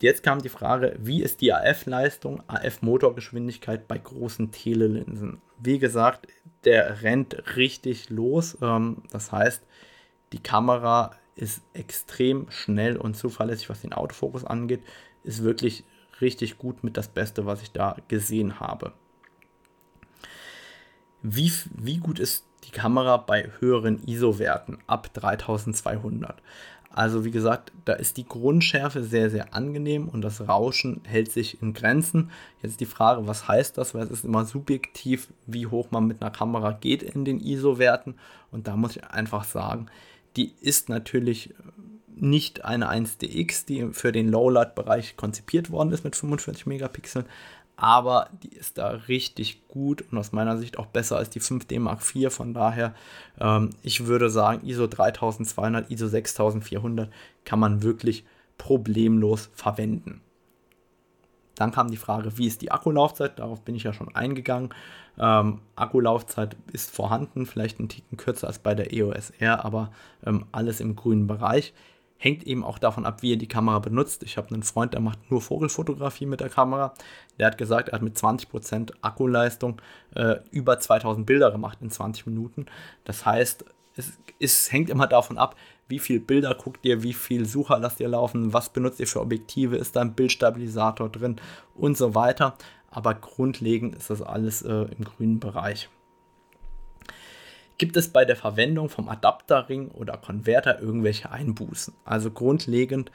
Jetzt 0.00 0.22
kam 0.22 0.40
die 0.40 0.48
Frage, 0.48 0.96
wie 1.00 1.22
ist 1.22 1.40
die 1.40 1.52
AF-Leistung, 1.52 2.42
AF-Motorgeschwindigkeit 2.46 3.88
bei 3.88 3.98
großen 3.98 4.52
Telelinsen? 4.52 5.42
Wie 5.58 5.80
gesagt, 5.80 6.28
der 6.64 7.02
rennt 7.02 7.56
richtig 7.56 8.08
los. 8.08 8.56
Ähm, 8.62 9.02
das 9.10 9.32
heißt, 9.32 9.64
die 10.32 10.42
Kamera 10.42 11.16
ist 11.34 11.62
extrem 11.72 12.48
schnell 12.50 12.96
und 12.96 13.16
zuverlässig, 13.16 13.70
was 13.70 13.80
den 13.80 13.92
Autofokus 13.92 14.44
angeht. 14.44 14.82
Ist 15.24 15.42
wirklich 15.42 15.82
richtig 16.20 16.58
gut 16.58 16.84
mit 16.84 16.96
das 16.96 17.08
Beste, 17.08 17.44
was 17.44 17.62
ich 17.62 17.72
da 17.72 17.96
gesehen 18.06 18.60
habe. 18.60 18.92
Wie, 21.22 21.50
wie 21.74 21.98
gut 21.98 22.20
ist 22.20 22.47
die 22.68 22.72
Kamera 22.72 23.16
bei 23.16 23.50
höheren 23.58 24.02
ISO-Werten 24.06 24.78
ab 24.86 25.12
3200? 25.14 26.40
Also 26.90 27.24
wie 27.24 27.30
gesagt, 27.30 27.70
da 27.84 27.92
ist 27.92 28.16
die 28.16 28.26
Grundschärfe 28.26 29.04
sehr, 29.04 29.30
sehr 29.30 29.54
angenehm 29.54 30.08
und 30.08 30.22
das 30.22 30.48
Rauschen 30.48 31.00
hält 31.04 31.30
sich 31.30 31.62
in 31.62 31.74
Grenzen. 31.74 32.30
Jetzt 32.62 32.80
die 32.80 32.86
Frage, 32.86 33.26
was 33.26 33.46
heißt 33.46 33.78
das? 33.78 33.94
Weil 33.94 34.04
es 34.04 34.10
ist 34.10 34.24
immer 34.24 34.44
subjektiv, 34.44 35.28
wie 35.46 35.66
hoch 35.66 35.90
man 35.90 36.06
mit 36.06 36.20
einer 36.20 36.30
Kamera 36.30 36.72
geht 36.72 37.02
in 37.02 37.24
den 37.24 37.40
ISO-Werten. 37.40 38.16
Und 38.50 38.66
da 38.66 38.76
muss 38.76 38.96
ich 38.96 39.04
einfach 39.04 39.44
sagen, 39.44 39.86
die 40.36 40.52
ist 40.60 40.88
natürlich 40.88 41.54
nicht 42.16 42.64
eine 42.64 42.90
1DX, 42.90 43.66
die 43.66 43.88
für 43.92 44.10
den 44.10 44.28
Lowlight-Bereich 44.28 45.16
konzipiert 45.16 45.70
worden 45.70 45.92
ist 45.92 46.04
mit 46.04 46.16
45 46.16 46.66
Megapixeln, 46.66 47.26
aber 47.80 48.28
die 48.42 48.48
ist 48.48 48.76
da 48.76 48.88
richtig 48.88 49.68
gut 49.68 50.04
und 50.10 50.18
aus 50.18 50.32
meiner 50.32 50.58
Sicht 50.58 50.80
auch 50.80 50.86
besser 50.86 51.16
als 51.16 51.30
die 51.30 51.40
5D 51.40 51.78
Mark 51.78 52.00
IV. 52.02 52.34
Von 52.34 52.52
daher, 52.52 52.92
ähm, 53.40 53.70
ich 53.82 54.06
würde 54.06 54.30
sagen, 54.30 54.66
ISO 54.66 54.88
3200, 54.88 55.88
ISO 55.88 56.08
6400 56.08 57.08
kann 57.44 57.60
man 57.60 57.82
wirklich 57.84 58.24
problemlos 58.58 59.50
verwenden. 59.54 60.20
Dann 61.54 61.70
kam 61.70 61.88
die 61.88 61.96
Frage, 61.96 62.36
wie 62.36 62.48
ist 62.48 62.62
die 62.62 62.72
Akkulaufzeit? 62.72 63.38
Darauf 63.38 63.62
bin 63.62 63.76
ich 63.76 63.84
ja 63.84 63.92
schon 63.92 64.12
eingegangen. 64.12 64.70
Ähm, 65.16 65.60
Akkulaufzeit 65.76 66.56
ist 66.72 66.90
vorhanden, 66.90 67.46
vielleicht 67.46 67.78
ein 67.78 67.88
Ticken 67.88 68.16
kürzer 68.16 68.48
als 68.48 68.58
bei 68.58 68.74
der 68.74 68.92
EOS 68.92 69.30
R, 69.38 69.64
aber 69.64 69.92
ähm, 70.26 70.46
alles 70.50 70.80
im 70.80 70.96
grünen 70.96 71.28
Bereich. 71.28 71.74
Hängt 72.20 72.44
eben 72.44 72.64
auch 72.64 72.78
davon 72.78 73.06
ab, 73.06 73.22
wie 73.22 73.30
ihr 73.30 73.38
die 73.38 73.46
Kamera 73.46 73.78
benutzt. 73.78 74.24
Ich 74.24 74.36
habe 74.36 74.52
einen 74.52 74.64
Freund, 74.64 74.92
der 74.92 75.00
macht 75.00 75.30
nur 75.30 75.40
Vogelfotografie 75.40 76.26
mit 76.26 76.40
der 76.40 76.48
Kamera. 76.48 76.92
Der 77.38 77.46
hat 77.46 77.58
gesagt, 77.58 77.88
er 77.88 77.94
hat 77.94 78.02
mit 78.02 78.16
20% 78.16 78.92
Akkuleistung 79.02 79.80
äh, 80.16 80.36
über 80.50 80.80
2000 80.80 81.24
Bilder 81.24 81.52
gemacht 81.52 81.78
in 81.80 81.90
20 81.90 82.26
Minuten. 82.26 82.66
Das 83.04 83.24
heißt, 83.24 83.64
es, 83.96 84.18
es 84.40 84.72
hängt 84.72 84.90
immer 84.90 85.06
davon 85.06 85.38
ab, 85.38 85.54
wie 85.88 85.98
viele 85.98 86.20
Bilder 86.20 86.54
guckt 86.54 86.84
ihr, 86.84 87.02
wie 87.02 87.14
viel 87.14 87.46
Sucher 87.46 87.78
lasst 87.78 88.00
ihr 88.00 88.08
laufen, 88.08 88.52
was 88.52 88.68
benutzt 88.70 89.00
ihr 89.00 89.06
für 89.06 89.20
Objektive, 89.20 89.76
ist 89.76 89.96
da 89.96 90.02
ein 90.02 90.14
Bildstabilisator 90.14 91.08
drin 91.08 91.36
und 91.74 91.96
so 91.96 92.14
weiter. 92.14 92.56
Aber 92.90 93.14
grundlegend 93.14 93.94
ist 93.96 94.10
das 94.10 94.22
alles 94.22 94.62
äh, 94.62 94.86
im 94.96 95.04
grünen 95.04 95.40
Bereich. 95.40 95.88
Gibt 97.78 97.96
es 97.96 98.08
bei 98.08 98.24
der 98.24 98.36
Verwendung 98.36 98.88
vom 98.88 99.08
Adapterring 99.08 99.88
oder 99.88 100.16
Konverter 100.16 100.80
irgendwelche 100.80 101.30
Einbußen? 101.30 101.94
Also 102.04 102.32
grundlegend, 102.32 103.12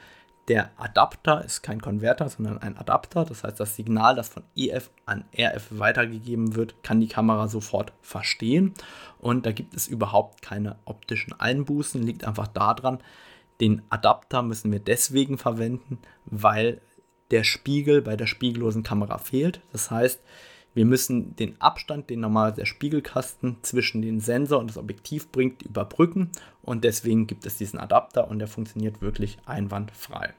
der 0.48 0.70
Adapter 0.78 1.44
ist 1.44 1.62
kein 1.62 1.80
Konverter, 1.80 2.28
sondern 2.28 2.58
ein 2.58 2.76
Adapter. 2.76 3.24
Das 3.24 3.44
heißt, 3.44 3.60
das 3.60 3.76
Signal, 3.76 4.14
das 4.14 4.28
von 4.28 4.42
EF 4.56 4.90
an 5.06 5.24
RF 5.36 5.68
weitergegeben 5.70 6.54
wird, 6.54 6.82
kann 6.82 7.00
die 7.00 7.08
Kamera 7.08 7.48
sofort 7.48 7.92
verstehen. 8.02 8.74
Und 9.18 9.46
da 9.46 9.52
gibt 9.52 9.74
es 9.74 9.86
überhaupt 9.86 10.42
keine 10.42 10.76
optischen 10.84 11.38
Einbußen. 11.38 12.02
Liegt 12.02 12.24
einfach 12.24 12.46
daran, 12.46 12.98
den 13.60 13.82
Adapter 13.88 14.42
müssen 14.42 14.72
wir 14.72 14.80
deswegen 14.80 15.38
verwenden, 15.38 15.98
weil 16.26 16.80
der 17.30 17.44
Spiegel 17.44 18.02
bei 18.02 18.16
der 18.16 18.26
spiegellosen 18.26 18.82
Kamera 18.82 19.18
fehlt. 19.18 19.60
Das 19.72 19.90
heißt, 19.90 20.20
wir 20.74 20.84
müssen 20.84 21.36
den 21.36 21.60
Abstand, 21.60 22.10
den 22.10 22.20
normal 22.20 22.52
der 22.52 22.66
Spiegelkasten 22.66 23.58
zwischen 23.62 24.02
den 24.02 24.20
Sensor 24.20 24.58
und 24.58 24.68
das 24.68 24.76
Objektiv 24.76 25.30
bringt, 25.30 25.62
überbrücken 25.62 26.30
und 26.62 26.84
deswegen 26.84 27.26
gibt 27.26 27.46
es 27.46 27.56
diesen 27.56 27.78
Adapter 27.78 28.28
und 28.28 28.40
der 28.40 28.48
funktioniert 28.48 29.00
wirklich 29.00 29.38
einwandfrei. 29.46 30.34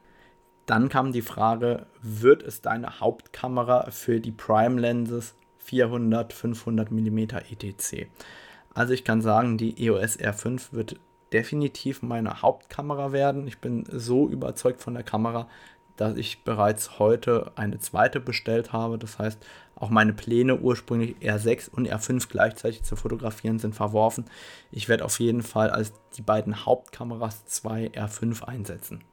Dann 0.65 0.89
kam 0.89 1.11
die 1.11 1.21
Frage, 1.21 1.85
wird 2.01 2.43
es 2.43 2.61
deine 2.61 2.99
Hauptkamera 2.99 3.91
für 3.91 4.19
die 4.19 4.31
Prime 4.31 4.79
Lenses 4.79 5.35
400, 5.59 6.33
500 6.33 6.91
mm 6.91 7.17
etc. 7.19 8.07
Also 8.73 8.93
ich 8.93 9.03
kann 9.03 9.21
sagen, 9.21 9.57
die 9.57 9.85
EOS 9.85 10.19
R5 10.19 10.73
wird 10.73 10.99
definitiv 11.33 12.01
meine 12.01 12.41
Hauptkamera 12.41 13.11
werden. 13.11 13.47
Ich 13.47 13.59
bin 13.59 13.85
so 13.91 14.27
überzeugt 14.27 14.81
von 14.81 14.93
der 14.93 15.03
Kamera, 15.03 15.47
dass 15.97 16.17
ich 16.17 16.43
bereits 16.43 16.99
heute 16.99 17.51
eine 17.55 17.79
zweite 17.79 18.19
bestellt 18.19 18.73
habe. 18.73 18.97
Das 18.97 19.19
heißt, 19.19 19.45
auch 19.75 19.89
meine 19.89 20.13
Pläne 20.13 20.57
ursprünglich 20.57 21.15
R6 21.21 21.69
und 21.69 21.87
R5 21.87 22.27
gleichzeitig 22.29 22.83
zu 22.83 22.95
fotografieren 22.95 23.59
sind 23.59 23.75
verworfen. 23.75 24.25
Ich 24.71 24.87
werde 24.87 25.05
auf 25.05 25.19
jeden 25.19 25.43
Fall 25.43 25.69
als 25.69 25.93
die 26.17 26.21
beiden 26.21 26.65
Hauptkameras 26.65 27.45
zwei 27.45 27.87
R5 27.87 28.43
einsetzen. 28.43 29.03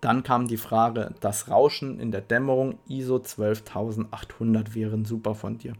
Dann 0.00 0.24
kam 0.24 0.48
die 0.48 0.56
Frage, 0.56 1.14
das 1.20 1.48
Rauschen 1.48 2.00
in 2.00 2.10
der 2.10 2.22
Dämmerung 2.22 2.78
ISO 2.88 3.20
12800 3.20 4.74
wären 4.74 5.04
super 5.04 5.36
von 5.36 5.58
dir. 5.58 5.74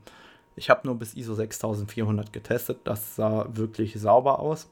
Ich 0.54 0.70
habe 0.70 0.86
nur 0.86 0.96
bis 0.96 1.14
ISO 1.14 1.34
6400 1.34 2.32
getestet, 2.32 2.78
das 2.84 3.16
sah 3.16 3.48
wirklich 3.50 3.98
sauber 3.98 4.38
aus. 4.38 4.70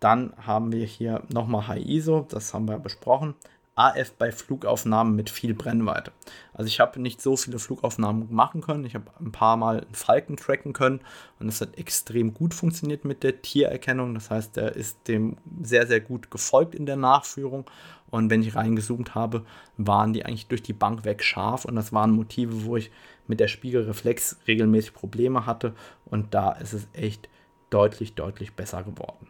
Dann 0.00 0.32
haben 0.44 0.72
wir 0.72 0.84
hier 0.86 1.22
nochmal 1.32 1.68
High 1.68 1.84
ISO, 1.84 2.26
das 2.28 2.52
haben 2.52 2.68
wir 2.68 2.78
besprochen. 2.80 3.34
AF 3.78 4.12
bei 4.14 4.32
Flugaufnahmen 4.32 5.14
mit 5.14 5.30
viel 5.30 5.54
Brennweite. 5.54 6.12
Also 6.52 6.66
ich 6.66 6.80
habe 6.80 7.00
nicht 7.00 7.22
so 7.22 7.36
viele 7.36 7.58
Flugaufnahmen 7.58 8.26
machen 8.30 8.60
können. 8.60 8.84
Ich 8.84 8.94
habe 8.94 9.10
ein 9.20 9.30
paar 9.30 9.56
Mal 9.56 9.82
einen 9.82 9.94
Falken 9.94 10.36
tracken 10.36 10.72
können 10.72 11.00
und 11.38 11.48
es 11.48 11.60
hat 11.60 11.78
extrem 11.78 12.34
gut 12.34 12.54
funktioniert 12.54 13.04
mit 13.04 13.22
der 13.22 13.40
Tiererkennung. 13.40 14.14
Das 14.14 14.30
heißt, 14.30 14.56
er 14.56 14.74
ist 14.74 15.06
dem 15.06 15.36
sehr, 15.62 15.86
sehr 15.86 16.00
gut 16.00 16.30
gefolgt 16.30 16.74
in 16.74 16.86
der 16.86 16.96
Nachführung. 16.96 17.64
Und 18.10 18.30
wenn 18.30 18.42
ich 18.42 18.56
reingezoomt 18.56 19.14
habe, 19.14 19.44
waren 19.76 20.12
die 20.12 20.24
eigentlich 20.24 20.48
durch 20.48 20.62
die 20.62 20.72
Bank 20.72 21.04
weg 21.04 21.22
scharf. 21.22 21.64
Und 21.64 21.76
das 21.76 21.92
waren 21.92 22.10
Motive, 22.10 22.64
wo 22.64 22.76
ich 22.76 22.90
mit 23.26 23.38
der 23.38 23.48
Spiegelreflex 23.48 24.38
regelmäßig 24.48 24.94
Probleme 24.94 25.46
hatte. 25.46 25.74
Und 26.06 26.34
da 26.34 26.52
ist 26.52 26.72
es 26.72 26.88
echt 26.94 27.28
deutlich, 27.70 28.14
deutlich 28.14 28.54
besser 28.54 28.82
geworden. 28.82 29.28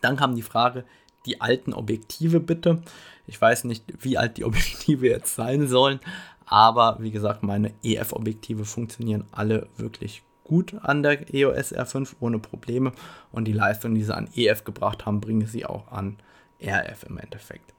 Dann 0.00 0.16
kam 0.16 0.34
die 0.34 0.42
Frage, 0.42 0.84
die 1.26 1.40
alten 1.40 1.72
Objektive 1.72 2.40
bitte. 2.40 2.82
Ich 3.26 3.40
weiß 3.40 3.64
nicht, 3.64 3.84
wie 4.00 4.18
alt 4.18 4.36
die 4.36 4.44
Objektive 4.44 5.08
jetzt 5.08 5.34
sein 5.34 5.68
sollen, 5.68 6.00
aber 6.46 6.98
wie 7.00 7.10
gesagt, 7.10 7.42
meine 7.42 7.72
EF-Objektive 7.82 8.64
funktionieren 8.64 9.24
alle 9.32 9.66
wirklich 9.76 10.22
gut 10.44 10.74
an 10.82 11.02
der 11.02 11.34
EOS 11.34 11.74
R5 11.74 12.16
ohne 12.20 12.38
Probleme 12.38 12.92
und 13.32 13.46
die 13.46 13.52
Leistung, 13.52 13.94
die 13.94 14.04
sie 14.04 14.14
an 14.14 14.28
EF 14.34 14.64
gebracht 14.64 15.06
haben, 15.06 15.20
bringen 15.20 15.46
sie 15.46 15.64
auch 15.64 15.90
an 15.90 16.16
RF 16.62 17.04
im 17.04 17.18
Endeffekt. 17.18 17.72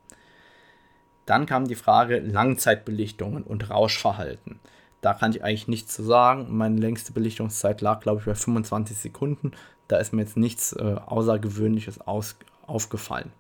Dann 1.26 1.46
kam 1.46 1.68
die 1.68 1.76
Frage 1.76 2.20
Langzeitbelichtungen 2.20 3.44
und 3.44 3.70
Rauschverhalten. 3.70 4.60
Da 5.02 5.14
kann 5.14 5.32
ich 5.32 5.44
eigentlich 5.44 5.68
nichts 5.68 5.94
zu 5.94 6.04
sagen. 6.04 6.48
Meine 6.50 6.80
längste 6.80 7.14
Belichtungszeit 7.14 7.82
lag, 7.82 8.00
glaube 8.00 8.20
ich, 8.20 8.26
bei 8.26 8.36
25 8.36 8.98
Sekunden. 8.98 9.52
Da 9.88 9.98
ist 9.98 10.14
mir 10.14 10.22
jetzt 10.22 10.38
nichts 10.38 10.74
äh, 10.74 10.96
Außergewöhnliches 11.06 12.02
aus, 12.02 12.38
aufgefallen. 12.68 13.32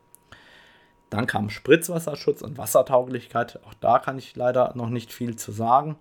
Dann 1.09 1.27
kam 1.27 1.49
Spritzwasserschutz 1.49 2.41
und 2.41 2.57
Wassertauglichkeit. 2.57 3.59
Auch 3.65 3.73
da 3.75 3.99
kann 3.99 4.17
ich 4.17 4.35
leider 4.35 4.73
noch 4.75 4.89
nicht 4.89 5.13
viel 5.13 5.35
zu 5.35 5.51
sagen. 5.51 5.97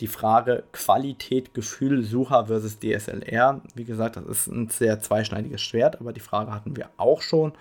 Die 0.00 0.06
Frage 0.06 0.64
Qualität, 0.72 1.54
Gefühl, 1.54 2.02
Sucher 2.02 2.46
versus 2.46 2.78
DSLR. 2.78 3.60
Wie 3.74 3.84
gesagt, 3.84 4.16
das 4.16 4.24
ist 4.24 4.46
ein 4.46 4.68
sehr 4.68 5.00
zweischneidiges 5.00 5.60
Schwert, 5.60 6.00
aber 6.00 6.12
die 6.12 6.20
Frage 6.20 6.52
hatten 6.52 6.76
wir 6.76 6.90
auch 6.96 7.22
schon. 7.22 7.52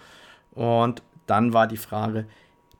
Und 0.51 1.01
dann 1.27 1.53
war 1.53 1.67
die 1.67 1.77
Frage, 1.77 2.25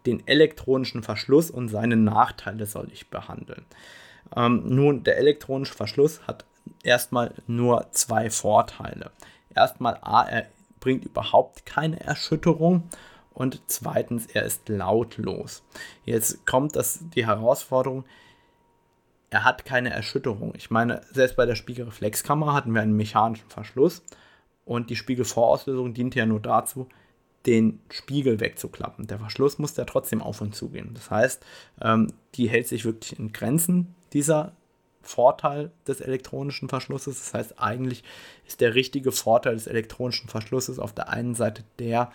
den 0.05 0.26
elektronischen 0.28 1.03
Verschluss 1.03 1.51
und 1.51 1.70
seine 1.70 1.95
Nachteile 1.95 2.66
soll 2.66 2.89
ich 2.91 3.09
behandeln. 3.09 3.66
Ähm, 4.36 4.64
nun, 4.66 5.03
der 5.03 5.18
elektronische 5.18 5.74
Verschluss 5.74 6.26
hat 6.28 6.45
erstmal 6.84 7.34
nur 7.47 7.88
zwei 7.91 8.30
Vorteile. 8.30 9.12
Erstmal, 9.53 9.97
A, 10.01 10.24
er 10.24 10.47
bringt 10.82 11.05
überhaupt 11.05 11.65
keine 11.65 12.01
Erschütterung 12.01 12.84
und 13.34 13.61
zweitens, 13.67 14.25
er 14.25 14.43
ist 14.43 14.67
lautlos. 14.67 15.63
Jetzt 16.03 16.45
kommt 16.45 16.75
das, 16.75 16.99
die 17.15 17.25
Herausforderung, 17.25 18.03
er 19.29 19.45
hat 19.45 19.63
keine 19.63 19.91
Erschütterung. 19.91 20.53
Ich 20.57 20.69
meine, 20.69 21.01
selbst 21.11 21.38
bei 21.38 21.45
der 21.45 21.55
Spiegelreflexkamera 21.55 22.53
hatten 22.53 22.73
wir 22.73 22.82
einen 22.82 22.97
mechanischen 22.97 23.49
Verschluss 23.49 24.03
und 24.65 24.89
die 24.89 24.97
Spiegelvorauslösung 24.97 25.93
diente 25.93 26.19
ja 26.19 26.25
nur 26.25 26.41
dazu, 26.41 26.89
den 27.45 27.79
Spiegel 27.89 28.39
wegzuklappen. 28.39 29.07
Der 29.07 29.19
Verschluss 29.19 29.57
muss 29.57 29.77
ja 29.77 29.86
trotzdem 29.86 30.21
auf 30.21 30.41
und 30.41 30.53
zu 30.53 30.69
gehen. 30.69 30.91
Das 30.93 31.09
heißt, 31.09 31.43
ähm, 31.82 32.13
die 32.36 32.49
hält 32.49 32.67
sich 32.67 32.86
wirklich 32.86 33.17
in 33.17 33.32
Grenzen, 33.32 33.95
dieser 34.13 34.51
Vorteil 35.02 35.72
des 35.88 36.02
elektronischen 36.02 36.70
Verschlusses. 36.70 37.20
Das 37.20 37.34
heißt, 37.34 37.60
eigentlich 37.60 38.04
ist 38.47 38.62
der 38.62 38.76
richtige 38.76 39.12
Vorteil 39.12 39.56
des 39.56 39.68
elektronischen 39.68 40.30
Verschlusses 40.30 40.80
auf 40.80 40.93
der 40.93 41.10
einen 41.10 41.36
Seite 41.36 41.64
der, 41.80 42.12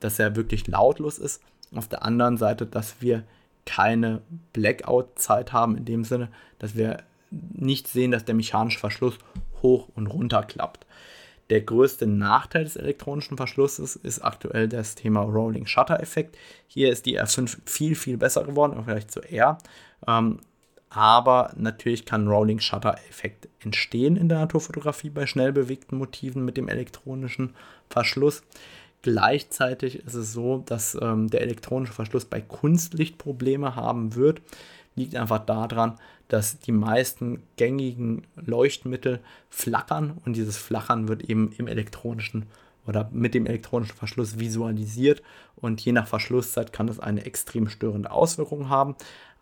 dass 0.00 0.18
er 0.18 0.36
wirklich 0.36 0.66
lautlos 0.66 1.18
ist, 1.18 1.42
auf 1.74 1.88
der 1.88 2.04
anderen 2.04 2.36
Seite, 2.36 2.66
dass 2.66 3.00
wir 3.00 3.24
keine 3.64 4.22
Blackout-Zeit 4.52 5.52
haben, 5.52 5.76
in 5.76 5.84
dem 5.84 6.04
Sinne, 6.04 6.28
dass 6.58 6.76
wir 6.76 7.02
nicht 7.30 7.88
sehen, 7.88 8.12
dass 8.12 8.24
der 8.24 8.34
mechanische 8.34 8.78
Verschluss 8.78 9.18
hoch 9.62 9.88
und 9.94 10.06
runter 10.06 10.42
klappt. 10.44 10.86
Der 11.50 11.60
größte 11.60 12.06
Nachteil 12.06 12.64
des 12.64 12.76
elektronischen 12.76 13.36
Verschlusses 13.36 13.94
ist 13.96 14.20
aktuell 14.20 14.68
das 14.68 14.96
Thema 14.96 15.20
Rolling 15.20 15.66
Shutter 15.66 16.00
Effekt. 16.00 16.36
Hier 16.66 16.90
ist 16.90 17.06
die 17.06 17.20
R5 17.20 17.58
viel, 17.64 17.94
viel 17.94 18.16
besser 18.16 18.44
geworden, 18.44 18.74
Vergleich 18.74 19.06
zu 19.08 19.20
R. 19.20 19.58
Ähm, 20.06 20.40
aber 20.90 21.52
natürlich 21.56 22.04
kann 22.04 22.28
Rolling 22.28 22.60
Shutter 22.60 22.96
Effekt 23.08 23.48
entstehen 23.60 24.16
in 24.16 24.28
der 24.28 24.38
Naturfotografie 24.38 25.10
bei 25.10 25.26
schnell 25.26 25.52
bewegten 25.52 25.98
Motiven 25.98 26.44
mit 26.44 26.56
dem 26.56 26.68
elektronischen 26.68 27.54
Verschluss. 27.90 28.42
Gleichzeitig 29.02 30.04
ist 30.04 30.14
es 30.14 30.32
so, 30.32 30.62
dass 30.66 30.96
ähm, 31.00 31.28
der 31.28 31.42
elektronische 31.42 31.92
Verschluss 31.92 32.24
bei 32.24 32.40
Kunstlicht 32.40 33.18
Probleme 33.18 33.76
haben 33.76 34.14
wird. 34.14 34.40
Liegt 34.94 35.14
einfach 35.14 35.44
daran, 35.44 35.98
dass 36.28 36.58
die 36.58 36.72
meisten 36.72 37.42
gängigen 37.56 38.26
Leuchtmittel 38.34 39.20
flackern 39.50 40.18
und 40.24 40.34
dieses 40.34 40.56
Flackern 40.56 41.08
wird 41.08 41.22
eben 41.22 41.52
im 41.56 41.68
elektronischen 41.68 42.46
oder 42.86 43.08
mit 43.12 43.34
dem 43.34 43.46
elektronischen 43.46 43.96
Verschluss 43.96 44.38
visualisiert 44.38 45.22
und 45.56 45.80
je 45.80 45.92
nach 45.92 46.06
Verschlusszeit 46.06 46.72
kann 46.72 46.86
das 46.86 47.00
eine 47.00 47.24
extrem 47.24 47.68
störende 47.68 48.10
Auswirkung 48.10 48.68
haben. 48.68 48.96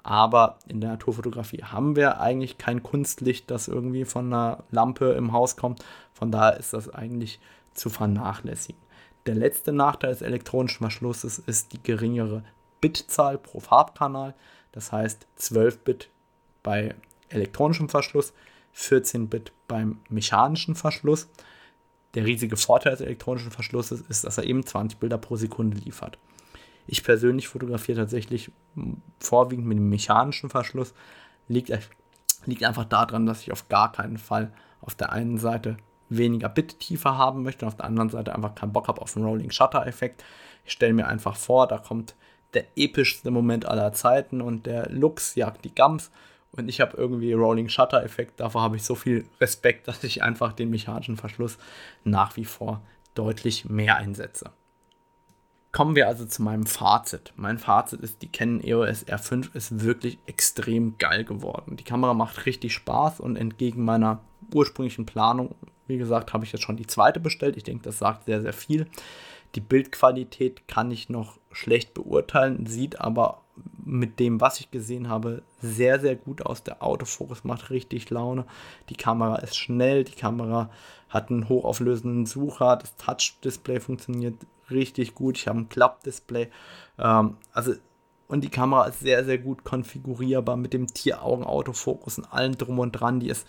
Aber 0.05 0.59
in 0.69 0.83
der 0.83 0.91
Naturfotografie 0.91 1.65
haben 1.65 1.97
wir 1.97 2.21
eigentlich 2.21 2.59
kein 2.59 2.83
Kunstlicht, 2.83 3.51
das 3.51 3.69
irgendwie 3.69 4.05
von 4.05 4.27
einer 4.27 4.63
Lampe 4.71 5.13
im 5.13 5.33
Haus 5.33 5.57
kommt. 5.57 5.83
Von 6.13 6.31
daher 6.31 6.59
ist 6.59 6.75
das 6.75 6.91
eigentlich 6.91 7.41
zu 7.73 7.89
vernachlässigen. 7.89 8.81
Der 9.25 9.35
letzte 9.35 9.73
Nachteil 9.73 10.11
des 10.11 10.21
elektronischen 10.21 10.81
Verschlusses 10.81 11.39
ist 11.39 11.73
die 11.73 11.83
geringere 11.83 12.45
Bitzahl 12.83 13.39
pro 13.39 13.61
Farbkanal. 13.61 14.35
Das 14.73 14.93
heißt 14.93 15.27
12 15.37 15.79
Bit 15.79 16.11
bei 16.63 16.95
elektronischem 17.31 17.89
Verschluss, 17.89 18.35
14 18.73 19.29
Bit 19.31 19.53
beim 19.69 20.01
mechanischen 20.11 20.75
Verschluss. 20.75 21.29
Der 22.13 22.27
riesige 22.27 22.59
Vorteil 22.59 22.93
des 22.93 23.01
elektronischen 23.01 23.51
Verschlusses 23.51 24.03
ist, 24.03 24.25
dass 24.25 24.37
er 24.37 24.45
eben 24.45 24.67
20 24.67 24.99
Bilder 24.99 25.17
pro 25.17 25.37
Sekunde 25.37 25.79
liefert. 25.79 26.19
Ich 26.87 27.03
persönlich 27.03 27.49
fotografiere 27.49 28.01
tatsächlich 28.01 28.51
vorwiegend 29.19 29.67
mit 29.67 29.79
dem 29.79 29.89
mechanischen 29.89 30.51
Verschluss. 30.51 30.95
Liegt, 31.49 31.73
liegt 32.47 32.65
einfach 32.65 32.85
daran, 32.85 33.27
dass 33.27 33.43
ich 33.43 33.53
auf 33.53 33.69
gar 33.69 33.93
keinen 33.93 34.19
Fall 34.19 34.53
auf 34.81 34.95
der 34.95 35.13
einen 35.13 35.39
Seite 35.39 35.77
weniger 36.09 36.49
Bit-Tiefe 36.49 37.17
haben 37.17 37.43
möchte 37.43 37.65
und 37.65 37.69
auf 37.69 37.77
der 37.77 37.87
anderen 37.87 38.11
Seite 38.11 38.35
einfach 38.35 38.55
keinen 38.55 38.73
Bock 38.73 38.89
habe 38.89 39.01
auf 39.01 39.17
einen 39.17 39.25
Rolling 39.25 39.51
Shutter-Effekt. 39.51 40.23
Ich 40.65 40.73
stelle 40.73 40.93
mir 40.93 41.09
einfach 41.09 41.37
vor, 41.37 41.67
da 41.67 41.79
kommt 41.79 42.15
der 42.53 42.67
epischste 42.77 43.31
Moment 43.31 43.67
aller 43.67 43.93
Zeiten 43.93 44.41
und 44.41 44.67
der 44.67 44.89
Lux 44.91 45.35
jagt 45.35 45.65
die 45.65 45.75
Gams 45.75 46.11
und 46.53 46.69
ich 46.69 46.81
habe 46.81 46.97
irgendwie 46.97 47.33
Rolling 47.33 47.69
Shutter 47.69 48.05
Effekt. 48.05 48.39
Davor 48.39 48.63
habe 48.63 48.77
ich 48.77 48.85
so 48.85 48.95
viel 48.95 49.27
Respekt, 49.41 49.89
dass 49.89 50.05
ich 50.05 50.23
einfach 50.23 50.53
den 50.53 50.71
mechanischen 50.71 51.17
Verschluss 51.17 51.59
nach 52.05 52.37
wie 52.37 52.45
vor 52.45 52.81
deutlich 53.15 53.65
mehr 53.69 53.97
einsetze. 53.97 54.51
Kommen 55.75 55.97
wir 55.97 56.07
also 56.07 56.25
zu 56.25 56.41
meinem 56.41 56.67
Fazit. 56.67 57.33
Mein 57.35 57.59
Fazit 57.59 58.01
ist, 58.01 58.23
die 58.23 58.29
Canon 58.29 58.63
EOS 58.63 59.09
R5 59.09 59.57
ist 59.57 59.81
wirklich 59.83 60.21
extrem 60.25 60.97
geil 60.99 61.25
geworden. 61.25 61.77
Die 61.77 61.83
Kamera 61.83 62.15
macht 62.15 62.47
richtig 62.47 62.73
Spaß 62.75 63.19
und 63.19 63.35
entgegen 63.35 63.85
meiner 63.85 64.21
ursprünglichen 64.55 65.05
Planung, 65.05 65.57
wie 65.89 65.99
gesagt, 65.99 66.33
habe 66.33 66.45
ich 66.45 66.53
jetzt 66.53 66.63
schon 66.63 66.77
die 66.77 66.87
zweite 66.87 67.19
bestellt. 67.19 67.57
Ich 67.57 67.65
denke, 67.65 67.83
das 67.83 67.99
sagt 67.99 68.27
sehr, 68.27 68.41
sehr 68.41 68.53
viel. 68.53 68.87
Die 69.57 69.61
Bildqualität 69.61 70.69
kann 70.69 70.93
ich 70.93 71.09
noch 71.09 71.39
schlecht 71.51 71.93
beurteilen, 71.93 72.67
sieht 72.67 73.01
aber 73.01 73.41
mit 73.85 74.21
dem, 74.21 74.41
was 74.41 74.61
ich 74.61 74.71
gesehen 74.71 75.09
habe, 75.09 75.43
sehr, 75.61 75.99
sehr 75.99 76.15
gut 76.15 76.47
aus. 76.47 76.63
Der 76.63 76.85
Autofokus 76.85 77.43
macht 77.43 77.71
richtig 77.71 78.11
Laune. 78.11 78.47
Die 78.91 78.97
Kamera 78.97 79.41
ist 79.41 79.57
schnell, 79.57 80.05
die 80.05 80.15
Kamera 80.15 80.71
hat 81.09 81.31
einen 81.31 81.49
hochauflösenden 81.49 82.27
Sucher, 82.27 82.77
das 82.77 82.95
Touch-Display 82.95 83.81
funktioniert 83.81 84.37
richtig 84.71 85.15
gut. 85.15 85.39
Ich 85.39 85.49
habe 85.49 85.61
ein 85.61 85.69
Klappdisplay. 85.69 86.49
Ähm, 86.99 87.37
also, 87.53 87.75
und 88.29 88.43
die 88.43 88.51
Kamera 88.51 88.87
ist 88.87 89.01
sehr, 89.01 89.25
sehr 89.25 89.39
gut 89.39 89.65
konfigurierbar 89.65 90.57
mit 90.57 90.73
dem 90.73 90.87
Tieraugen-Autofokus 90.87 92.19
und 92.19 92.33
allem 92.33 92.57
drum 92.57 92.79
und 92.79 92.93
dran. 92.93 93.21
Die 93.21 93.29
ist 93.29 93.47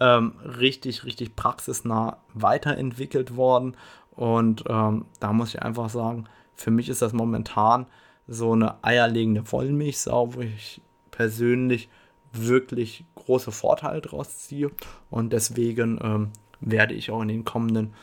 ähm, 0.00 0.34
richtig, 0.42 1.04
richtig 1.04 1.36
praxisnah 1.36 2.18
weiterentwickelt 2.32 3.36
worden 3.36 3.76
und 4.16 4.64
ähm, 4.68 5.06
da 5.20 5.32
muss 5.32 5.54
ich 5.54 5.62
einfach 5.62 5.90
sagen, 5.90 6.24
für 6.54 6.70
mich 6.70 6.88
ist 6.88 7.02
das 7.02 7.12
momentan 7.12 7.86
so 8.26 8.52
eine 8.52 8.82
eierlegende 8.82 9.50
Wollmilchsau, 9.50 10.34
wo 10.34 10.40
ich 10.40 10.80
persönlich 11.10 11.88
wirklich 12.32 13.04
große 13.16 13.52
Vorteile 13.52 14.00
draus 14.00 14.38
ziehe. 14.38 14.70
Und 15.10 15.32
deswegen 15.32 15.98
ähm, 16.02 16.30
werde 16.60 16.94
ich 16.94 17.10
auch 17.10 17.22
in 17.22 17.28
den 17.28 17.44
kommenden 17.44 17.94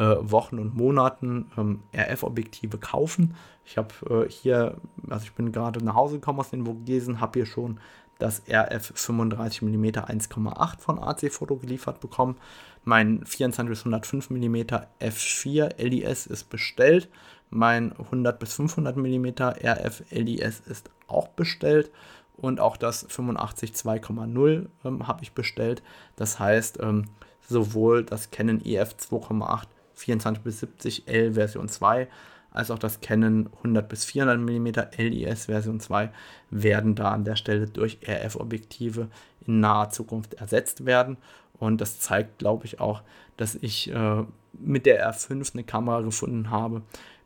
Wochen 0.00 0.58
und 0.58 0.74
Monaten 0.76 1.50
ähm, 1.56 1.82
RF-Objektive 1.94 2.78
kaufen. 2.78 3.34
Ich 3.64 3.78
habe 3.78 3.94
äh, 4.08 4.30
hier, 4.30 4.76
also 5.08 5.24
ich 5.24 5.32
bin 5.32 5.52
gerade 5.52 5.84
nach 5.84 5.94
Hause 5.94 6.16
gekommen 6.16 6.40
aus 6.40 6.50
den 6.50 6.66
Vogesen, 6.66 7.20
habe 7.20 7.40
hier 7.40 7.46
schon 7.46 7.80
das 8.18 8.42
RF 8.48 8.92
35 8.94 9.62
mm 9.62 9.84
1,8 9.84 10.80
von 10.80 10.98
AC 10.98 11.32
Photo 11.32 11.56
geliefert 11.56 12.00
bekommen. 12.00 12.36
Mein 12.84 13.24
24 13.26 13.68
bis 13.68 13.80
105 13.80 14.30
mm 14.30 14.56
f4 15.00 15.82
LIS 15.82 16.26
ist 16.26 16.44
bestellt. 16.48 17.08
Mein 17.50 17.92
100 17.92 18.38
bis 18.38 18.54
500 18.54 18.96
mm 18.96 19.26
RF 19.40 20.02
LIS 20.10 20.60
ist 20.60 20.90
auch 21.08 21.28
bestellt. 21.28 21.90
Und 22.36 22.60
auch 22.60 22.76
das 22.76 23.06
85 23.08 23.72
2,0 23.72 24.66
ähm, 24.84 25.08
habe 25.08 25.22
ich 25.22 25.32
bestellt. 25.32 25.82
Das 26.16 26.38
heißt, 26.38 26.78
ähm, 26.82 27.06
sowohl 27.48 28.04
das 28.04 28.30
Canon 28.30 28.64
EF 28.64 28.94
2,8 28.94 29.64
24 29.96 30.42
bis 30.42 30.60
70 30.60 31.08
L 31.08 31.34
Version 31.34 31.68
2 31.68 32.08
als 32.56 32.70
auch 32.70 32.78
das 32.78 33.02
Canon 33.02 33.50
100 33.58 33.86
bis 33.86 34.06
400 34.06 34.38
mm 34.38 34.66
LIS 34.96 35.44
Version 35.44 35.78
2 35.78 36.10
werden 36.50 36.94
da 36.94 37.10
an 37.12 37.24
der 37.24 37.36
Stelle 37.36 37.66
durch 37.66 37.98
RF-Objektive 38.02 39.08
in 39.46 39.60
naher 39.60 39.90
Zukunft 39.90 40.34
ersetzt 40.34 40.86
werden. 40.86 41.18
Und 41.58 41.82
das 41.82 42.00
zeigt, 42.00 42.38
glaube 42.38 42.64
ich, 42.64 42.80
auch, 42.80 43.02
dass 43.36 43.56
ich 43.56 43.92
äh, 43.92 44.24
mit 44.54 44.86
der 44.86 45.06
R5 45.12 45.52
eine 45.52 45.64
Kamera 45.64 46.00
gefunden 46.00 46.50
habe, 46.50 46.80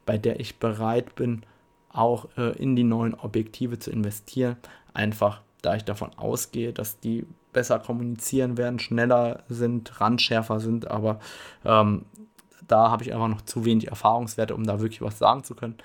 bei 0.05 0.19
der 0.19 0.41
ich 0.41 0.59
bereit 0.59 1.15
bin, 1.15 1.43
auch 1.93 2.27
äh, 2.37 2.51
in 2.61 2.75
die 2.75 2.83
neuen 2.83 3.15
Objektive 3.15 3.79
zu 3.79 3.93
investieren. 3.93 4.57
Einfach 4.95 5.43
da 5.63 5.77
ich 5.77 5.85
davon 5.85 6.11
ausgehe, 6.17 6.73
dass 6.73 6.99
die 6.99 7.25
besser 7.53 7.79
kommunizieren 7.79 8.57
werden, 8.57 8.81
schneller 8.81 9.45
sind, 9.49 10.01
randschärfer 10.01 10.59
sind, 10.59 10.91
aber 10.91 11.21
ähm, 11.65 12.05
da 12.71 12.91
habe 12.91 13.03
ich 13.03 13.13
einfach 13.13 13.29
noch 13.29 13.43
zu 13.43 13.65
wenig 13.65 13.89
Erfahrungswerte, 13.89 14.55
um 14.55 14.65
da 14.65 14.81
wirklich 14.81 15.03
was 15.03 15.19
sagen 15.19 15.45
zu 15.45 15.55
können. 15.55 15.77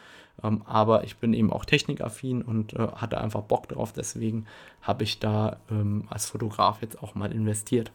Ähm, 0.43 0.61
aber 0.65 1.03
ich 1.03 1.17
bin 1.17 1.33
eben 1.33 1.51
auch 1.51 1.65
technikaffin 1.65 2.41
und 2.41 2.73
äh, 2.73 2.87
hatte 2.95 3.19
einfach 3.19 3.41
Bock 3.41 3.67
drauf. 3.69 3.93
Deswegen 3.93 4.45
habe 4.81 5.03
ich 5.03 5.19
da 5.19 5.57
ähm, 5.71 6.05
als 6.09 6.27
Fotograf 6.27 6.81
jetzt 6.81 7.01
auch 7.01 7.15
mal 7.15 7.31
investiert. 7.31 7.91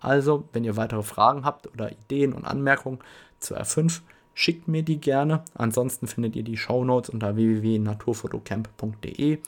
Also, 0.00 0.44
wenn 0.52 0.64
ihr 0.64 0.76
weitere 0.76 1.02
Fragen 1.02 1.44
habt 1.44 1.72
oder 1.72 1.90
Ideen 1.90 2.34
und 2.34 2.44
Anmerkungen 2.44 2.98
zu 3.38 3.56
R5, 3.56 4.02
schickt 4.34 4.68
mir 4.68 4.82
die 4.82 5.00
gerne. 5.00 5.42
Ansonsten 5.54 6.06
findet 6.06 6.36
ihr 6.36 6.42
die 6.42 6.58
Shownotes 6.58 7.08
unter 7.08 7.36
www.naturfotocamp.de 7.36 9.38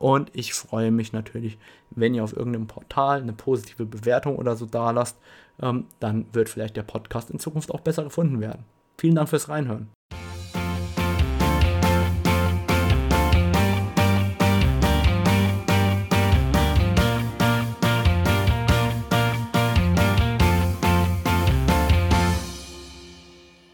und 0.00 0.30
ich 0.32 0.54
freue 0.54 0.90
mich 0.90 1.12
natürlich, 1.12 1.58
wenn 1.90 2.14
ihr 2.14 2.24
auf 2.24 2.34
irgendeinem 2.34 2.66
Portal 2.66 3.20
eine 3.20 3.34
positive 3.34 3.84
Bewertung 3.84 4.36
oder 4.36 4.56
so 4.56 4.64
da 4.64 4.92
lasst. 4.92 5.18
Ähm, 5.60 5.84
dann 6.00 6.24
wird 6.32 6.48
vielleicht 6.48 6.74
der 6.78 6.84
Podcast 6.84 7.30
in 7.30 7.38
Zukunft 7.38 7.70
auch 7.70 7.80
besser 7.80 8.04
gefunden 8.04 8.40
werden. 8.40 8.64
Vielen 8.96 9.14
Dank 9.14 9.28
fürs 9.28 9.50
Reinhören. 9.50 9.90